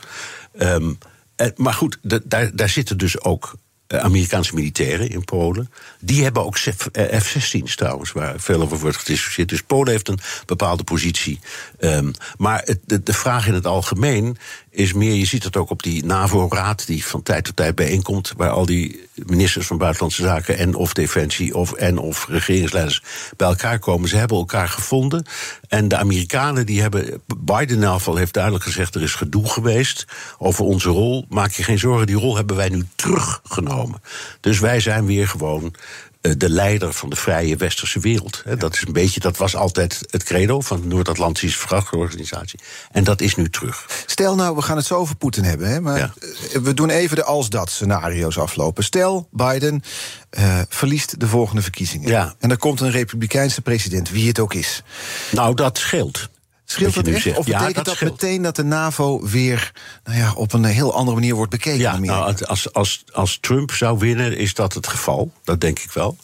Ehm, 0.57 0.93
eh, 1.35 1.47
maar 1.55 1.73
goed, 1.73 1.97
daar, 2.01 2.55
daar 2.55 2.69
zitten 2.69 2.97
dus 2.97 3.21
ook 3.21 3.55
eh, 3.87 3.99
Amerikaanse 3.99 4.55
militairen 4.55 5.09
in 5.09 5.23
Polen. 5.23 5.71
Die 5.99 6.23
hebben 6.23 6.45
ook 6.45 6.57
F- 6.57 6.87
eh, 6.91 7.19
F-16's 7.19 7.75
trouwens, 7.75 8.11
waar 8.11 8.39
veel 8.39 8.61
over 8.61 8.77
wordt 8.77 8.97
gediscussieerd. 8.97 9.49
Dus 9.49 9.61
Polen 9.63 9.91
heeft 9.91 10.07
een 10.07 10.19
bepaalde 10.45 10.83
positie. 10.83 11.39
Ehm, 11.79 12.11
maar 12.37 12.61
het, 12.65 12.79
de, 12.85 13.03
de 13.03 13.13
vraag 13.13 13.47
in 13.47 13.53
het 13.53 13.65
algemeen 13.65 14.37
is 14.71 14.93
meer, 14.93 15.13
je 15.13 15.25
ziet 15.25 15.43
het 15.43 15.57
ook 15.57 15.69
op 15.69 15.83
die 15.83 16.05
NAVO-raad... 16.05 16.87
die 16.87 17.05
van 17.05 17.23
tijd 17.23 17.43
tot 17.43 17.55
tijd 17.55 17.75
bijeenkomt... 17.75 18.33
waar 18.37 18.49
al 18.49 18.65
die 18.65 19.07
ministers 19.13 19.67
van 19.67 19.77
Buitenlandse 19.77 20.21
Zaken 20.21 20.57
en 20.57 20.75
of 20.75 20.93
Defensie... 20.93 21.55
Of, 21.55 21.71
en 21.73 21.97
of 21.97 22.27
regeringsleiders 22.29 23.03
bij 23.37 23.47
elkaar 23.47 23.79
komen. 23.79 24.09
Ze 24.09 24.17
hebben 24.17 24.37
elkaar 24.37 24.67
gevonden. 24.67 25.25
En 25.67 25.87
de 25.87 25.97
Amerikanen 25.97 26.65
die 26.65 26.81
hebben... 26.81 27.21
Biden 27.37 27.83
in 27.83 28.15
heeft 28.15 28.33
duidelijk 28.33 28.63
gezegd... 28.63 28.95
er 28.95 29.01
is 29.01 29.13
gedoe 29.13 29.49
geweest 29.49 30.05
over 30.37 30.65
onze 30.65 30.89
rol. 30.89 31.25
Maak 31.29 31.51
je 31.51 31.63
geen 31.63 31.79
zorgen, 31.79 32.07
die 32.07 32.15
rol 32.15 32.35
hebben 32.35 32.55
wij 32.55 32.69
nu 32.69 32.85
teruggenomen. 32.95 34.01
Dus 34.39 34.59
wij 34.59 34.79
zijn 34.79 35.05
weer 35.05 35.27
gewoon 35.27 35.73
de 36.21 36.49
leider 36.49 36.93
van 36.93 37.09
de 37.09 37.15
vrije 37.15 37.55
westerse 37.55 37.99
wereld. 37.99 38.43
Dat 38.57 38.73
is 38.73 38.83
een 38.87 38.93
beetje, 38.93 39.19
dat 39.19 39.37
was 39.37 39.55
altijd 39.55 39.99
het 40.09 40.23
credo 40.23 40.61
van 40.61 40.81
de 40.81 40.87
Noord-Atlantische 40.87 41.59
Verdragsorganisatie. 41.59 42.59
En 42.91 43.03
dat 43.03 43.21
is 43.21 43.35
nu 43.35 43.49
terug. 43.49 44.03
Stel 44.05 44.35
nou, 44.35 44.55
we 44.55 44.61
gaan 44.61 44.77
het 44.77 44.85
zo 44.85 44.95
over 44.95 45.15
Poetin 45.15 45.43
hebben, 45.43 45.69
hè, 45.69 45.81
maar 45.81 45.97
Ja. 45.97 46.13
eh, 46.53 46.61
we 46.61 46.73
doen 46.73 46.89
even 46.89 47.15
de 47.15 47.23
als-dat-scenario's 47.23 48.37
aflopen. 48.37 48.83
Stel, 48.83 49.27
Biden 49.31 49.83
eh, 50.29 50.59
verliest 50.69 51.19
de 51.19 51.27
volgende 51.27 51.61
verkiezingen. 51.61 52.09
Ja. 52.09 52.35
En 52.39 52.49
er 52.51 52.57
komt 52.57 52.79
een 52.81 52.91
republikeinse 52.91 53.61
president, 53.61 54.09
wie 54.09 54.27
het 54.27 54.39
ook 54.39 54.53
is. 54.53 54.83
Nou, 55.31 55.55
dat 55.55 55.77
scheelt. 55.77 56.29
Scheelt 56.71 56.93
dat 56.93 57.05
nu 57.05 57.13
echt? 57.13 57.21
zegt. 57.23 57.37
Of 57.37 57.47
Ja, 57.47 57.59
betekent 57.59 57.85
dat 57.85 58.01
meteen 58.01 58.41
dat 58.41 58.55
de 58.55 58.63
NAVO 58.63 59.21
weer 59.27 59.71
nou 60.03 60.17
ja, 60.17 60.33
op 60.33 60.53
een 60.53 60.63
heel 60.63 60.93
andere 60.93 61.15
manier 61.15 61.35
wordt 61.35 61.51
bekeken? 61.51 61.79
Ja, 61.79 61.97
nou, 61.99 62.35
als, 62.45 62.73
als, 62.73 63.03
als 63.11 63.37
Trump 63.41 63.71
zou 63.71 63.99
winnen, 63.99 64.37
is 64.37 64.53
dat 64.53 64.73
het 64.73 64.87
geval. 64.87 65.31
Dat 65.43 65.61
denk 65.61 65.79
ik 65.79 65.91
wel. 65.91 66.17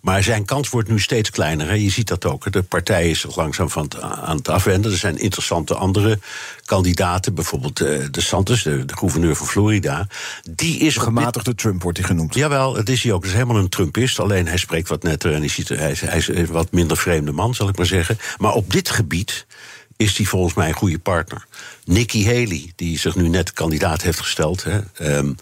Maar 0.00 0.22
zijn 0.22 0.44
kans 0.44 0.68
wordt 0.68 0.88
nu 0.88 1.00
steeds 1.00 1.30
kleiner. 1.30 1.66
Hè. 1.66 1.72
Je 1.72 1.90
ziet 1.90 2.08
dat 2.08 2.24
ook. 2.24 2.52
De 2.52 2.62
partij 2.62 3.10
is 3.10 3.20
zich 3.20 3.36
langzaam 3.36 3.70
van 3.70 3.82
het, 3.82 4.00
aan 4.00 4.36
het 4.36 4.48
afwenden. 4.48 4.92
Er 4.92 4.98
zijn 4.98 5.18
interessante 5.18 5.74
andere 5.74 6.18
kandidaten. 6.64 7.34
Bijvoorbeeld 7.34 7.80
eh, 7.80 7.98
de 8.10 8.20
Santos, 8.20 8.62
de, 8.62 8.84
de 8.84 8.96
gouverneur 8.96 9.36
van 9.36 9.46
Florida. 9.46 10.06
Die 10.50 10.78
is 10.78 10.94
dit- 10.94 11.02
gematigde 11.02 11.54
Trump 11.54 11.82
wordt 11.82 11.98
hij 11.98 12.06
genoemd. 12.06 12.34
Jawel, 12.34 12.76
het 12.76 12.88
is 12.88 13.02
hij 13.02 13.12
ook. 13.12 13.20
Het 13.22 13.30
is 13.30 13.36
helemaal 13.36 13.62
een 13.62 13.68
Trumpist. 13.68 14.20
Alleen 14.20 14.46
hij 14.48 14.56
spreekt 14.56 14.88
wat 14.88 15.02
netter 15.02 15.32
en 15.32 15.38
hij, 15.38 15.48
ziet, 15.48 15.68
hij, 15.68 15.90
is, 15.90 16.00
hij 16.00 16.16
is 16.18 16.28
een 16.28 16.46
wat 16.46 16.72
minder 16.72 16.96
vreemde 16.96 17.32
man, 17.32 17.54
zal 17.54 17.68
ik 17.68 17.76
maar 17.76 17.86
zeggen. 17.86 18.18
Maar 18.38 18.52
op 18.52 18.72
dit 18.72 18.90
gebied 18.90 19.46
is 19.96 20.16
hij 20.16 20.26
volgens 20.26 20.54
mij 20.54 20.68
een 20.68 20.74
goede 20.74 20.98
partner. 20.98 21.46
Nikki 21.84 22.26
Haley, 22.26 22.72
die 22.76 22.98
zich 22.98 23.16
nu 23.16 23.28
net 23.28 23.52
kandidaat 23.52 24.02
heeft 24.02 24.20
gesteld, 24.20 24.64
hè, 24.64 24.80
ehm, 24.94 25.32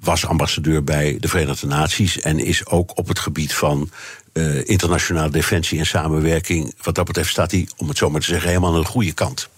was 0.00 0.26
ambassadeur 0.26 0.84
bij 0.84 1.16
de 1.20 1.28
Verenigde 1.28 1.66
Naties 1.66 2.20
en 2.20 2.38
is 2.38 2.66
ook 2.66 2.98
op 2.98 3.08
het 3.08 3.18
gebied 3.18 3.54
van 3.54 3.90
eh, 4.32 4.68
internationale 4.68 5.30
defensie 5.30 5.78
en 5.78 5.86
samenwerking. 5.86 6.74
Wat 6.82 6.94
dat 6.94 7.06
betreft 7.06 7.30
staat 7.30 7.50
hij, 7.50 7.68
om 7.76 7.88
het 7.88 7.98
zo 7.98 8.10
maar 8.10 8.20
te 8.20 8.26
zeggen, 8.26 8.48
helemaal 8.48 8.74
aan 8.74 8.80
de 8.80 8.86
goede 8.86 9.12
kant. 9.12 9.48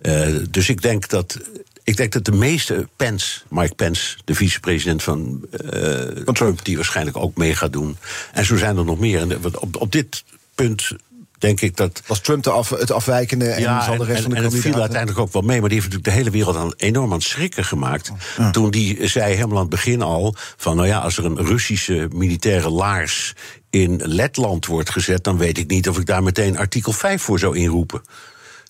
Eh, 0.00 0.28
dus 0.50 0.68
ik 0.68 0.82
denk 0.82 1.08
dat. 1.08 1.38
Ik 1.84 1.96
denk 1.96 2.12
dat 2.12 2.24
de 2.24 2.32
meeste 2.32 2.88
Pence, 2.96 3.40
Mike 3.48 3.74
Pence, 3.74 4.16
de 4.24 4.34
vicepresident 4.34 5.02
van, 5.02 5.46
eh, 5.70 6.24
Van 6.24 6.34
Trump. 6.34 6.64
die 6.64 6.76
waarschijnlijk 6.76 7.16
ook 7.16 7.36
mee 7.36 7.54
gaat 7.54 7.72
doen. 7.72 7.96
En 8.32 8.44
zo 8.44 8.56
zijn 8.56 8.76
er 8.76 8.84
nog 8.84 8.98
meer. 8.98 9.20
En 9.20 9.44
op, 9.60 9.76
op 9.76 9.92
dit 9.92 10.24
punt 10.54 10.90
denk 11.38 11.60
ik 11.60 11.76
dat 11.76 12.02
Was 12.06 12.20
Trump 12.20 12.42
de 12.42 12.50
af, 12.50 12.70
het 12.70 12.90
afwijkende 12.90 13.48
en 13.48 13.60
ja, 13.60 13.84
zal 13.84 13.96
de 13.96 14.04
rest 14.04 14.16
en, 14.16 14.22
van 14.22 14.34
de 14.34 14.56
en 14.56 14.60
viel 14.60 14.80
uiteindelijk 14.80 15.18
ook 15.18 15.32
wel 15.32 15.42
mee. 15.42 15.60
Maar 15.60 15.68
die 15.68 15.78
heeft 15.78 15.92
natuurlijk 15.92 16.16
de 16.16 16.22
hele 16.22 16.30
wereld 16.30 16.56
aan, 16.56 16.72
enorm 16.76 17.10
aan 17.10 17.18
het 17.18 17.26
schrikken 17.26 17.64
gemaakt. 17.64 18.12
Toen 18.52 18.70
die 18.70 19.08
zei 19.08 19.34
helemaal 19.34 19.56
aan 19.56 19.60
het 19.60 19.70
begin 19.70 20.02
al... 20.02 20.34
van 20.56 20.76
nou 20.76 20.88
ja, 20.88 20.98
als 20.98 21.18
er 21.18 21.24
een 21.24 21.46
Russische 21.46 22.08
militaire 22.12 22.70
laars 22.70 23.34
in 23.70 24.00
Letland 24.04 24.66
wordt 24.66 24.90
gezet... 24.90 25.24
dan 25.24 25.38
weet 25.38 25.58
ik 25.58 25.70
niet 25.70 25.88
of 25.88 25.98
ik 25.98 26.06
daar 26.06 26.22
meteen 26.22 26.58
artikel 26.58 26.92
5 26.92 27.22
voor 27.22 27.38
zou 27.38 27.56
inroepen. 27.56 28.02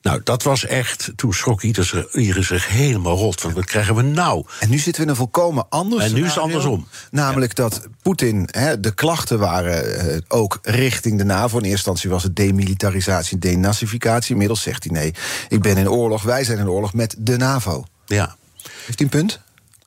Nou, 0.06 0.20
dat 0.24 0.42
was 0.42 0.64
echt... 0.64 1.12
Toen 1.16 1.32
schrok 1.32 1.62
ieder 1.62 2.44
zich, 2.44 2.68
helemaal 2.68 3.16
rot. 3.16 3.40
Van 3.40 3.52
wat 3.52 3.64
krijgen 3.64 3.94
we 3.94 4.02
nou? 4.02 4.44
En 4.60 4.70
nu 4.70 4.78
zitten 4.78 4.94
we 4.94 5.02
in 5.02 5.08
een 5.08 5.16
volkomen 5.16 5.66
anders 5.68 6.04
En 6.04 6.14
nu 6.14 6.24
is 6.24 6.28
het 6.28 6.38
andersom. 6.38 6.86
Namelijk 7.10 7.54
dat 7.54 7.86
Poetin, 8.02 8.48
hè, 8.50 8.80
de 8.80 8.94
klachten 8.94 9.38
waren 9.38 9.98
eh, 9.98 10.18
ook 10.28 10.58
richting 10.62 11.18
de 11.18 11.24
NAVO. 11.24 11.56
In 11.56 11.62
eerste 11.62 11.70
instantie 11.70 12.10
was 12.10 12.22
het 12.22 12.36
demilitarisatie, 12.36 13.38
denazificatie. 13.38 14.30
Inmiddels 14.30 14.62
zegt 14.62 14.84
hij 14.84 14.92
nee, 14.92 15.14
ik 15.48 15.62
ben 15.62 15.76
in 15.76 15.90
oorlog, 15.90 16.22
wij 16.22 16.44
zijn 16.44 16.58
in 16.58 16.68
oorlog 16.68 16.92
met 16.92 17.14
de 17.18 17.36
NAVO. 17.36 17.84
Ja, 18.06 18.36
Heeft 18.62 18.98
hij 18.98 19.08
een 19.08 19.08
punt? 19.08 19.40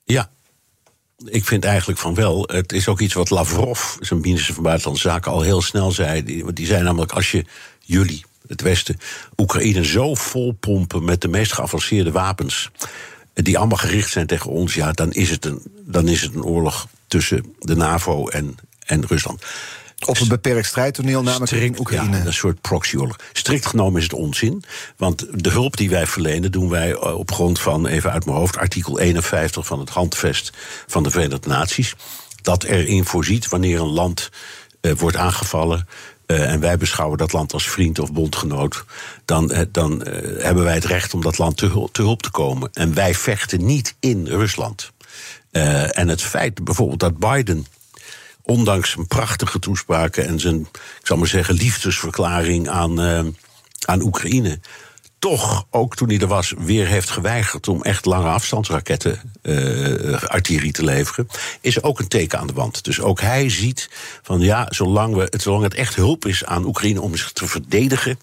Ja. 0.05 0.29
Ik 1.25 1.45
vind 1.45 1.63
eigenlijk 1.63 1.99
van 1.99 2.15
wel. 2.15 2.49
Het 2.51 2.73
is 2.73 2.87
ook 2.87 2.99
iets 2.99 3.13
wat 3.13 3.29
Lavrov, 3.29 3.95
zijn 3.99 4.19
minister 4.19 4.53
van 4.53 4.63
Buitenlandse 4.63 5.09
Zaken, 5.09 5.31
al 5.31 5.41
heel 5.41 5.61
snel 5.61 5.91
zei. 5.91 6.23
Die, 6.23 6.43
want 6.43 6.55
die 6.55 6.65
zei 6.65 6.83
namelijk: 6.83 7.11
als 7.11 7.31
je 7.31 7.45
jullie, 7.79 8.25
het 8.49 8.61
Westen, 8.61 8.97
Oekraïne 9.37 9.85
zo 9.85 10.15
vol 10.15 10.51
pompen 10.51 11.03
met 11.03 11.21
de 11.21 11.27
meest 11.27 11.53
geavanceerde 11.53 12.11
wapens. 12.11 12.69
die 13.33 13.57
allemaal 13.57 13.77
gericht 13.77 14.11
zijn 14.11 14.27
tegen 14.27 14.51
ons, 14.51 14.73
ja, 14.73 14.91
dan 14.91 15.11
is 15.11 15.29
het 15.29 15.45
een, 15.45 15.61
dan 15.85 16.07
is 16.07 16.21
het 16.21 16.35
een 16.35 16.43
oorlog 16.43 16.87
tussen 17.07 17.53
de 17.59 17.75
NAVO 17.75 18.27
en, 18.27 18.55
en 18.85 19.05
Rusland. 19.07 19.43
Op 20.05 20.19
een 20.19 20.27
beperkt 20.27 20.67
strijdtoneel, 20.67 21.23
namelijk 21.23 21.51
in 21.51 21.79
Oekraïne. 21.79 22.17
Ja, 22.17 22.25
een 22.25 22.33
soort 22.33 22.61
proxyoorlog. 22.61 23.15
Strikt 23.33 23.65
genomen 23.65 23.97
is 23.97 24.03
het 24.03 24.13
onzin. 24.13 24.63
Want 24.97 25.43
de 25.43 25.49
hulp 25.49 25.77
die 25.77 25.89
wij 25.89 26.07
verlenen, 26.07 26.51
doen 26.51 26.69
wij 26.69 26.91
eh, 26.91 27.17
op 27.17 27.31
grond 27.31 27.59
van, 27.59 27.87
even 27.87 28.11
uit 28.11 28.25
mijn 28.25 28.37
hoofd, 28.37 28.57
artikel 28.57 28.99
51 28.99 29.65
van 29.65 29.79
het 29.79 29.89
handvest 29.89 30.51
van 30.87 31.03
de 31.03 31.09
Verenigde 31.09 31.49
Naties. 31.49 31.95
Dat 32.41 32.63
erin 32.63 33.05
voorziet 33.05 33.47
wanneer 33.47 33.79
een 33.79 33.87
land 33.87 34.29
eh, 34.81 34.91
wordt 34.91 35.17
aangevallen. 35.17 35.87
Eh, 36.29 36.51
en 36.51 36.59
wij 36.59 36.77
beschouwen 36.77 37.17
dat 37.17 37.33
land 37.33 37.53
als 37.53 37.69
vriend 37.69 37.99
of 37.99 38.11
bondgenoot. 38.11 38.85
dan, 39.25 39.51
eh, 39.51 39.65
dan 39.71 40.03
eh, 40.03 40.43
hebben 40.43 40.63
wij 40.63 40.73
het 40.73 40.85
recht 40.85 41.13
om 41.13 41.21
dat 41.21 41.37
land 41.37 41.57
te, 41.57 41.65
hul- 41.65 41.89
te 41.91 42.01
hulp 42.01 42.21
te 42.21 42.31
komen. 42.31 42.69
En 42.73 42.93
wij 42.93 43.15
vechten 43.15 43.65
niet 43.65 43.95
in 43.99 44.27
Rusland. 44.27 44.91
En 45.51 46.07
het 46.07 46.21
feit 46.21 46.63
bijvoorbeeld 46.63 46.99
dat 46.99 47.17
Biden 47.17 47.65
ondanks 48.41 48.91
zijn 48.91 49.07
prachtige 49.07 49.59
toespraken 49.59 50.27
en 50.27 50.39
zijn, 50.39 50.59
ik 50.99 51.01
zal 51.07 51.17
maar 51.17 51.27
zeggen, 51.27 51.55
liefdesverklaring 51.55 52.67
aan, 52.67 52.99
aan 53.85 54.01
Oekraïne, 54.01 54.59
toch, 55.19 55.65
ook 55.69 55.95
toen 55.95 56.09
hij 56.09 56.19
er 56.19 56.27
was, 56.27 56.53
weer 56.57 56.87
heeft 56.87 57.09
geweigerd 57.09 57.67
om 57.67 57.83
echt 57.83 58.05
lange 58.05 58.29
afstandsraketten 58.29 59.21
uh, 59.41 60.23
artillerie 60.23 60.71
te 60.71 60.83
leveren, 60.83 61.27
is 61.61 61.83
ook 61.83 61.99
een 61.99 62.07
teken 62.07 62.39
aan 62.39 62.47
de 62.47 62.53
wand. 62.53 62.83
Dus 62.83 63.01
ook 63.01 63.21
hij 63.21 63.49
ziet 63.49 63.89
van 64.21 64.39
ja, 64.39 64.67
zolang, 64.69 65.15
we, 65.15 65.33
zolang 65.37 65.63
het 65.63 65.73
echt 65.73 65.95
hulp 65.95 66.25
is 66.25 66.45
aan 66.45 66.65
Oekraïne 66.65 67.01
om 67.01 67.15
zich 67.15 67.31
te 67.31 67.47
verdedigen, 67.47 68.19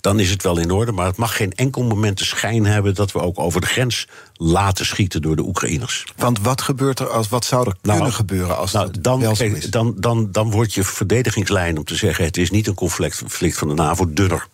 dan 0.00 0.20
is 0.20 0.30
het 0.30 0.42
wel 0.42 0.58
in 0.58 0.70
orde. 0.70 0.92
Maar 0.92 1.06
het 1.06 1.16
mag 1.16 1.36
geen 1.36 1.52
enkel 1.52 1.82
moment 1.82 2.18
de 2.18 2.24
schijn 2.24 2.66
hebben 2.66 2.94
dat 2.94 3.12
we 3.12 3.20
ook 3.20 3.38
over 3.38 3.60
de 3.60 3.66
grens 3.66 4.06
laten 4.34 4.86
schieten 4.86 5.22
door 5.22 5.36
de 5.36 5.42
Oekraïners. 5.42 6.04
Want 6.16 6.40
wat 6.40 6.60
gebeurt 6.60 6.98
er 6.98 7.08
als 7.08 7.28
wat 7.28 7.44
zou 7.44 7.68
er 7.68 7.76
Nou, 7.82 7.96
kunnen 7.96 8.14
gebeuren 8.14 8.56
als 8.56 8.72
nou, 8.72 8.86
het 8.86 9.04
dan, 9.04 9.34
kijk, 9.34 9.72
dan, 9.72 9.94
dan, 9.96 10.32
dan 10.32 10.50
wordt 10.50 10.74
je 10.74 10.84
verdedigingslijn 10.84 11.78
om 11.78 11.84
te 11.84 11.96
zeggen: 11.96 12.24
het 12.24 12.36
is 12.36 12.50
niet 12.50 12.66
een 12.66 12.74
conflict, 12.74 13.18
conflict 13.18 13.58
van 13.58 13.68
de 13.68 13.74
NAVO 13.74 14.12
dunner. 14.12 14.46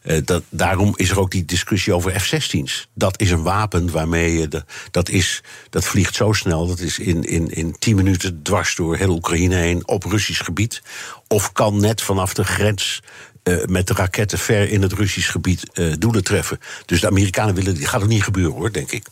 Eh, 0.00 0.20
dat, 0.24 0.42
daarom 0.48 0.92
is 0.96 1.10
er 1.10 1.20
ook 1.20 1.30
die 1.30 1.44
discussie 1.44 1.94
over 1.94 2.20
F-16's. 2.20 2.88
Dat 2.94 3.20
is 3.20 3.30
een 3.30 3.42
wapen 3.42 3.90
waarmee 3.90 4.38
je. 4.38 4.64
Dat, 4.90 5.08
is, 5.08 5.42
dat 5.70 5.84
vliegt 5.84 6.14
zo 6.14 6.32
snel. 6.32 6.66
Dat 6.66 6.78
is 6.78 6.98
in, 6.98 7.24
in, 7.24 7.50
in 7.50 7.76
10 7.78 7.96
minuten 7.96 8.42
dwars 8.42 8.74
door 8.74 8.96
heel 8.96 9.14
Oekraïne 9.14 9.54
heen 9.54 9.88
op 9.88 10.04
Russisch 10.04 10.44
gebied. 10.44 10.82
Of 11.28 11.52
kan 11.52 11.80
net 11.80 12.02
vanaf 12.02 12.34
de 12.34 12.44
grens. 12.44 13.00
eh, 13.42 13.64
met 13.64 13.86
de 13.86 13.94
raketten 13.94 14.38
ver 14.38 14.70
in 14.70 14.82
het 14.82 14.92
Russisch 14.92 15.30
gebied 15.30 15.72
eh, 15.72 15.92
doelen 15.98 16.24
treffen. 16.24 16.58
Dus 16.86 17.00
de 17.00 17.06
Amerikanen 17.06 17.54
willen. 17.54 17.74
Die 17.74 17.86
gaat 17.86 18.02
ook 18.02 18.08
niet 18.08 18.22
gebeuren 18.22 18.52
hoor, 18.52 18.72
denk 18.72 18.90
ik. 18.92 19.06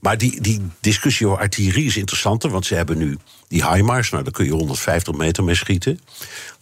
Maar 0.00 0.18
die, 0.18 0.40
die 0.40 0.60
discussie 0.80 1.26
over 1.26 1.38
artillerie 1.38 1.84
is 1.86 1.96
interessanter, 1.96 2.50
want 2.50 2.66
ze 2.66 2.74
hebben 2.74 2.98
nu 2.98 3.18
die 3.48 3.68
HIMARS. 3.68 4.10
Nou, 4.10 4.22
daar 4.24 4.32
kun 4.32 4.44
je 4.44 4.50
150 4.50 5.14
meter 5.14 5.44
mee 5.44 5.54
schieten. 5.54 6.00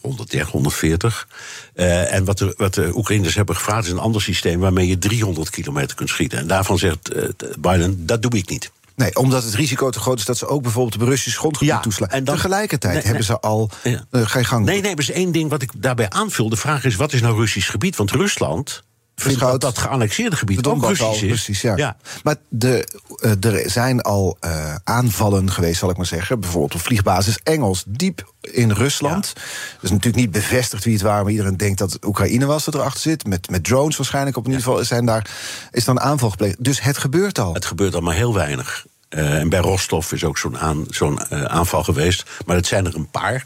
130, 0.01 0.49
140. 0.51 1.27
Eh, 1.73 2.13
en 2.13 2.25
wat 2.25 2.37
de, 2.37 2.53
wat 2.57 2.73
de 2.73 2.91
Oekraïners 2.95 3.35
hebben 3.35 3.55
gevraagd 3.55 3.85
is 3.85 3.91
een 3.91 3.99
ander 3.99 4.21
systeem 4.21 4.59
waarmee 4.59 4.87
je 4.87 4.97
300 4.97 5.49
kilometer 5.49 5.95
kunt 5.95 6.09
schieten. 6.09 6.39
En 6.39 6.47
daarvan 6.47 6.77
zegt 6.77 7.09
eh, 7.13 7.23
Biden: 7.59 8.05
dat 8.05 8.21
doe 8.21 8.31
ik 8.37 8.49
niet. 8.49 8.71
Nee, 8.95 9.15
omdat 9.15 9.43
het 9.43 9.53
risico 9.53 9.89
te 9.89 9.99
groot 9.99 10.19
is 10.19 10.25
dat 10.25 10.37
ze 10.37 10.47
ook 10.47 10.61
bijvoorbeeld 10.61 11.01
op 11.01 11.07
Russisch 11.07 11.37
grondgebied 11.37 11.69
Ja, 11.73 11.79
toeslaan. 11.79 12.09
en 12.09 12.23
dan- 12.23 12.35
Tegelijkertijd 12.35 12.93
Nee, 12.93 13.03
hebben 13.03 13.21
nee. 13.27 13.35
ze 13.37 13.39
al. 13.39 13.69
Ja. 13.83 14.05
eh, 14.11 14.21
je 14.33 14.43
gang. 14.43 14.65
Nee, 14.65 14.81
nee, 14.81 14.89
maar 14.95 14.99
is 14.99 15.11
één 15.11 15.31
ding 15.31 15.49
wat 15.49 15.61
ik 15.61 15.71
daarbij 15.75 16.09
aanvul. 16.09 16.49
De 16.49 16.55
vraag 16.55 16.83
is: 16.83 16.95
wat 16.95 17.13
is 17.13 17.21
nou 17.21 17.37
Russisch 17.39 17.69
gebied? 17.71 17.95
Want 17.95 18.11
Rusland. 18.11 18.83
Dat 19.23 19.61
dat 19.61 19.77
geannexeerde 19.77 20.35
gebied 20.35 20.67
ook 20.67 20.81
Russisch 20.81 21.03
al 21.03 21.13
is. 21.13 21.21
Russisch, 21.21 21.61
ja. 21.61 21.97
Maar 22.23 22.35
de, 22.49 22.97
eh, 23.15 23.53
er 23.53 23.69
zijn 23.69 24.01
al 24.01 24.37
eh, 24.39 24.75
aanvallen 24.83 25.51
geweest, 25.51 25.79
zal 25.79 25.89
ik 25.89 25.97
maar 25.97 26.05
zeggen. 26.05 26.39
Bijvoorbeeld 26.39 26.73
op 26.73 26.81
vliegbasis 26.81 27.39
Engels, 27.43 27.83
diep 27.87 28.33
in 28.41 28.71
Rusland. 28.71 29.33
Dat 29.33 29.83
is 29.83 29.89
natuurlijk 29.89 30.23
niet 30.23 30.31
bevestigd 30.31 30.83
wie 30.83 30.93
het 30.93 31.01
waren, 31.01 31.23
maar 31.23 31.31
iedereen 31.31 31.57
denkt 31.57 31.77
dat 31.77 31.91
het 31.91 32.05
Oekraïne 32.05 32.45
was 32.45 32.65
dat 32.65 32.73
erachter 32.73 33.01
zit. 33.01 33.27
Met, 33.27 33.49
met 33.49 33.63
drones 33.63 33.97
waarschijnlijk. 33.97 34.37
Op 34.37 34.45
in 34.45 34.51
ieder 34.51 34.65
geval 34.65 34.85
zijn 34.85 35.05
daar, 35.05 35.29
is 35.71 35.85
dan 35.85 35.95
een 35.95 36.03
aanval 36.03 36.29
gepleegd. 36.29 36.63
Dus 36.63 36.81
het 36.81 36.97
gebeurt 36.97 37.39
al. 37.39 37.53
Het 37.53 37.65
gebeurt 37.65 37.93
allemaal 37.93 38.13
heel 38.13 38.33
weinig. 38.33 38.85
Eh, 39.09 39.39
en 39.39 39.49
bij 39.49 39.59
Rostov 39.59 40.11
is 40.11 40.23
ook 40.23 40.37
zo'n 40.37 40.57
aan, 40.57 40.87
eh, 41.29 41.43
aanval 41.43 41.83
geweest. 41.83 42.23
Maar 42.45 42.55
het 42.55 42.67
zijn 42.67 42.85
er 42.85 42.95
een 42.95 43.09
paar. 43.09 43.45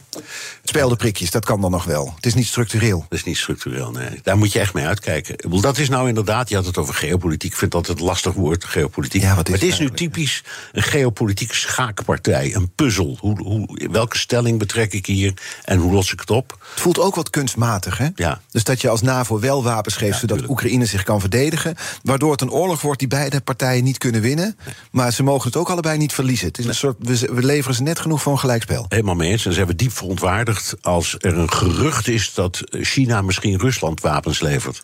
Speldenprikjes, 0.64 1.32
dat 1.32 1.46
kan 1.46 1.62
dan 1.62 1.72
nog 1.72 1.84
wel. 1.84 2.14
Het 2.16 2.26
is 2.26 2.34
niet 2.34 2.46
structureel. 2.46 3.06
Dat 3.10 3.20
is 3.20 3.24
niet 3.24 3.38
structureel, 3.38 3.92
nee. 3.92 4.20
Daar 4.24 4.38
moet 4.38 4.52
je 4.52 4.60
echt 4.60 4.74
mee 4.74 4.86
uitkijken. 4.86 5.62
Dat 5.62 5.78
is 5.78 5.90
nou 5.90 6.08
inderdaad, 6.08 6.50
je 6.50 6.56
had 6.56 6.66
het 6.66 6.78
over 6.78 6.94
geopolitiek. 6.94 7.52
Ik 7.52 7.58
vind 7.58 7.72
dat 7.72 7.88
het 7.88 8.00
een 8.00 8.06
lastig 8.06 8.34
woord, 8.34 8.66
geopolitiek. 8.66 9.22
Ja, 9.22 9.36
wat 9.36 9.46
is 9.46 9.52
maar 9.52 9.60
het 9.60 9.70
is 9.70 9.80
nu 9.80 9.92
typisch 9.92 10.44
een 10.72 10.84
geopolitieke 10.84 11.56
schaakpartij. 11.56 12.56
Een 12.56 12.72
puzzel. 12.76 13.18
Hoe, 13.20 13.44
hoe, 13.44 13.90
welke 13.92 14.18
stelling 14.18 14.60
betrek 14.60 14.94
ik 14.94 15.06
hier 15.06 15.34
en 15.64 15.80
hoe 15.80 15.92
los 15.92 16.14
ik 16.14 16.20
het 16.20 16.30
op? 16.30 16.58
Het 16.72 16.82
voelt 16.82 17.00
ook 17.00 17.16
wat 17.16 17.30
kunstmatig, 17.30 17.98
hè? 17.98 18.08
Ja. 18.16 18.42
Dus 18.52 18.64
dat 18.64 18.82
je 18.82 18.90
als 18.90 19.02
NAVO 19.02 19.40
wel 19.40 19.64
wapens 19.64 19.96
geeft, 19.96 20.14
Ja, 20.14 20.20
zodat 20.20 20.38
tuurlijk. 20.38 20.62
Oekraïne 20.62 20.86
zich 20.86 21.04
kan 21.04 21.20
verdedigen. 21.20 21.76
Waardoor 22.04 22.32
het 22.32 22.42
een 22.42 22.52
oorlog 22.52 22.82
wordt 22.82 23.00
die 23.00 23.08
beide 23.08 23.42
partijen 23.42 23.84
niet 23.84 23.98
kunnen 23.98 24.22
winnen. 24.22 24.58
Maar 24.92 25.14
ze 25.14 25.24
mogen 25.24 25.52
het 25.54 25.62
ook 25.62 25.70
allebei 25.70 25.98
niet 25.98 26.14
verliezen. 26.14 26.48
Het 26.48 26.58
is 26.58 26.66
een 26.66 26.76
soort, 26.76 26.96
we, 27.00 27.30
we 27.34 27.44
leveren 27.44 27.76
ze 27.76 27.84
net 27.84 28.00
genoeg 28.00 28.22
voor 28.22 28.32
een 28.32 28.40
gelijkspel. 28.40 28.86
Helemaal 28.90 29.16
mee 29.16 29.32
eens. 29.32 29.46
En 29.46 29.52
ze 29.52 29.58
hebben 29.58 29.78
diep 29.78 29.92
verontwaardigd 29.92 30.76
als 30.82 31.16
er 31.20 31.38
een 31.38 31.52
gerucht 31.52 32.08
is 32.08 32.34
dat 32.34 32.62
China 32.70 33.22
misschien 33.22 33.60
Rusland 33.60 34.02
wapens 34.02 34.40
levert. 34.40 34.84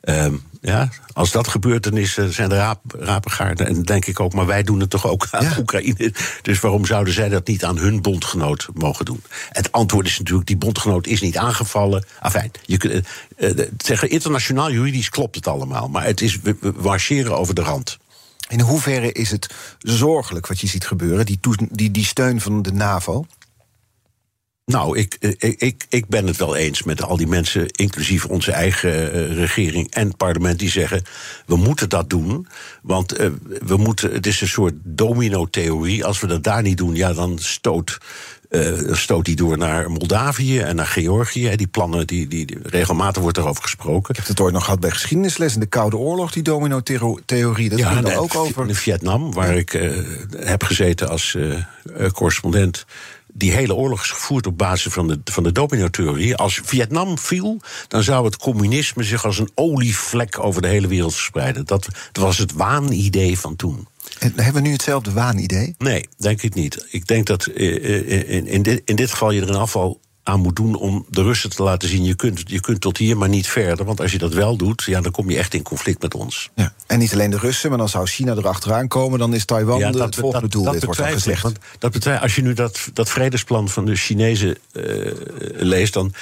Ehm, 0.00 0.34
ja, 0.60 0.88
als 1.12 1.30
dat 1.32 1.48
gebeurt, 1.48 1.82
dan 1.82 1.96
is, 1.96 2.16
eh, 2.16 2.24
zijn 2.24 2.48
de 2.48 2.56
raap, 2.56 2.80
rapengaarden. 2.98 3.66
En 3.66 3.74
dan 3.74 3.82
denk 3.82 4.06
ik 4.06 4.20
ook, 4.20 4.32
maar 4.32 4.46
wij 4.46 4.62
doen 4.62 4.80
het 4.80 4.90
toch 4.90 5.06
ook 5.06 5.28
aan 5.30 5.44
Ja. 5.44 5.56
Oekraïne. 5.60 6.12
Dus 6.42 6.60
waarom 6.60 6.86
zouden 6.86 7.14
zij 7.14 7.28
dat 7.28 7.46
niet 7.46 7.64
aan 7.64 7.78
hun 7.78 8.02
bondgenoot 8.02 8.68
mogen 8.74 9.04
doen? 9.04 9.22
Het 9.50 9.72
antwoord 9.72 10.06
is 10.06 10.18
natuurlijk: 10.18 10.46
die 10.46 10.56
bondgenoot 10.56 11.06
is 11.06 11.20
niet 11.20 11.36
aangevallen. 11.36 12.04
Afijn, 12.20 12.50
je 12.64 12.76
kunt, 12.76 13.06
eh, 13.36 13.50
eh, 13.50 13.68
zeggen, 13.78 14.10
internationaal 14.10 14.70
juridisch 14.70 15.08
klopt 15.08 15.34
het 15.34 15.46
allemaal. 15.46 15.88
Maar 15.88 16.04
het 16.04 16.20
is, 16.20 16.40
we, 16.40 16.56
we 16.60 16.72
marcheren 16.80 17.38
over 17.38 17.54
de 17.54 17.62
rand. 17.62 17.98
In 18.48 18.60
hoeverre 18.60 19.12
is 19.12 19.30
het 19.30 19.54
zorgelijk 19.78 20.46
wat 20.46 20.60
je 20.60 20.66
ziet 20.66 20.86
gebeuren, 20.86 21.26
die, 21.26 21.38
die, 21.70 21.90
die 21.90 22.04
steun 22.04 22.40
van 22.40 22.62
de 22.62 22.72
NAVO? 22.72 23.26
Nou, 24.72 24.98
ik, 24.98 25.16
ik, 25.20 25.60
ik, 25.60 25.86
ik 25.88 26.08
ben 26.08 26.26
het 26.26 26.36
wel 26.36 26.56
eens 26.56 26.82
met 26.82 27.02
al 27.02 27.16
die 27.16 27.26
mensen, 27.26 27.66
inclusief 27.68 28.24
onze 28.24 28.52
eigen 28.52 29.12
eh, 29.12 29.36
regering 29.36 29.90
en 29.90 30.16
parlement, 30.16 30.58
die 30.58 30.70
zeggen: 30.70 31.02
we 31.46 31.56
moeten 31.56 31.88
dat 31.88 32.10
doen. 32.10 32.46
Want 32.82 33.12
eh, 33.12 33.28
we 33.66 33.76
moeten, 33.76 34.12
het 34.12 34.26
is 34.26 34.40
een 34.40 34.48
soort 34.48 34.74
domino-theorie. 34.82 36.04
Als 36.04 36.20
we 36.20 36.26
dat 36.26 36.42
daar 36.44 36.62
niet 36.62 36.76
doen, 36.76 36.94
ja, 36.94 37.12
dan 37.12 37.38
stoot. 37.38 37.98
eh, 38.50 38.72
stoot 38.92 39.24
die 39.24 39.36
door 39.36 39.58
naar 39.58 39.90
Moldavië 39.90 40.58
en 40.58 40.76
naar 40.76 40.86
Georgië. 40.86 41.56
Die 41.56 41.66
plannen, 41.66 42.06
die, 42.06 42.28
die, 42.28 42.46
die- 42.46 42.58
regelmatig 42.62 43.22
wordt 43.22 43.38
erover 43.38 43.62
gesproken. 43.62 44.10
Ik 44.10 44.16
heb 44.16 44.26
het 44.26 44.40
ooit 44.40 44.52
nog 44.54 44.64
gehad 44.64 44.80
bij 44.80 44.90
geschiedenisles 44.90 45.54
in 45.54 45.60
de 45.60 45.66
Koude 45.66 45.96
Oorlog, 45.96 46.32
die 46.32 46.42
domino-theorie. 46.42 47.68
Dat 47.68 47.80
ging 47.80 48.00
dan 48.00 48.10
en 48.10 48.18
ook 48.18 48.34
over. 48.34 48.68
In 48.68 48.74
Vietnam, 48.74 49.32
waar 49.32 49.56
ik 49.56 49.74
eh, 49.74 49.90
heb 50.36 50.62
gezeten 50.62 51.08
als 51.08 51.34
eh, 51.34 51.52
eh, 51.54 52.10
correspondent. 52.12 52.84
Die 53.38 53.52
hele 53.52 53.74
oorlog 53.74 54.02
is 54.02 54.10
gevoerd 54.10 54.46
op 54.46 54.58
basis 54.58 54.92
van 54.92 55.08
de, 55.08 55.20
van 55.24 55.42
de 55.42 55.52
domino-theorie. 55.52 56.36
Als 56.36 56.60
Vietnam 56.64 57.18
viel, 57.18 57.60
dan 57.88 58.02
zou 58.02 58.24
het 58.24 58.36
communisme 58.36 59.02
zich 59.02 59.24
als 59.24 59.38
een 59.38 59.50
olievlek 59.54 60.38
over 60.38 60.62
de 60.62 60.68
hele 60.68 60.86
wereld 60.86 61.14
verspreiden. 61.14 61.66
Dat, 61.66 61.88
dat 62.12 62.24
was 62.24 62.38
het 62.38 62.52
waanidee 62.52 63.38
van 63.38 63.56
toen. 63.56 63.88
En 64.18 64.32
hebben 64.36 64.62
we 64.62 64.68
nu 64.68 64.74
hetzelfde 64.74 65.12
waanidee? 65.12 65.74
Nee, 65.78 66.08
denk 66.16 66.42
ik 66.42 66.54
niet. 66.54 66.86
Ik 66.90 67.06
denk 67.06 67.26
dat 67.26 67.46
eh, 67.46 67.76
eh, 67.76 68.30
in, 68.30 68.46
in, 68.46 68.62
dit, 68.62 68.82
in 68.84 68.96
dit 68.96 69.10
geval 69.10 69.30
je 69.30 69.40
er 69.40 69.48
een 69.48 69.54
afval 69.54 70.00
aan 70.26 70.40
moet 70.40 70.56
doen 70.56 70.74
om 70.74 71.06
de 71.08 71.22
Russen 71.22 71.50
te 71.50 71.62
laten 71.62 71.88
zien... 71.88 72.04
Je 72.04 72.14
kunt, 72.14 72.42
je 72.44 72.60
kunt 72.60 72.80
tot 72.80 72.98
hier, 72.98 73.16
maar 73.16 73.28
niet 73.28 73.46
verder. 73.48 73.84
Want 73.84 74.00
als 74.00 74.12
je 74.12 74.18
dat 74.18 74.32
wel 74.32 74.56
doet, 74.56 74.82
ja, 74.82 75.00
dan 75.00 75.12
kom 75.12 75.30
je 75.30 75.36
echt 75.36 75.54
in 75.54 75.62
conflict 75.62 76.02
met 76.02 76.14
ons. 76.14 76.50
Ja. 76.54 76.72
En 76.86 76.98
niet 76.98 77.12
alleen 77.12 77.30
de 77.30 77.38
Russen, 77.38 77.68
maar 77.68 77.78
dan 77.78 77.88
zou 77.88 78.06
China 78.06 78.32
erachteraan 78.32 78.88
komen. 78.88 79.18
Dan 79.18 79.34
is 79.34 79.44
Taiwan 79.44 79.92
de, 79.92 80.02
het 80.02 80.14
volgende 80.14 80.48
doel. 80.48 80.70
Dit 80.70 80.84
wordt 80.84 81.00
al 81.00 81.06
gezegd. 81.06 81.42
Want 81.42 81.58
dat 81.78 81.92
betwijfel, 81.92 82.22
als 82.22 82.34
je 82.34 82.42
nu 82.42 82.52
dat, 82.52 82.88
dat 82.92 83.08
vredesplan 83.08 83.68
van 83.68 83.84
de 83.84 83.96
Chinezen 83.96 84.56
eh, 84.72 84.82
leest, 85.54 85.92
dan, 85.92 86.12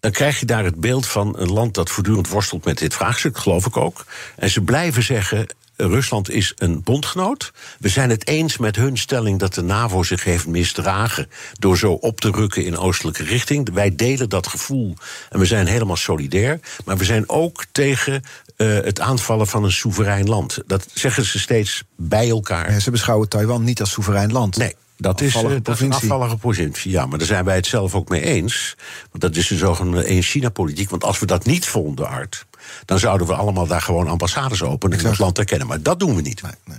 dan 0.00 0.10
krijg 0.10 0.40
je 0.40 0.46
daar 0.46 0.64
het 0.64 0.80
beeld 0.80 1.06
van 1.06 1.38
een 1.38 1.52
land 1.52 1.74
dat 1.74 1.90
voortdurend 1.90 2.28
worstelt 2.28 2.64
met 2.64 2.78
dit 2.78 2.94
vraagstuk, 2.94 3.38
geloof 3.38 3.66
ik 3.66 3.76
ook. 3.76 4.04
En 4.36 4.50
ze 4.50 4.60
blijven 4.60 5.02
zeggen. 5.02 5.46
Rusland 5.88 6.30
is 6.30 6.52
een 6.56 6.82
bondgenoot. 6.82 7.52
We 7.78 7.88
zijn 7.88 8.10
het 8.10 8.26
eens 8.26 8.56
met 8.56 8.76
hun 8.76 8.96
stelling 8.96 9.38
dat 9.38 9.54
de 9.54 9.62
NAVO 9.62 10.02
zich 10.02 10.24
heeft 10.24 10.46
misdragen 10.46 11.28
door 11.58 11.78
zo 11.78 11.92
op 11.92 12.20
te 12.20 12.30
rukken 12.30 12.64
in 12.64 12.78
oostelijke 12.78 13.24
richting. 13.24 13.72
Wij 13.72 13.94
delen 13.94 14.28
dat 14.28 14.46
gevoel 14.46 14.94
en 15.30 15.38
we 15.38 15.44
zijn 15.44 15.66
helemaal 15.66 15.96
solidair. 15.96 16.60
Maar 16.84 16.96
we 16.96 17.04
zijn 17.04 17.28
ook 17.28 17.64
tegen 17.72 18.22
eh, 18.56 18.66
het 18.68 19.00
aanvallen 19.00 19.46
van 19.46 19.64
een 19.64 19.72
soeverein 19.72 20.28
land. 20.28 20.58
Dat 20.66 20.86
zeggen 20.94 21.24
ze 21.24 21.38
steeds 21.38 21.82
bij 21.96 22.28
elkaar. 22.28 22.72
Ja, 22.72 22.78
ze 22.78 22.90
beschouwen 22.90 23.28
Taiwan 23.28 23.64
niet 23.64 23.80
als 23.80 23.90
soeverein 23.90 24.32
land. 24.32 24.56
Nee, 24.56 24.74
dat 24.96 25.20
is, 25.20 25.34
eh, 25.34 25.50
dat 25.62 25.74
is 25.74 25.80
een 25.80 25.92
afvallige 25.92 26.36
provincie. 26.36 26.90
Ja, 26.90 27.06
maar 27.06 27.18
daar 27.18 27.26
zijn 27.26 27.44
wij 27.44 27.56
het 27.56 27.66
zelf 27.66 27.94
ook 27.94 28.08
mee 28.08 28.22
eens. 28.22 28.74
Want 29.10 29.22
dat 29.22 29.36
is 29.36 29.46
de 29.46 29.56
zogenaamde 29.56 30.04
één-China-politiek. 30.04 30.90
Want 30.90 31.04
als 31.04 31.18
we 31.18 31.26
dat 31.26 31.44
niet 31.44 31.66
vonden, 31.66 32.08
Art, 32.08 32.46
dan 32.84 32.98
zouden 32.98 33.26
we 33.26 33.34
allemaal 33.34 33.66
daar 33.66 33.82
gewoon 33.82 34.08
ambassades 34.08 34.62
openen 34.62 34.98
en 34.98 35.06
het 35.06 35.18
land 35.18 35.38
erkennen. 35.38 35.66
Maar 35.66 35.82
dat 35.82 35.98
doen 35.98 36.16
we 36.16 36.22
niet. 36.22 36.42
Nee, 36.42 36.52
nee. 36.64 36.78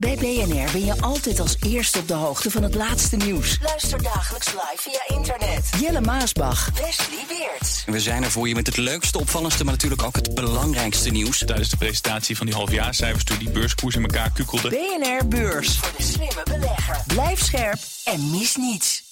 Bij 0.00 0.16
BNR 0.16 0.72
ben 0.72 0.84
je 0.84 1.00
altijd 1.00 1.40
als 1.40 1.56
eerste 1.60 1.98
op 1.98 2.08
de 2.08 2.14
hoogte 2.14 2.50
van 2.50 2.62
het 2.62 2.74
laatste 2.74 3.16
nieuws. 3.16 3.58
Luister 3.62 4.02
dagelijks 4.02 4.46
live 4.46 4.76
via 4.76 5.16
internet. 5.16 5.68
Jelle 5.80 6.00
Maasbach. 6.00 6.70
Wesley 6.74 7.24
Weert. 7.28 7.84
We 7.86 8.00
zijn 8.00 8.22
er 8.22 8.30
voor 8.30 8.48
je 8.48 8.54
met 8.54 8.66
het 8.66 8.76
leukste, 8.76 9.18
opvallendste, 9.18 9.64
maar 9.64 9.72
natuurlijk 9.72 10.02
ook 10.02 10.16
het 10.16 10.34
belangrijkste 10.34 11.10
nieuws. 11.10 11.38
Tijdens 11.38 11.68
de 11.68 11.76
presentatie 11.76 12.36
van 12.36 12.46
die 12.46 12.54
halfjaarcijfers 12.54 13.24
toen 13.24 13.38
die 13.38 13.50
beurskoers 13.50 13.94
in 13.94 14.02
elkaar 14.02 14.30
kukkelde. 14.30 14.68
BNR 14.68 15.28
Beurs. 15.28 15.76
Voor 15.76 15.92
de 15.96 16.02
slimme 16.02 16.42
belegger. 16.44 16.96
Blijf 17.06 17.42
scherp 17.42 17.78
en 18.04 18.30
mis 18.30 18.56
niets. 18.56 19.02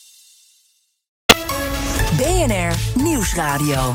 BNR 2.16 3.02
Nieuwsradio. 3.02 3.94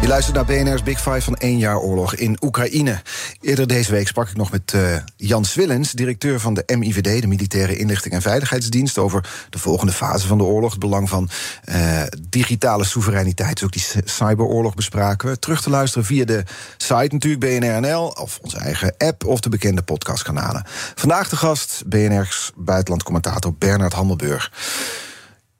Je 0.00 0.12
luistert 0.12 0.36
naar 0.36 0.44
BNR's 0.44 0.82
Big 0.82 1.00
Five 1.00 1.20
van 1.20 1.34
één 1.34 1.58
jaar 1.58 1.78
oorlog 1.78 2.14
in 2.14 2.36
Oekraïne. 2.40 3.02
Eerder 3.40 3.66
deze 3.66 3.90
week 3.90 4.06
sprak 4.06 4.28
ik 4.28 4.36
nog 4.36 4.50
met 4.50 4.72
uh, 4.72 4.96
Jan 5.16 5.44
Swillens, 5.44 5.92
directeur 5.92 6.40
van 6.40 6.54
de 6.54 6.76
MIVD, 6.78 7.20
de 7.20 7.26
Militaire 7.26 7.76
Inlichting 7.76 8.14
en 8.14 8.22
Veiligheidsdienst, 8.22 8.98
over 8.98 9.46
de 9.50 9.58
volgende 9.58 9.92
fase 9.92 10.26
van 10.26 10.38
de 10.38 10.44
oorlog. 10.44 10.70
Het 10.70 10.80
belang 10.80 11.08
van 11.08 11.28
uh, 11.64 12.02
digitale 12.28 12.84
soevereiniteit. 12.84 13.54
Dus 13.54 13.64
ook 13.64 13.72
die 13.72 14.02
cyberoorlog 14.04 14.74
bespraken 14.74 15.28
we. 15.28 15.38
Terug 15.38 15.62
te 15.62 15.70
luisteren 15.70 16.06
via 16.06 16.24
de 16.24 16.44
site 16.76 17.14
natuurlijk 17.14 17.60
BNRNL, 17.60 18.06
of 18.06 18.38
onze 18.42 18.58
eigen 18.58 18.94
app 18.98 19.24
of 19.24 19.40
de 19.40 19.48
bekende 19.48 19.82
podcastkanalen. 19.82 20.64
Vandaag 20.94 21.28
de 21.28 21.36
gast 21.36 21.82
BNR's 21.86 22.52
buitenlandcommentator 22.56 23.54
Bernard 23.54 23.92
Handelburg. 23.92 24.52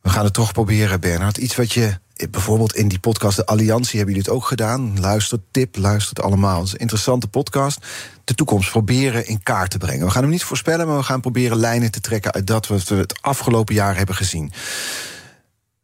We 0.03 0.11
gaan 0.11 0.24
het 0.24 0.34
toch 0.34 0.53
proberen, 0.53 1.01
Bernard. 1.01 1.37
Iets 1.37 1.57
wat 1.57 1.72
je 1.72 1.99
bijvoorbeeld 2.31 2.75
in 2.75 2.89
die 2.89 2.99
podcast 2.99 3.37
De 3.37 3.47
Alliantie 3.47 3.97
hebben 3.97 4.14
jullie 4.14 4.31
het 4.31 4.39
ook 4.39 4.47
gedaan. 4.47 5.01
Luister, 5.01 5.39
tip, 5.51 5.77
luistert 5.77 6.21
allemaal. 6.21 6.59
Het 6.59 6.67
is 6.67 6.73
een 6.73 6.79
interessante 6.79 7.29
podcast. 7.29 7.87
De 8.25 8.35
toekomst 8.35 8.71
proberen 8.71 9.27
in 9.27 9.43
kaart 9.43 9.71
te 9.71 9.79
brengen. 9.79 10.07
We 10.07 10.12
gaan 10.12 10.23
hem 10.23 10.31
niet 10.31 10.45
voorspellen, 10.45 10.87
maar 10.87 10.97
we 10.97 11.03
gaan 11.03 11.21
proberen 11.21 11.57
lijnen 11.57 11.91
te 11.91 12.01
trekken 12.01 12.33
uit 12.33 12.47
dat 12.47 12.67
wat 12.67 12.89
we 12.89 12.95
het 12.95 13.23
afgelopen 13.23 13.75
jaar 13.75 13.97
hebben 13.97 14.14
gezien. 14.14 14.53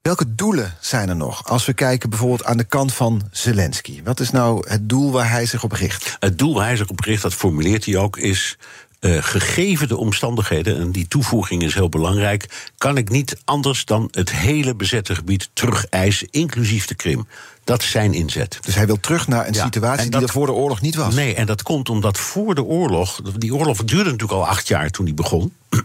Welke 0.03 0.35
doelen 0.35 0.75
zijn 0.81 1.09
er 1.09 1.17
nog? 1.17 1.49
Als 1.49 1.67
we 1.67 1.73
kijken 1.73 2.11
bijvoorbeeld 2.11 2.45
aan 2.45 2.57
de 2.57 2.65
kant 2.65 2.93
van 2.93 3.23
Zelensky. 3.31 4.03
Wat 4.03 4.21
is 4.21 4.31
nou 4.31 4.69
het 4.69 4.89
doel 4.89 5.13
waar 5.13 5.31
hij 5.31 5.47
zich 5.47 5.65
op 5.65 5.73
richt? 5.73 6.17
Het 6.19 6.39
doel 6.39 6.55
waar 6.55 6.67
hij 6.67 6.77
zich 6.77 6.89
op 6.89 7.01
richt, 7.01 7.23
dat 7.23 7.35
formuleert 7.35 7.85
hij 7.85 7.97
ook, 7.97 8.17
is 8.17 8.59
uh, 9.03 9.23
gegeven 9.23 9.89
de 9.89 9.97
omstandigheden, 9.97 10.81
en 10.81 10.91
die 10.91 11.09
toevoeging 11.09 11.63
is 11.63 11.75
heel 11.75 11.89
belangrijk, 11.89 12.71
kan 12.79 12.97
ik 12.97 13.09
niet 13.09 13.41
anders 13.45 13.85
dan 13.85 14.09
het 14.11 14.33
hele 14.33 14.75
bezette 14.75 15.15
gebied 15.15 15.51
terugeisen, 15.53 16.29
inclusief 16.31 16.87
de 16.87 16.95
Krim. 16.95 17.27
Dat 17.65 17.83
is 17.83 17.91
zijn 17.91 18.15
inzet. 18.15 18.59
Dus 18.61 18.75
hij 18.75 18.87
wil 18.87 19.01
terug 19.01 19.29
naar 19.29 19.47
een 19.47 19.55
situatie 19.55 20.11
die 20.11 20.21
er 20.21 20.29
voor 20.29 20.47
de 20.47 20.53
oorlog 20.53 20.81
niet 20.81 20.95
was. 20.95 21.15
Nee, 21.15 21.35
en 21.35 21.47
dat 21.47 21.63
komt 21.63 21.89
omdat 21.89 22.19
voor 22.19 22.55
de 22.55 22.63
oorlog. 22.63 23.21
Die 23.37 23.55
oorlog 23.55 23.85
duurde 23.85 24.11
natuurlijk 24.11 24.39
al 24.39 24.47
acht 24.47 24.69
jaar 24.69 24.91
toen 24.91 25.05
die 25.05 25.15
begon. 25.15 25.53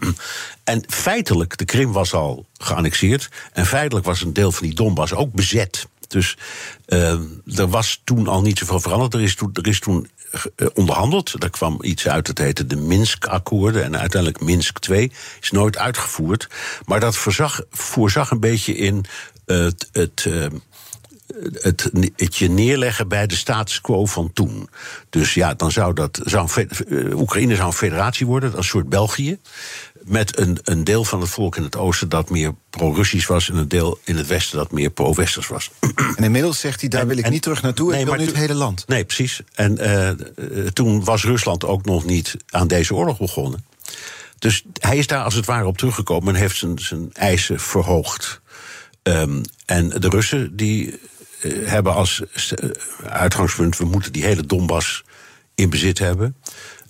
en 0.64 0.82
feitelijk, 0.86 1.58
de 1.58 1.64
Krim 1.64 1.92
was 1.92 2.14
al 2.14 2.46
geannexeerd. 2.58 3.28
En 3.52 3.66
feitelijk 3.66 4.06
was 4.06 4.20
een 4.20 4.32
deel 4.32 4.52
van 4.52 4.66
die 4.66 4.74
Donbass 4.74 5.12
ook 5.12 5.32
bezet. 5.32 5.86
Dus 6.08 6.36
uh, 6.86 7.10
er 7.58 7.68
was 7.68 8.00
toen 8.04 8.28
al 8.28 8.42
niet 8.42 8.58
zoveel 8.58 8.80
veranderd. 8.80 9.14
Er 9.14 9.22
is 9.22 9.34
toen, 9.34 9.50
er 9.52 9.66
is 9.66 9.80
toen 9.80 10.08
eh, 10.16 10.17
onderhandeld. 10.74 11.40
Daar 11.40 11.50
kwam 11.50 11.78
iets 11.80 12.08
uit, 12.08 12.26
het 12.26 12.38
heette 12.38 12.66
de 12.66 12.76
Minsk-akkoorden. 12.76 13.84
En 13.84 13.98
uiteindelijk 13.98 14.42
Minsk 14.42 14.78
2 14.78 15.12
is 15.40 15.50
nooit 15.50 15.78
uitgevoerd. 15.78 16.48
Maar 16.84 17.00
dat 17.00 17.16
voorzag, 17.70 18.30
een 18.30 18.40
beetje 18.40 18.76
in 18.76 19.04
het. 19.46 19.88
het 19.92 20.24
uh, 20.28 20.46
het, 21.52 21.90
het, 22.16 22.36
je 22.36 22.50
neerleggen 22.50 23.08
bij 23.08 23.26
de 23.26 23.36
status 23.36 23.80
quo 23.80 24.06
van 24.06 24.32
toen. 24.32 24.68
Dus 25.10 25.34
ja, 25.34 25.54
dan 25.54 25.70
zou 25.70 25.94
dat. 25.94 26.20
Zou 26.24 26.48
Oekraïne 27.12 27.54
zou 27.54 27.66
een 27.66 27.72
federatie 27.72 28.26
worden, 28.26 28.56
een 28.56 28.64
soort 28.64 28.88
België 28.88 29.38
met 30.08 30.38
een, 30.38 30.58
een 30.62 30.84
deel 30.84 31.04
van 31.04 31.20
het 31.20 31.30
volk 31.30 31.56
in 31.56 31.62
het 31.62 31.76
oosten 31.76 32.08
dat 32.08 32.30
meer 32.30 32.54
pro-Russisch 32.70 33.26
was... 33.26 33.50
en 33.50 33.56
een 33.56 33.68
deel 33.68 33.98
in 34.04 34.16
het 34.16 34.26
westen 34.26 34.58
dat 34.58 34.72
meer 34.72 34.90
pro-westers 34.90 35.46
was. 35.46 35.70
En 36.16 36.24
inmiddels 36.24 36.60
zegt 36.60 36.80
hij, 36.80 36.88
daar 36.88 37.06
wil 37.06 37.18
ik 37.18 37.30
niet 37.30 37.42
terug 37.42 37.62
naartoe, 37.62 37.90
nee, 37.90 38.00
ik 38.00 38.06
wil 38.06 38.16
nu 38.16 38.26
het 38.26 38.36
hele 38.36 38.54
land. 38.54 38.84
Nee, 38.86 39.04
precies. 39.04 39.40
En 39.54 39.78
uh, 39.80 40.10
toen 40.72 41.04
was 41.04 41.24
Rusland 41.24 41.64
ook 41.64 41.84
nog 41.84 42.04
niet 42.04 42.36
aan 42.50 42.66
deze 42.66 42.94
oorlog 42.94 43.18
begonnen. 43.18 43.64
Dus 44.38 44.64
hij 44.80 44.98
is 44.98 45.06
daar 45.06 45.24
als 45.24 45.34
het 45.34 45.46
ware 45.46 45.66
op 45.66 45.78
teruggekomen... 45.78 46.34
en 46.34 46.40
heeft 46.40 46.56
zijn, 46.56 46.78
zijn 46.78 47.12
eisen 47.12 47.60
verhoogd. 47.60 48.40
Um, 49.02 49.42
en 49.66 49.88
de 49.88 50.08
Russen 50.08 50.56
die 50.56 51.00
uh, 51.42 51.68
hebben 51.68 51.94
als 51.94 52.22
uitgangspunt... 53.04 53.78
we 53.78 53.84
moeten 53.84 54.12
die 54.12 54.24
hele 54.24 54.46
Donbass 54.46 55.04
in 55.54 55.70
bezit 55.70 55.98
hebben... 55.98 56.36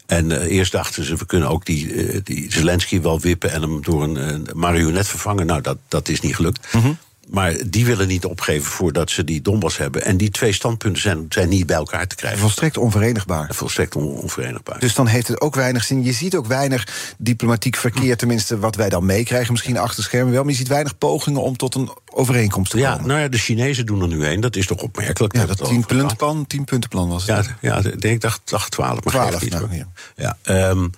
En 0.08 0.30
uh, 0.30 0.42
eerst 0.42 0.72
dachten 0.72 1.04
ze, 1.04 1.16
we 1.16 1.26
kunnen 1.26 1.48
ook 1.48 1.64
die, 1.64 1.92
uh, 1.92 2.20
die 2.24 2.52
Zelensky 2.52 3.00
wel 3.00 3.20
wippen 3.20 3.52
en 3.52 3.62
hem 3.62 3.82
door 3.82 4.02
een, 4.02 4.46
marionet 4.54 5.08
vervangen. 5.08 5.46
Nou, 5.46 5.60
dat, 5.60 5.78
dat 5.88 6.08
is 6.08 6.20
niet 6.20 6.34
gelukt. 6.34 6.66
-hmm. 6.70 6.98
Maar 7.30 7.54
die 7.66 7.86
willen 7.86 8.08
niet 8.08 8.24
opgeven 8.24 8.70
voordat 8.70 9.10
ze 9.10 9.24
die 9.24 9.42
Donbass 9.42 9.76
hebben. 9.76 10.04
En 10.04 10.16
die 10.16 10.30
twee 10.30 10.52
standpunten 10.52 11.02
zijn, 11.02 11.26
zijn 11.28 11.48
niet 11.48 11.66
bij 11.66 11.76
elkaar 11.76 12.06
te 12.06 12.14
krijgen. 12.14 12.40
Volstrekt 12.40 12.76
onverenigbaar. 12.76 13.48
Volstrekt 13.54 13.96
on 13.96 14.04
onverenigbaar. 14.04 14.78
Dus 14.78 14.94
dan 14.94 15.06
heeft 15.06 15.28
het 15.28 15.40
ook 15.40 15.54
weinig 15.54 15.84
zin. 15.84 16.04
Je 16.04 16.12
ziet 16.12 16.36
ook 16.36 16.46
weinig 16.46 17.14
diplomatiek 17.18 17.76
verkeer, 17.76 18.16
tenminste 18.16 18.58
wat 18.58 18.76
wij 18.76 18.88
dan 18.88 19.06
meekrijgen. 19.06 19.52
Misschien 19.52 19.78
achter 19.78 20.02
schermen 20.02 20.32
wel. 20.32 20.42
Maar 20.42 20.52
je 20.52 20.58
ziet 20.58 20.68
weinig 20.68 20.98
pogingen 20.98 21.42
om 21.42 21.56
tot 21.56 21.74
een 21.74 21.90
overeenkomst 22.06 22.70
te 22.70 22.78
ja, 22.78 22.92
komen. 22.92 23.08
Nou 23.08 23.20
ja, 23.20 23.28
de 23.28 23.38
Chinezen 23.38 23.86
doen 23.86 24.02
er 24.02 24.08
nu 24.08 24.26
een. 24.26 24.40
Dat 24.40 24.56
is 24.56 24.66
toch 24.66 24.82
opmerkelijk. 24.82 25.36
Ja, 25.36 25.46
dat 25.46 25.64
tien-puntenplan 25.64 26.46
tien 26.46 26.64
puntenplan 26.64 27.08
was 27.08 27.26
het. 27.26 27.46
Ja, 27.60 27.80
ja 27.82 27.90
ik 27.90 28.00
denk 28.00 28.20
dat 28.20 28.40
12. 28.44 28.68
12, 28.68 29.04
maar 29.04 29.12
12 29.12 29.50
nou, 29.50 29.68
ja. 29.74 30.36
ja 30.44 30.70
um, 30.70 30.90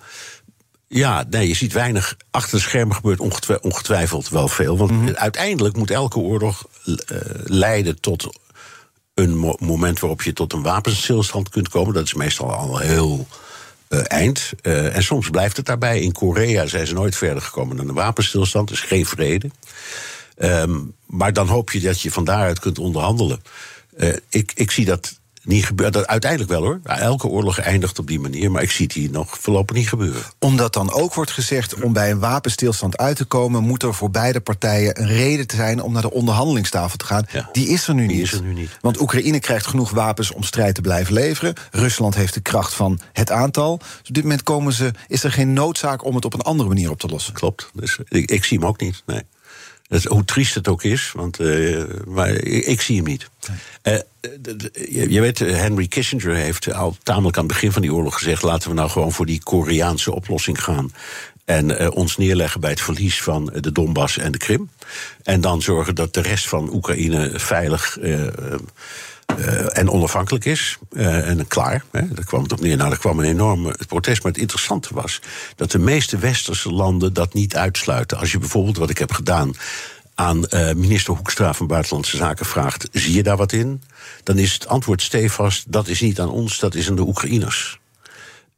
ja, 0.93 1.25
nee, 1.29 1.47
je 1.47 1.53
ziet 1.53 1.73
weinig. 1.73 2.17
Achter 2.31 2.57
de 2.57 2.63
schermen 2.63 2.95
gebeurt 2.95 3.19
ongetwi 3.19 3.57
ongetwijfeld 3.61 4.29
wel 4.29 4.47
veel. 4.47 4.77
Want 4.77 4.91
mm 4.91 5.05
-hmm. 5.05 5.15
uiteindelijk 5.15 5.75
moet 5.75 5.91
elke 5.91 6.19
oorlog 6.19 6.67
uh, 6.85 6.95
leiden 7.43 7.99
tot 7.99 8.39
een 9.13 9.37
mo 9.37 9.55
moment 9.59 9.99
waarop 9.99 10.21
je 10.21 10.33
tot 10.33 10.53
een 10.53 10.61
wapenstilstand 10.61 11.49
kunt 11.49 11.69
komen. 11.69 11.93
Dat 11.93 12.03
is 12.03 12.13
meestal 12.13 12.51
al 12.53 12.77
heel 12.77 13.27
uh, 13.89 13.99
eind. 14.07 14.51
Uh, 14.61 14.95
en 14.95 15.03
soms 15.03 15.29
blijft 15.29 15.57
het 15.57 15.65
daarbij. 15.65 16.01
In 16.01 16.11
Korea 16.11 16.67
zijn 16.67 16.87
ze 16.87 16.93
nooit 16.93 17.15
verder 17.15 17.41
gekomen 17.41 17.77
dan 17.77 17.87
een 17.87 17.93
wapenstilstand. 17.93 18.67
Dus 18.67 18.79
geen 18.79 19.05
vrede. 19.05 19.49
Um, 20.37 20.95
maar 21.05 21.33
dan 21.33 21.47
hoop 21.47 21.71
je 21.71 21.79
dat 21.79 22.01
je 22.01 22.11
van 22.11 22.25
daaruit 22.25 22.59
kunt 22.59 22.79
onderhandelen. 22.79 23.41
ik, 24.29 24.51
ik 24.55 24.71
zie 24.71 24.85
dat 24.85 25.19
niet 25.43 25.65
gebeurt. 25.65 25.93
Dat 25.93 26.07
uiteindelijk 26.07 26.51
wel 26.51 26.61
hoor. 26.61 26.79
Elke 26.83 27.27
oorlog 27.27 27.59
eindigt 27.59 27.99
op 27.99 28.07
die 28.07 28.19
manier, 28.19 28.51
maar 28.51 28.61
ik 28.61 28.71
zie 28.71 28.85
het 28.85 28.93
hier 28.93 29.09
nog 29.09 29.37
voorlopig 29.39 29.75
niet 29.75 29.89
gebeuren. 29.89 30.21
Omdat 30.39 30.73
dan 30.73 30.91
ook 30.91 31.13
wordt 31.13 31.31
gezegd, 31.31 31.81
om 31.81 31.93
bij 31.93 32.11
een 32.11 32.19
wapenstilstand 32.19 32.97
uit 32.97 33.15
te 33.15 33.25
komen, 33.25 33.63
moet 33.63 33.83
er 33.83 33.93
voor 33.93 34.11
beide 34.11 34.39
partijen 34.39 35.01
een 35.01 35.07
reden 35.07 35.47
te 35.47 35.55
zijn 35.55 35.81
om 35.81 35.93
naar 35.93 36.01
de 36.01 36.11
onderhandelingstafel 36.11 36.97
te 36.97 37.05
gaan. 37.05 37.25
Ja, 37.31 37.49
die 37.51 37.67
is 37.67 37.87
er 37.87 37.93
nu 37.93 38.07
die 38.07 38.17
niet. 38.17 38.25
Is 38.25 38.33
er 38.33 38.41
nu 38.41 38.53
niet. 38.53 38.77
Want 38.81 39.01
Oekraïne 39.01 39.39
krijgt 39.39 39.65
genoeg 39.67 39.89
wapens 39.89 40.31
om 40.31 40.43
strijd 40.43 40.75
te 40.75 40.81
blijven 40.81 41.13
leveren. 41.13 41.53
Rusland 41.71 42.15
heeft 42.15 42.33
de 42.33 42.41
kracht 42.41 42.73
van 42.73 42.99
het 43.13 43.31
aantal. 43.31 43.77
Dus 43.77 44.07
op 44.09 44.15
dit 44.15 44.23
moment 44.23 44.43
komen 44.43 44.73
ze, 44.73 44.91
is 45.07 45.23
er 45.23 45.31
geen 45.31 45.53
noodzaak 45.53 46.05
om 46.05 46.15
het 46.15 46.25
op 46.25 46.33
een 46.33 46.41
andere 46.41 46.69
manier 46.69 46.89
op 46.89 46.99
te 46.99 47.07
lossen. 47.07 47.33
Klopt. 47.33 47.69
Dus 47.73 47.99
ik, 48.07 48.31
ik 48.31 48.43
zie 48.43 48.57
hem 48.57 48.67
ook 48.67 48.79
niet. 48.79 49.03
Nee. 49.05 49.21
Dat, 49.87 50.03
hoe 50.03 50.25
triest 50.25 50.55
het 50.55 50.67
ook 50.67 50.83
is, 50.83 51.11
want, 51.15 51.39
uh, 51.39 51.83
maar 52.07 52.29
ik, 52.29 52.65
ik, 52.65 52.81
zie 52.81 52.95
hem 52.95 53.05
niet. 53.05 53.29
Uh, 53.83 53.99
je, 54.21 55.09
je, 55.09 55.21
weet, 55.21 55.39
Henry 55.39 55.87
Kissinger 55.87 56.35
heeft 56.35 56.73
al 56.73 56.95
tamelijk 57.03 57.37
aan 57.37 57.43
het 57.43 57.53
begin 57.53 57.71
van 57.71 57.81
die 57.81 57.93
oorlog 57.93 58.13
gezegd: 58.13 58.41
laten 58.41 58.69
we 58.69 58.75
nou 58.75 58.89
gewoon 58.89 59.11
voor 59.11 59.25
die 59.25 59.43
Koreaanse 59.43 60.13
oplossing 60.15 60.63
gaan. 60.63 60.91
En 61.45 61.69
uh, 61.69 61.87
ons 61.91 62.17
neerleggen 62.17 62.61
bij 62.61 62.69
het 62.69 62.81
verlies 62.81 63.21
van 63.21 63.53
de 63.59 63.71
Donbass 63.71 64.17
en 64.17 64.31
de 64.31 64.37
Krim. 64.37 64.69
En 65.23 65.41
dan 65.41 65.61
zorgen 65.61 65.95
dat 65.95 66.13
de 66.13 66.21
rest 66.21 66.47
van 66.47 66.73
Oekraïne 66.73 67.31
veilig. 67.35 67.97
En 69.67 69.89
onafhankelijk 69.89 70.45
is. 70.45 70.77
En 70.95 71.47
klaar. 71.47 71.83
Hè. 71.91 72.07
Daar 72.13 72.25
kwam 72.25 72.43
het 72.43 72.51
op 72.51 72.59
neer. 72.59 72.77
Nou, 72.77 72.91
er 72.91 72.97
kwam 72.97 73.19
een 73.19 73.25
enorme 73.25 73.75
protest. 73.87 74.23
Maar 74.23 74.31
het 74.31 74.41
interessante 74.41 74.93
was 74.93 75.21
dat 75.55 75.71
de 75.71 75.79
meeste 75.79 76.17
westerse 76.17 76.71
landen 76.71 77.13
dat 77.13 77.33
niet 77.33 77.55
uitsluiten. 77.55 78.17
Als 78.17 78.31
je 78.31 78.37
bijvoorbeeld, 78.37 78.77
wat 78.77 78.89
ik 78.89 78.97
heb 78.97 79.11
gedaan, 79.11 79.55
aan 80.15 80.45
uh, 80.49 80.73
minister 80.73 81.13
Hoekstra 81.13 81.53
van 81.53 81.67
Buitenlandse 81.67 82.17
Zaken 82.17 82.45
vraagt: 82.45 82.87
zie 82.91 83.13
je 83.13 83.23
daar 83.23 83.37
wat 83.37 83.51
in? 83.51 83.81
Dan 84.23 84.37
is 84.37 84.53
het 84.53 84.67
antwoord 84.67 85.01
stevast: 85.01 85.71
dat 85.71 85.87
is 85.87 86.01
niet 86.01 86.19
aan 86.19 86.29
ons, 86.29 86.59
dat 86.59 86.75
is 86.75 86.89
aan 86.89 86.95
de 86.95 87.07
Oekraïners. 87.07 87.79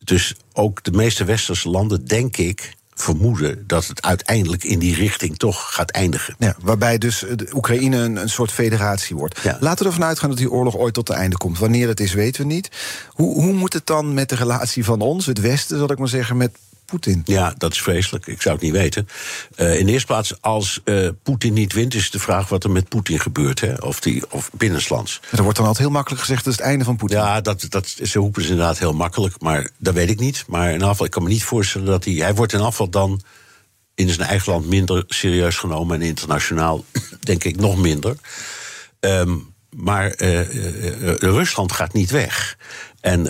Dus 0.04 0.36
ook 0.54 0.84
de 0.84 0.92
meeste 0.92 1.24
westerse 1.24 1.70
landen, 1.70 2.06
denk 2.06 2.38
ik, 2.38 2.76
vermoeden 2.94 3.64
dat 3.68 3.88
het 3.88 4.02
uiteindelijk 4.02 4.64
in 4.64 4.80
die 4.80 4.96
richting 4.96 5.38
toch 5.38 5.74
gaat 5.74 5.92
eindigen. 5.92 6.36
Ja, 6.38 6.56
waarbij 6.62 6.98
dus 6.98 7.20
de 7.36 7.50
Oekraïne 7.54 7.98
een, 7.98 8.16
een 8.16 8.30
soort 8.30 8.52
federatie 8.52 9.16
wordt. 9.16 9.40
Ja. 9.44 9.58
Laten 9.60 9.86
we 9.86 9.92
ervan 9.92 10.08
uitgaan 10.08 10.30
dat 10.30 10.38
die 10.38 10.52
oorlog 10.52 10.76
ooit 10.76 10.94
tot 10.94 11.08
het 11.08 11.18
einde 11.18 11.38
komt. 11.38 11.60
Wanneer 11.60 11.88
het 11.88 12.00
is, 12.00 12.14
weten 12.14 12.42
we 12.42 12.54
niet. 12.54 12.70
Hoe, 13.10 13.34
hoe 13.34 13.54
moet 13.54 13.74
het 13.74 13.86
dan 13.86 14.14
met 14.14 14.30
de 14.30 14.36
relatie 14.36 14.86
van 14.86 15.02
ons, 15.02 15.26
het 15.26 15.40
Westen, 15.40 15.78
zal 15.78 15.92
ik 15.92 16.00
maar 16.00 16.08
zeggen, 16.08 16.38
met 16.38 16.58
Poetin? 16.94 17.22
Ja, 17.26 17.54
dat 17.58 17.72
is 17.72 17.82
vreselijk. 17.82 18.28
Ik 18.28 18.42
zou 18.42 18.56
het 18.56 18.64
niet 18.64 18.74
weten. 18.74 19.08
Uh, 19.56 19.80
in 19.80 19.86
de 19.86 19.92
eerste 19.92 20.08
plaats, 20.08 20.42
als 20.42 20.82
uh, 20.86 21.10
Poetin 21.24 21.54
niet 21.54 21.74
wint, 21.74 21.94
is 21.94 22.12
de 22.12 22.20
vraag 22.20 22.50
wat 22.50 22.64
er 22.64 22.72
met 22.72 22.90
Poetin 22.90 23.20
gebeurt. 23.20 23.60
Hè? 23.60 23.74
Of, 23.74 24.00
die, 24.00 24.24
of 24.30 24.50
binnenlands. 24.54 25.22
Er 25.32 25.44
wordt 25.44 25.58
dan 25.58 25.68
altijd 25.68 25.86
heel 25.86 25.96
makkelijk 25.96 26.22
gezegd 26.22 26.44
dat 26.44 26.54
is 26.54 26.60
het 26.60 26.68
einde 26.68 26.86
van 26.86 26.96
Poetin. 26.96 27.18
Ja, 27.18 27.42
dat, 27.42 27.66
dat, 27.70 27.88
ze 28.04 28.20
roepen 28.20 28.44
ze 28.44 28.50
inderdaad 28.50 28.80
heel 28.80 28.94
makkelijk. 28.94 29.42
Maar 29.42 29.70
dat 29.78 29.94
weet 29.94 30.10
ik 30.10 30.20
niet. 30.20 30.44
Maar 30.48 30.72
in 30.72 30.84
afval, 30.84 31.06
ik 31.06 31.12
kan 31.12 31.24
me 31.24 31.30
niet 31.30 31.44
voorstellen 31.44 31.88
dat 31.88 32.06
hij. 32.06 32.14
Hij 32.14 32.36
wordt 32.36 32.54
in 32.54 32.62
afval 32.62 32.90
dan 32.90 33.22
in 33.96 34.10
zijn 34.10 34.28
eigen 34.28 34.52
land 34.52 34.68
minder 34.68 35.04
serieus 35.08 35.58
genomen. 35.58 36.02
En 36.02 36.08
internationaal, 36.08 36.86
denk 37.20 37.44
ik, 37.44 37.56
nog 37.56 37.78
minder. 37.78 38.16
Um, 39.00 39.54
maar 39.70 40.14
uh, 40.18 40.42
Rusland 41.16 41.72
gaat 41.72 41.94
niet 41.94 42.12
weg. 42.12 42.58
En 43.00 43.24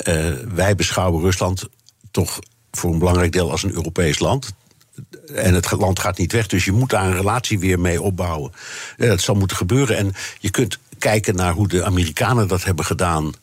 wij 0.56 0.76
beschouwen 0.76 1.22
Rusland 1.22 1.70
toch 2.12 2.40
voor 2.78 2.92
een 2.92 3.00
belangrijk 3.00 3.32
deel 3.32 3.52
als 3.52 3.64
een 3.64 3.74
Europees 3.74 4.20
land. 4.20 4.54
En 5.36 5.54
het 5.54 5.72
land 5.72 6.00
gaat 6.00 6.18
niet 6.18 6.32
weg, 6.32 6.48
dus 6.48 6.66
je 6.66 6.72
moet 6.72 6.90
daar 6.90 7.06
een 7.06 7.16
relatie 7.16 7.60
weer 7.60 7.80
mee 7.80 8.02
opbouwen. 8.02 8.52
Dat 8.98 9.22
zal 9.22 9.36
moeten 9.36 9.58
gebeuren. 9.58 9.98
En 9.98 10.14
je 10.40 10.50
kunt 10.50 10.80
kijken 10.98 11.36
naar 11.36 11.54
hoe 11.54 11.68
de 11.68 11.84
Amerikanen 11.84 12.48
dat 12.48 12.64
hebben 12.64 12.86
gedaan 12.86 13.34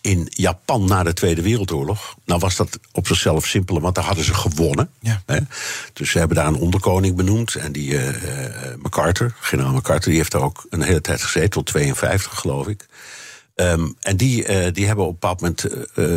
in 0.00 0.26
Japan 0.30 0.84
na 0.84 1.02
de 1.02 1.12
Tweede 1.12 1.42
Wereldoorlog. 1.42 2.16
Nou 2.24 2.40
was 2.40 2.56
dat 2.56 2.78
op 2.92 3.06
zichzelf 3.06 3.46
simpeler, 3.46 3.82
want 3.82 3.94
daar 3.94 4.04
hadden 4.04 4.24
ze 4.24 4.34
gewonnen. 4.34 4.90
Ja. 5.00 5.22
Hè? 5.26 5.38
Dus 5.92 6.10
ze 6.10 6.18
hebben 6.18 6.36
daar 6.36 6.46
een 6.46 6.54
onderkoning 6.54 7.16
benoemd. 7.16 7.54
En 7.54 7.72
die 7.72 7.90
uh, 7.90 8.08
MacArthur, 8.82 9.34
generaal 9.40 9.72
MacArthur, 9.72 10.08
die 10.08 10.18
heeft 10.18 10.32
daar 10.32 10.42
ook 10.42 10.66
een 10.70 10.82
hele 10.82 11.00
tijd 11.00 11.22
gezeten, 11.22 11.50
tot 11.50 11.66
52 11.66 12.38
geloof 12.38 12.66
ik. 12.66 12.86
Um, 13.60 13.96
en 14.00 14.16
die, 14.16 14.48
uh, 14.48 14.72
die 14.72 14.86
hebben 14.86 15.04
op 15.04 15.10
een 15.10 15.18
bepaald 15.20 15.40
moment 15.40 15.66
uh, 15.96 16.16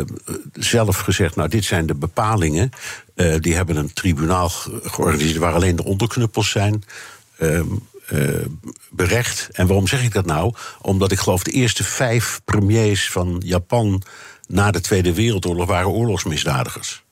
zelf 0.52 0.96
gezegd: 0.96 1.36
Nou, 1.36 1.48
dit 1.48 1.64
zijn 1.64 1.86
de 1.86 1.94
bepalingen. 1.94 2.70
Die 3.40 3.54
hebben 3.54 3.76
een 3.76 3.92
tribunaal 3.92 4.48
georganiseerd 4.82 5.36
waar 5.36 5.54
alleen 5.54 5.76
de 5.76 5.84
onderknuppels 5.84 6.50
zijn. 6.50 6.82
Um, 7.40 7.88
berecht. 8.90 9.48
En 9.52 9.66
waarom 9.66 9.86
zeg 9.86 10.02
ik 10.02 10.12
dat 10.12 10.26
nou? 10.26 10.54
Omdat 10.80 11.12
ik 11.12 11.18
geloof 11.18 11.42
de 11.42 11.50
eerste 11.50 11.84
vijf 11.84 12.40
premiers 12.44 13.10
van 13.10 13.42
Japan 13.44 14.02
na 14.48 14.70
de 14.70 14.80
Tweede 14.80 15.14
Wereldoorlog 15.14 15.66
waren 15.66 15.88
oorlogsmisdadigers. 15.88 17.02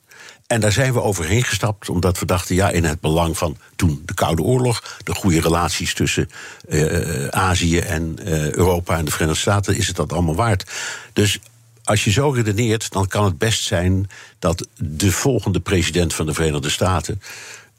En 0.51 0.61
daar 0.61 0.73
zijn 0.73 0.93
we 0.93 1.03
overheen 1.03 1.45
gestapt, 1.45 1.89
omdat 1.89 2.19
we 2.19 2.27
dachten, 2.27 2.55
ja, 2.55 2.71
in 2.71 2.85
het 2.85 3.01
belang 3.01 3.39
van 3.39 3.57
toen 3.77 4.03
de 4.05 4.15
Koude 4.15 4.43
Oorlog, 4.43 4.99
de 5.05 5.15
goede 5.15 5.41
relaties 5.41 5.95
tussen 5.95 6.31
uh, 6.69 7.27
Azië 7.29 7.79
en 7.79 8.17
uh, 8.25 8.53
Europa 8.53 8.97
en 8.97 9.05
de 9.05 9.11
Verenigde 9.11 9.41
Staten, 9.41 9.77
is 9.77 9.87
het 9.87 9.97
dat 9.97 10.13
allemaal 10.13 10.35
waard. 10.35 10.71
Dus 11.13 11.39
als 11.85 12.05
je 12.05 12.11
zo 12.11 12.31
redeneert, 12.31 12.93
dan 12.93 13.07
kan 13.07 13.25
het 13.25 13.39
best 13.39 13.65
zijn 13.65 14.11
dat 14.39 14.67
de 14.77 15.13
volgende 15.13 15.61
president 15.61 16.15
van 16.15 16.27
de 16.27 16.35
Verenigde 16.35 16.71
Staten. 16.71 17.23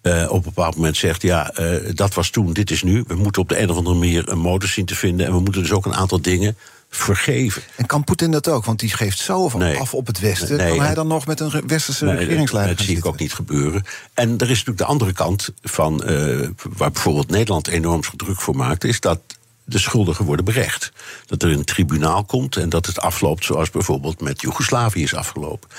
Uh, 0.02 0.26
op 0.30 0.38
een 0.38 0.54
bepaald 0.54 0.76
moment 0.76 0.98
zegt: 0.98 1.22
Ja, 1.22 1.54
dat 1.94 2.14
was 2.14 2.30
toen, 2.30 2.54
dit 2.54 2.72
is 2.72 2.84
nu. 2.84 3.04
We 3.08 3.16
moeten 3.16 3.42
op 3.42 3.50
de 3.50 3.60
een 3.60 3.70
of 3.70 3.78
andere 3.78 3.96
manier 3.96 4.30
een 4.30 4.40
modus 4.40 4.74
zien 4.74 4.86
te 4.86 4.96
vinden. 4.96 5.26
En 5.26 5.34
we 5.34 5.40
moeten 5.40 5.62
dus 5.62 5.72
ook 5.72 5.86
een 5.86 5.96
aantal 5.96 6.22
dingen 6.22 6.58
vergeven. 6.94 7.62
En 7.76 7.86
kan 7.86 8.04
Poetin 8.04 8.32
dat 8.32 8.48
ook? 8.48 8.66
Want 8.66 8.80
die 8.80 8.90
geeft 8.90 9.18
zo 9.18 9.58
nee. 9.58 9.78
af 9.78 9.94
op 9.94 10.08
het 10.08 10.20
Westen. 10.20 10.58
Nee, 10.58 10.76
kan 10.76 10.86
hij 10.86 10.94
dan 10.94 11.08
nog 11.08 11.26
met 11.26 11.40
een 11.40 11.68
westerse 11.68 12.06
nee, 12.06 12.16
regeringsleider 12.16 12.76
Dat 12.76 12.86
zie 12.86 12.98
ik 12.98 13.06
ook 13.06 13.20
niet 13.20 13.34
gebeuren. 13.34 13.84
En 14.14 14.30
er 14.30 14.42
is 14.42 14.50
natuurlijk 14.50 14.78
de 14.78 14.86
andere 14.86 15.14
kant 15.14 15.50
van... 15.62 16.04
Uh, 16.06 16.48
waar 16.70 16.92
bijvoorbeeld 16.92 17.30
Nederland 17.30 17.68
enorm 17.68 18.02
druk 18.16 18.42
voor 18.42 18.56
maakt... 18.56 18.84
is 18.84 19.00
dat 19.00 19.20
de 19.64 19.80
schuldigen 19.80 20.26
worden 20.26 20.46
berecht. 20.46 20.92
Dat 21.26 21.44
er 21.44 21.52
een 21.52 21.64
tribunaal 21.64 22.24
komt 22.24 22.56
en 22.56 22.70
dat 22.70 22.86
het 22.86 23.00
afloopt... 23.00 23.46
zoals 23.46 23.70
bijvoorbeeld 23.70 24.22
met 24.22 24.42
Joegoslavië 24.42 25.04
is 25.04 25.16
afgelopen. 25.16 25.70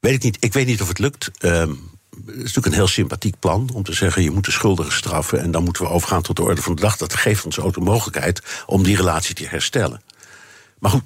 Weet 0.00 0.14
ik 0.14 0.22
niet. 0.22 0.36
Ik 0.40 0.52
weet 0.52 0.66
niet 0.66 0.82
of 0.82 0.88
het 0.88 0.98
lukt. 0.98 1.30
Um, 1.40 1.90
het 2.26 2.34
is 2.34 2.42
natuurlijk 2.42 2.66
een 2.66 2.72
heel 2.72 2.86
sympathiek 2.86 3.38
plan 3.38 3.70
om 3.74 3.82
te 3.82 3.92
zeggen: 3.92 4.22
je 4.22 4.30
moet 4.30 4.44
de 4.44 4.50
schuldigen 4.50 4.92
straffen 4.92 5.40
en 5.40 5.50
dan 5.50 5.64
moeten 5.64 5.82
we 5.82 5.90
overgaan 5.90 6.22
tot 6.22 6.36
de 6.36 6.42
orde 6.42 6.62
van 6.62 6.74
de 6.74 6.80
dag. 6.80 6.96
Dat 6.96 7.14
geeft 7.14 7.44
ons 7.44 7.60
ook 7.60 7.74
de 7.74 7.80
mogelijkheid 7.80 8.42
om 8.66 8.82
die 8.82 8.96
relatie 8.96 9.34
te 9.34 9.46
herstellen. 9.46 10.00
Maar 10.78 10.90
goed, 10.90 11.02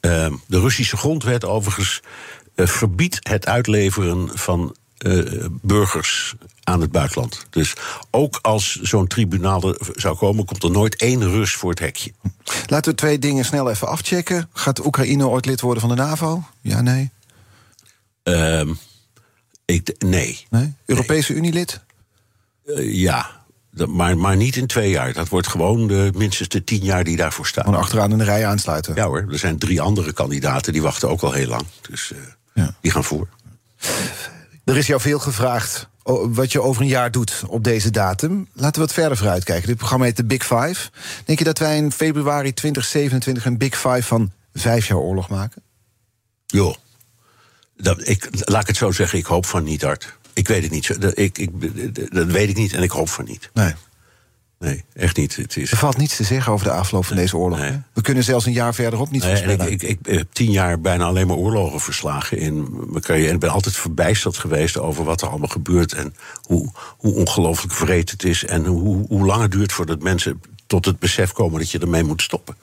uh, 0.00 0.32
de 0.46 0.60
Russische 0.60 0.96
grondwet 0.96 1.44
overigens 1.44 2.00
uh, 2.54 2.66
verbiedt 2.66 3.18
het 3.28 3.46
uitleveren 3.46 4.38
van 4.38 4.76
uh, 4.98 5.46
burgers 5.62 6.34
aan 6.64 6.80
het 6.80 6.92
buitenland. 6.92 7.46
Dus 7.50 7.74
ook 8.10 8.38
als 8.42 8.80
zo'n 8.80 9.06
tribunaal 9.06 9.68
er 9.68 9.78
zou 9.94 10.16
komen, 10.16 10.44
komt 10.44 10.62
er 10.62 10.70
nooit 10.70 10.96
één 10.96 11.30
Rus 11.30 11.54
voor 11.54 11.70
het 11.70 11.78
hekje. 11.78 12.12
Laten 12.66 12.90
we 12.90 12.98
twee 12.98 13.18
dingen 13.18 13.44
snel 13.44 13.70
even 13.70 13.88
afchecken. 13.88 14.48
Gaat 14.52 14.86
Oekraïne 14.86 15.28
ooit 15.28 15.46
lid 15.46 15.60
worden 15.60 15.80
van 15.80 15.96
de 15.96 16.02
NAVO? 16.02 16.44
Ja, 16.60 16.80
nee? 16.80 17.10
Uh, 18.24 18.70
ik, 19.64 19.94
nee. 19.98 20.46
nee. 20.50 20.74
Europese 20.86 21.32
nee. 21.32 21.40
Unie 21.40 21.52
lid? 21.52 21.80
Uh, 22.64 22.94
ja. 22.94 23.39
Maar, 23.70 24.18
maar 24.18 24.36
niet 24.36 24.56
in 24.56 24.66
twee 24.66 24.90
jaar. 24.90 25.12
Dat 25.12 25.28
wordt 25.28 25.48
gewoon 25.48 25.86
de, 25.86 26.10
minstens 26.16 26.48
de 26.48 26.64
tien 26.64 26.82
jaar 26.82 27.04
die 27.04 27.16
daarvoor 27.16 27.46
staan. 27.46 27.64
Gewoon 27.64 27.80
achteraan 27.80 28.12
in 28.12 28.18
de 28.18 28.24
rij 28.24 28.46
aansluiten. 28.46 28.94
Ja 28.94 29.06
hoor, 29.06 29.26
er 29.30 29.38
zijn 29.38 29.58
drie 29.58 29.80
andere 29.80 30.12
kandidaten 30.12 30.72
die 30.72 30.82
wachten 30.82 31.08
ook 31.08 31.22
al 31.22 31.32
heel 31.32 31.48
lang. 31.48 31.64
Dus 31.90 32.12
uh, 32.14 32.18
ja. 32.54 32.74
die 32.80 32.90
gaan 32.90 33.04
voor. 33.04 33.28
Er 34.64 34.76
is 34.76 34.86
jou 34.86 35.00
veel 35.00 35.18
gevraagd 35.18 35.88
wat 36.28 36.52
je 36.52 36.62
over 36.62 36.82
een 36.82 36.88
jaar 36.88 37.10
doet 37.10 37.42
op 37.46 37.64
deze 37.64 37.90
datum. 37.90 38.48
Laten 38.52 38.80
we 38.80 38.86
wat 38.86 38.92
verder 38.94 39.16
vooruit 39.16 39.44
kijken. 39.44 39.68
Dit 39.68 39.76
programma 39.76 40.04
heet 40.04 40.16
de 40.16 40.24
Big 40.24 40.42
Five. 40.42 40.90
Denk 41.24 41.38
je 41.38 41.44
dat 41.44 41.58
wij 41.58 41.76
in 41.76 41.92
februari 41.92 42.52
2027 42.52 43.44
een 43.44 43.58
Big 43.58 43.74
Five 43.74 44.02
van 44.02 44.32
vijf 44.54 44.86
jaar 44.86 44.98
oorlog 44.98 45.28
maken? 45.28 45.62
Jo. 46.46 46.76
Dat, 47.76 48.08
ik, 48.08 48.28
laat 48.30 48.60
ik 48.60 48.66
het 48.66 48.76
zo 48.76 48.90
zeggen, 48.90 49.18
ik 49.18 49.26
hoop 49.26 49.46
van 49.46 49.64
niet 49.64 49.82
hard. 49.82 50.18
Ik 50.40 50.48
weet 50.48 50.62
het 50.62 50.70
niet. 50.72 51.00
Dat, 51.00 51.18
ik, 51.18 51.38
ik, 51.38 51.50
dat 52.14 52.26
weet 52.26 52.48
ik 52.48 52.56
niet 52.56 52.72
en 52.72 52.82
ik 52.82 52.90
hoop 52.90 53.08
van 53.08 53.24
niet. 53.24 53.50
Nee. 53.52 53.74
Nee, 54.58 54.84
echt 54.92 55.16
niet. 55.16 55.36
Het 55.36 55.56
is... 55.56 55.70
Er 55.70 55.76
valt 55.76 55.96
niets 55.96 56.16
te 56.16 56.24
zeggen 56.24 56.52
over 56.52 56.66
de 56.66 56.72
afloop 56.72 57.04
van 57.04 57.16
deze 57.16 57.36
oorlog. 57.36 57.58
Nee. 57.58 57.80
We 57.92 58.00
kunnen 58.00 58.24
zelfs 58.24 58.46
een 58.46 58.52
jaar 58.52 58.74
verderop 58.74 59.10
niet 59.10 59.22
nee. 59.22 59.42
Ik, 59.42 59.62
ik, 59.62 59.82
ik, 59.82 59.98
heb 60.02 60.32
tien 60.32 60.50
jaar 60.50 60.80
bijna 60.80 61.04
alleen 61.04 61.26
maar 61.26 61.36
oorlogen 61.36 61.80
verslagen 61.80 62.38
in 62.38 62.68
mijn 62.70 63.02
carrière. 63.02 63.28
En 63.28 63.34
ik 63.34 63.40
ben 63.40 63.50
altijd 63.50 63.76
verbijsterd 63.76 64.36
geweest 64.36 64.78
over 64.78 65.04
wat 65.04 65.22
er 65.22 65.28
allemaal 65.28 65.48
gebeurt... 65.48 65.92
en 65.92 66.14
hoe, 66.42 66.72
hoe 66.96 67.14
ongelooflijk 67.14 67.74
vreed 67.74 68.10
het 68.10 68.24
is... 68.24 68.44
en 68.44 68.64
hoe, 68.66 69.06
hoe 69.08 69.26
lang 69.26 69.42
het 69.42 69.50
duurt 69.50 69.72
voordat 69.72 70.02
mensen 70.02 70.40
tot 70.66 70.84
het 70.84 70.98
besef 70.98 71.32
komen... 71.32 71.58
dat 71.58 71.70
je 71.70 71.78
ermee 71.78 72.04
moet 72.04 72.22
stoppen. 72.22 72.56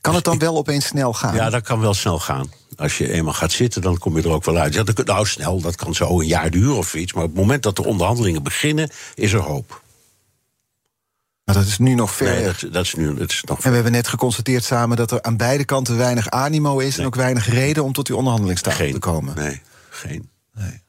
Kan 0.00 0.14
het 0.14 0.24
dan 0.24 0.38
wel 0.38 0.56
opeens 0.56 0.86
snel 0.86 1.12
gaan? 1.12 1.34
Ja, 1.34 1.50
dat 1.50 1.62
kan 1.62 1.80
wel 1.80 1.94
snel 1.94 2.18
gaan. 2.18 2.50
Als 2.76 2.98
je 2.98 3.12
eenmaal 3.12 3.32
gaat 3.32 3.52
zitten, 3.52 3.82
dan 3.82 3.98
kom 3.98 4.16
je 4.16 4.22
er 4.22 4.30
ook 4.30 4.44
wel 4.44 4.56
uit. 4.56 4.74
Ja, 4.74 4.82
dat, 4.82 5.06
nou, 5.06 5.26
snel, 5.26 5.60
dat 5.60 5.76
kan 5.76 5.94
zo 5.94 6.20
een 6.20 6.26
jaar 6.26 6.50
duren 6.50 6.76
of 6.76 6.94
iets. 6.94 7.12
Maar 7.12 7.24
op 7.24 7.28
het 7.30 7.38
moment 7.38 7.62
dat 7.62 7.76
de 7.76 7.84
onderhandelingen 7.84 8.42
beginnen, 8.42 8.90
is 9.14 9.32
er 9.32 9.40
hoop. 9.40 9.82
Maar 11.44 11.54
dat 11.54 11.66
is 11.66 11.78
nu 11.78 11.94
nog 11.94 12.12
ver. 12.12 12.34
Nee, 12.34 12.44
dat, 12.44 12.72
dat, 12.72 12.84
is 12.84 12.94
nu, 12.94 13.14
dat 13.14 13.30
is 13.30 13.42
nog 13.44 13.62
en 13.62 13.68
we 13.68 13.74
hebben 13.74 13.92
net 13.92 14.08
geconstateerd 14.08 14.64
samen 14.64 14.96
dat 14.96 15.10
er 15.10 15.22
aan 15.22 15.36
beide 15.36 15.64
kanten 15.64 15.96
weinig 15.96 16.30
animo 16.30 16.78
is... 16.78 16.90
Nee. 16.90 16.98
en 16.98 17.06
ook 17.06 17.14
weinig 17.14 17.48
reden 17.48 17.84
om 17.84 17.92
tot 17.92 18.06
die 18.06 18.16
onderhandelingstafel 18.16 18.90
te 18.90 18.98
komen. 18.98 19.34
Nee, 19.34 19.62
geen. 19.90 20.30
Nee. 20.54 20.82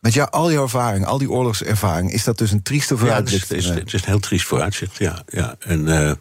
Met 0.00 0.12
jou, 0.12 0.30
al 0.30 0.52
jouw 0.52 0.62
ervaring, 0.62 1.06
al 1.06 1.18
die 1.18 1.30
oorlogservaring... 1.30 2.12
is 2.12 2.24
dat 2.24 2.38
dus 2.38 2.50
een 2.50 2.62
trieste 2.62 2.96
vooruitzicht? 2.96 3.48
Ja, 3.48 3.54
het 3.54 3.64
is, 3.64 3.70
het 3.70 3.94
is 3.94 4.00
een 4.00 4.08
heel 4.08 4.18
triest 4.18 4.46
vooruitzicht, 4.46 4.96
ja. 4.96 5.22
ja. 5.28 5.56
En... 5.58 5.86
Uh, 5.86 6.12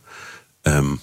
um, 0.61 0.99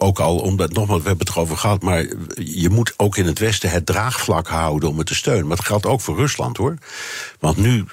ook 0.00 0.18
al 0.18 0.38
omdat, 0.38 0.72
nogmaals, 0.72 1.02
we 1.02 1.08
hebben 1.08 1.26
het 1.26 1.36
erover 1.36 1.56
gehad, 1.56 1.82
maar 1.82 2.06
je 2.34 2.68
moet 2.68 2.94
ook 2.96 3.16
in 3.16 3.26
het 3.26 3.38
Westen 3.38 3.70
het 3.70 3.86
draagvlak 3.86 4.48
houden 4.48 4.88
om 4.88 4.98
het 4.98 5.06
te 5.06 5.14
steunen. 5.14 5.46
Maar 5.46 5.56
dat 5.56 5.66
geldt 5.66 5.86
ook 5.86 6.00
voor 6.00 6.16
Rusland 6.16 6.56
hoor. 6.56 6.76
Want 7.38 7.56
nu 7.56 7.84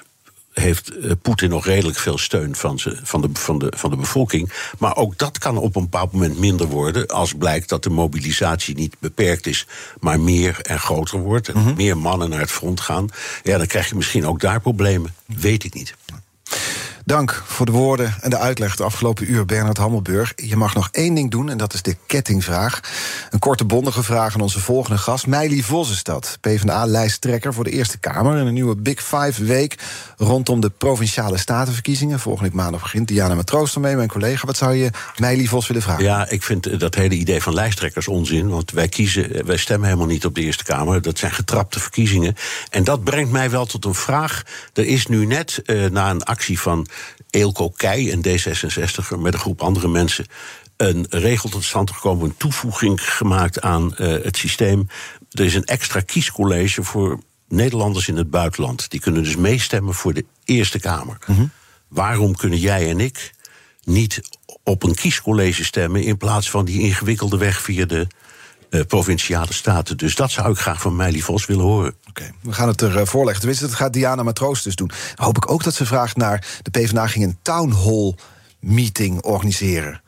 heeft 0.60 0.92
Poetin 1.22 1.50
nog 1.50 1.64
redelijk 1.64 1.98
veel 1.98 2.18
steun 2.18 2.56
van, 2.56 2.78
ze, 2.78 2.98
van, 3.02 3.20
de, 3.20 3.28
van, 3.32 3.58
de, 3.58 3.72
van 3.76 3.90
de 3.90 3.96
bevolking. 3.96 4.52
Maar 4.78 4.96
ook 4.96 5.18
dat 5.18 5.38
kan 5.38 5.56
op 5.56 5.76
een 5.76 5.82
bepaald 5.82 6.12
moment 6.12 6.38
minder 6.38 6.66
worden. 6.66 7.06
als 7.06 7.34
blijkt 7.34 7.68
dat 7.68 7.82
de 7.82 7.90
mobilisatie 7.90 8.74
niet 8.74 8.96
beperkt 8.98 9.46
is, 9.46 9.66
maar 10.00 10.20
meer 10.20 10.58
en 10.62 10.78
groter 10.78 11.18
wordt. 11.18 11.48
En 11.48 11.58
mm 11.58 11.64
-hmm. 11.64 11.76
meer 11.76 11.98
mannen 11.98 12.30
naar 12.30 12.40
het 12.40 12.50
front 12.50 12.80
gaan. 12.80 13.08
Ja, 13.42 13.58
dan 13.58 13.66
krijg 13.66 13.88
je 13.88 13.94
misschien 13.94 14.26
ook 14.26 14.40
daar 14.40 14.60
problemen. 14.60 15.14
Weet 15.26 15.64
ik 15.64 15.74
niet. 15.74 15.94
Dank 17.08 17.42
voor 17.46 17.66
de 17.66 17.72
woorden 17.72 18.14
en 18.20 18.30
de 18.30 18.38
uitleg 18.38 18.70
het 18.70 18.80
afgelopen 18.80 19.30
uur, 19.30 19.44
Bernard 19.44 19.76
Hammelburg. 19.76 20.32
Je 20.36 20.56
mag 20.56 20.74
nog 20.74 20.88
één 20.92 21.14
ding 21.14 21.30
doen, 21.30 21.50
en 21.50 21.58
dat 21.58 21.74
is 21.74 21.82
de 21.82 21.96
kettingvraag. 22.06 22.80
Een 23.30 23.38
korte, 23.38 23.64
bondige 23.64 24.02
vraag 24.02 24.34
aan 24.34 24.40
onze 24.40 24.60
volgende 24.60 24.98
gast. 24.98 25.26
Meili 25.26 25.62
Vos 25.62 25.90
is 25.90 26.02
dat, 26.02 26.38
PvdA-lijsttrekker 26.40 27.54
voor 27.54 27.64
de 27.64 27.70
Eerste 27.70 27.98
Kamer... 27.98 28.38
in 28.38 28.46
een 28.46 28.54
nieuwe 28.54 28.76
Big 28.76 29.02
Five-week 29.02 29.78
rondom 30.18 30.60
de 30.60 30.70
Provinciale 30.70 31.36
Statenverkiezingen. 31.36 32.20
Volgende 32.20 32.50
maandag 32.54 32.82
begint 32.82 33.08
Diana 33.08 33.34
Matroos 33.34 33.74
ermee, 33.74 33.96
mijn 33.96 34.08
collega. 34.08 34.46
Wat 34.46 34.56
zou 34.56 34.74
je 34.74 34.90
Meili 35.18 35.48
Vos 35.48 35.66
willen 35.66 35.82
vragen? 35.82 36.04
Ja, 36.04 36.28
ik 36.28 36.42
vind 36.42 36.80
dat 36.80 36.94
hele 36.94 37.14
idee 37.14 37.42
van 37.42 37.54
lijsttrekkers 37.54 38.08
onzin... 38.08 38.48
want 38.48 38.70
wij, 38.70 38.88
kiezen, 38.88 39.46
wij 39.46 39.56
stemmen 39.56 39.88
helemaal 39.88 40.08
niet 40.08 40.24
op 40.24 40.34
de 40.34 40.40
Eerste 40.40 40.64
Kamer. 40.64 41.02
Dat 41.02 41.18
zijn 41.18 41.32
getrapte 41.32 41.80
verkiezingen. 41.80 42.34
En 42.70 42.84
dat 42.84 43.04
brengt 43.04 43.30
mij 43.30 43.50
wel 43.50 43.66
tot 43.66 43.84
een 43.84 43.94
vraag. 43.94 44.42
Er 44.72 44.86
is 44.86 45.06
nu 45.06 45.26
net, 45.26 45.62
uh, 45.66 45.90
na 45.90 46.10
een 46.10 46.22
actie 46.22 46.60
van 46.60 46.86
Eelco 47.30 47.68
Keij, 47.68 48.12
een 48.12 48.24
D66er, 48.26 49.18
met 49.18 49.34
een 49.34 49.40
groep 49.40 49.62
andere 49.62 49.88
mensen 49.88 50.26
een 50.78 51.06
regel 51.10 51.48
tot 51.48 51.64
stand 51.64 51.90
gekomen, 51.90 52.24
een 52.24 52.36
toevoeging 52.36 53.14
gemaakt 53.14 53.60
aan 53.60 53.94
uh, 53.98 54.24
het 54.24 54.36
systeem. 54.36 54.86
Er 55.30 55.44
is 55.44 55.54
een 55.54 55.64
extra 55.64 56.00
kiescollege 56.00 56.82
voor 56.82 57.20
Nederlanders 57.48 58.08
in 58.08 58.16
het 58.16 58.30
buitenland. 58.30 58.90
Die 58.90 59.00
kunnen 59.00 59.22
dus 59.22 59.36
meestemmen 59.36 59.94
voor 59.94 60.14
de 60.14 60.24
Eerste 60.44 60.80
Kamer. 60.80 61.18
Mm 61.26 61.34
-hmm. 61.36 61.50
Waarom 61.88 62.36
kunnen 62.36 62.58
jij 62.58 62.90
en 62.90 63.00
ik 63.00 63.32
niet 63.84 64.20
op 64.64 64.82
een 64.82 64.94
kiescollege 64.94 65.64
stemmen 65.64 66.02
in 66.02 66.16
plaats 66.16 66.50
van 66.50 66.64
die 66.64 66.80
ingewikkelde 66.80 67.38
weg 67.38 67.60
via 67.60 67.86
de 67.86 68.06
uh, 68.70 68.80
provinciale 68.86 69.52
staten. 69.52 69.96
Dus 69.96 70.14
dat 70.14 70.30
zou 70.30 70.50
ik 70.50 70.58
graag 70.58 70.80
van 70.80 70.96
Meili 70.96 71.22
Vos 71.22 71.46
willen 71.46 71.64
horen. 71.64 71.94
Oké, 72.08 72.08
okay, 72.08 72.32
we 72.42 72.52
gaan 72.52 72.68
het 72.68 72.80
er 72.80 72.96
uh, 72.96 73.04
voorleggen. 73.04 73.40
Tenminste, 73.40 73.66
dat 73.66 73.74
gaat 73.74 73.92
Diana 73.92 74.22
Matroos 74.22 74.62
dus 74.62 74.76
doen. 74.76 74.90
Dan 75.14 75.26
hoop 75.26 75.36
ik 75.36 75.50
ook 75.50 75.64
dat 75.64 75.74
ze 75.74 75.86
vraagt 75.86 76.16
naar... 76.16 76.46
de 76.62 76.70
PvdA 76.70 77.06
ging 77.06 77.24
een 77.24 77.38
town 77.42 77.72
hall 77.72 78.14
meeting 78.60 79.22
organiseren. 79.22 80.02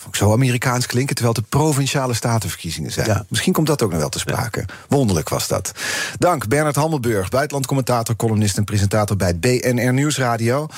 Vond 0.00 0.14
ik 0.14 0.20
zo 0.20 0.32
Amerikaans 0.32 0.86
klinken, 0.86 1.14
terwijl 1.14 1.36
het 1.36 1.44
de 1.44 1.56
provinciale 1.58 2.14
statenverkiezingen 2.14 2.92
zijn. 2.92 3.06
Ja. 3.06 3.24
Misschien 3.28 3.52
komt 3.52 3.66
dat 3.66 3.82
ook 3.82 3.90
nog 3.90 3.98
wel 3.98 4.08
te 4.08 4.18
sprake. 4.18 4.64
Wonderlijk 4.88 5.28
was 5.28 5.48
dat. 5.48 5.72
Dank 6.18 6.48
Bernard 6.48 6.76
Hammelburg, 6.76 7.28
buitenlandcommentator, 7.28 8.16
columnist 8.16 8.56
en 8.56 8.64
presentator 8.64 9.16
bij 9.16 9.38
BNR 9.38 9.92
Nieuwsradio. 9.92 10.68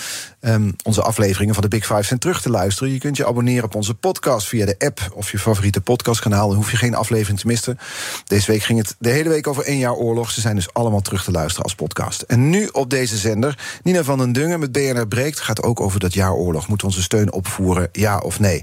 Ehm, 0.40 0.70
onze 0.82 1.02
afleveringen 1.02 1.54
van 1.54 1.62
de 1.62 1.68
Big 1.68 1.86
Five 1.86 2.02
zijn 2.02 2.18
terug 2.18 2.42
te 2.42 2.50
luisteren. 2.50 2.92
Je 2.92 2.98
kunt 2.98 3.16
je 3.16 3.26
abonneren 3.26 3.64
op 3.64 3.74
onze 3.74 3.94
podcast 3.94 4.48
via 4.48 4.66
de 4.66 4.74
app 4.78 5.10
of 5.14 5.30
je 5.30 5.38
favoriete 5.38 5.80
podcastkanaal. 5.80 6.48
Dan 6.48 6.56
hoef 6.56 6.70
je 6.70 6.76
geen 6.76 6.94
aflevering 6.94 7.40
te 7.40 7.46
missen. 7.46 7.78
Deze 8.26 8.50
week 8.50 8.62
ging 8.62 8.78
het 8.78 8.96
de 8.98 9.10
hele 9.10 9.28
week 9.28 9.46
over 9.46 9.64
één 9.64 9.78
jaar 9.78 9.94
oorlog. 9.94 10.30
Ze 10.30 10.40
zijn 10.40 10.54
dus 10.54 10.72
allemaal 10.74 11.00
terug 11.00 11.24
te 11.24 11.30
luisteren 11.30 11.64
als 11.64 11.74
podcast. 11.74 12.22
En 12.22 12.50
nu 12.50 12.68
op 12.72 12.90
deze 12.90 13.16
zender, 13.16 13.58
Nina 13.82 14.04
van 14.04 14.18
den 14.18 14.32
Dungen 14.32 14.60
met 14.60 14.72
BNR 14.72 15.08
Breekt... 15.08 15.40
gaat 15.40 15.62
ook 15.62 15.80
over 15.80 16.00
dat 16.00 16.14
jaar 16.14 16.32
oorlog. 16.32 16.68
Moeten 16.68 16.86
we 16.86 16.92
onze 16.92 17.06
steun 17.06 17.32
opvoeren, 17.32 17.88
ja 17.92 18.18
of 18.18 18.40
nee? 18.40 18.62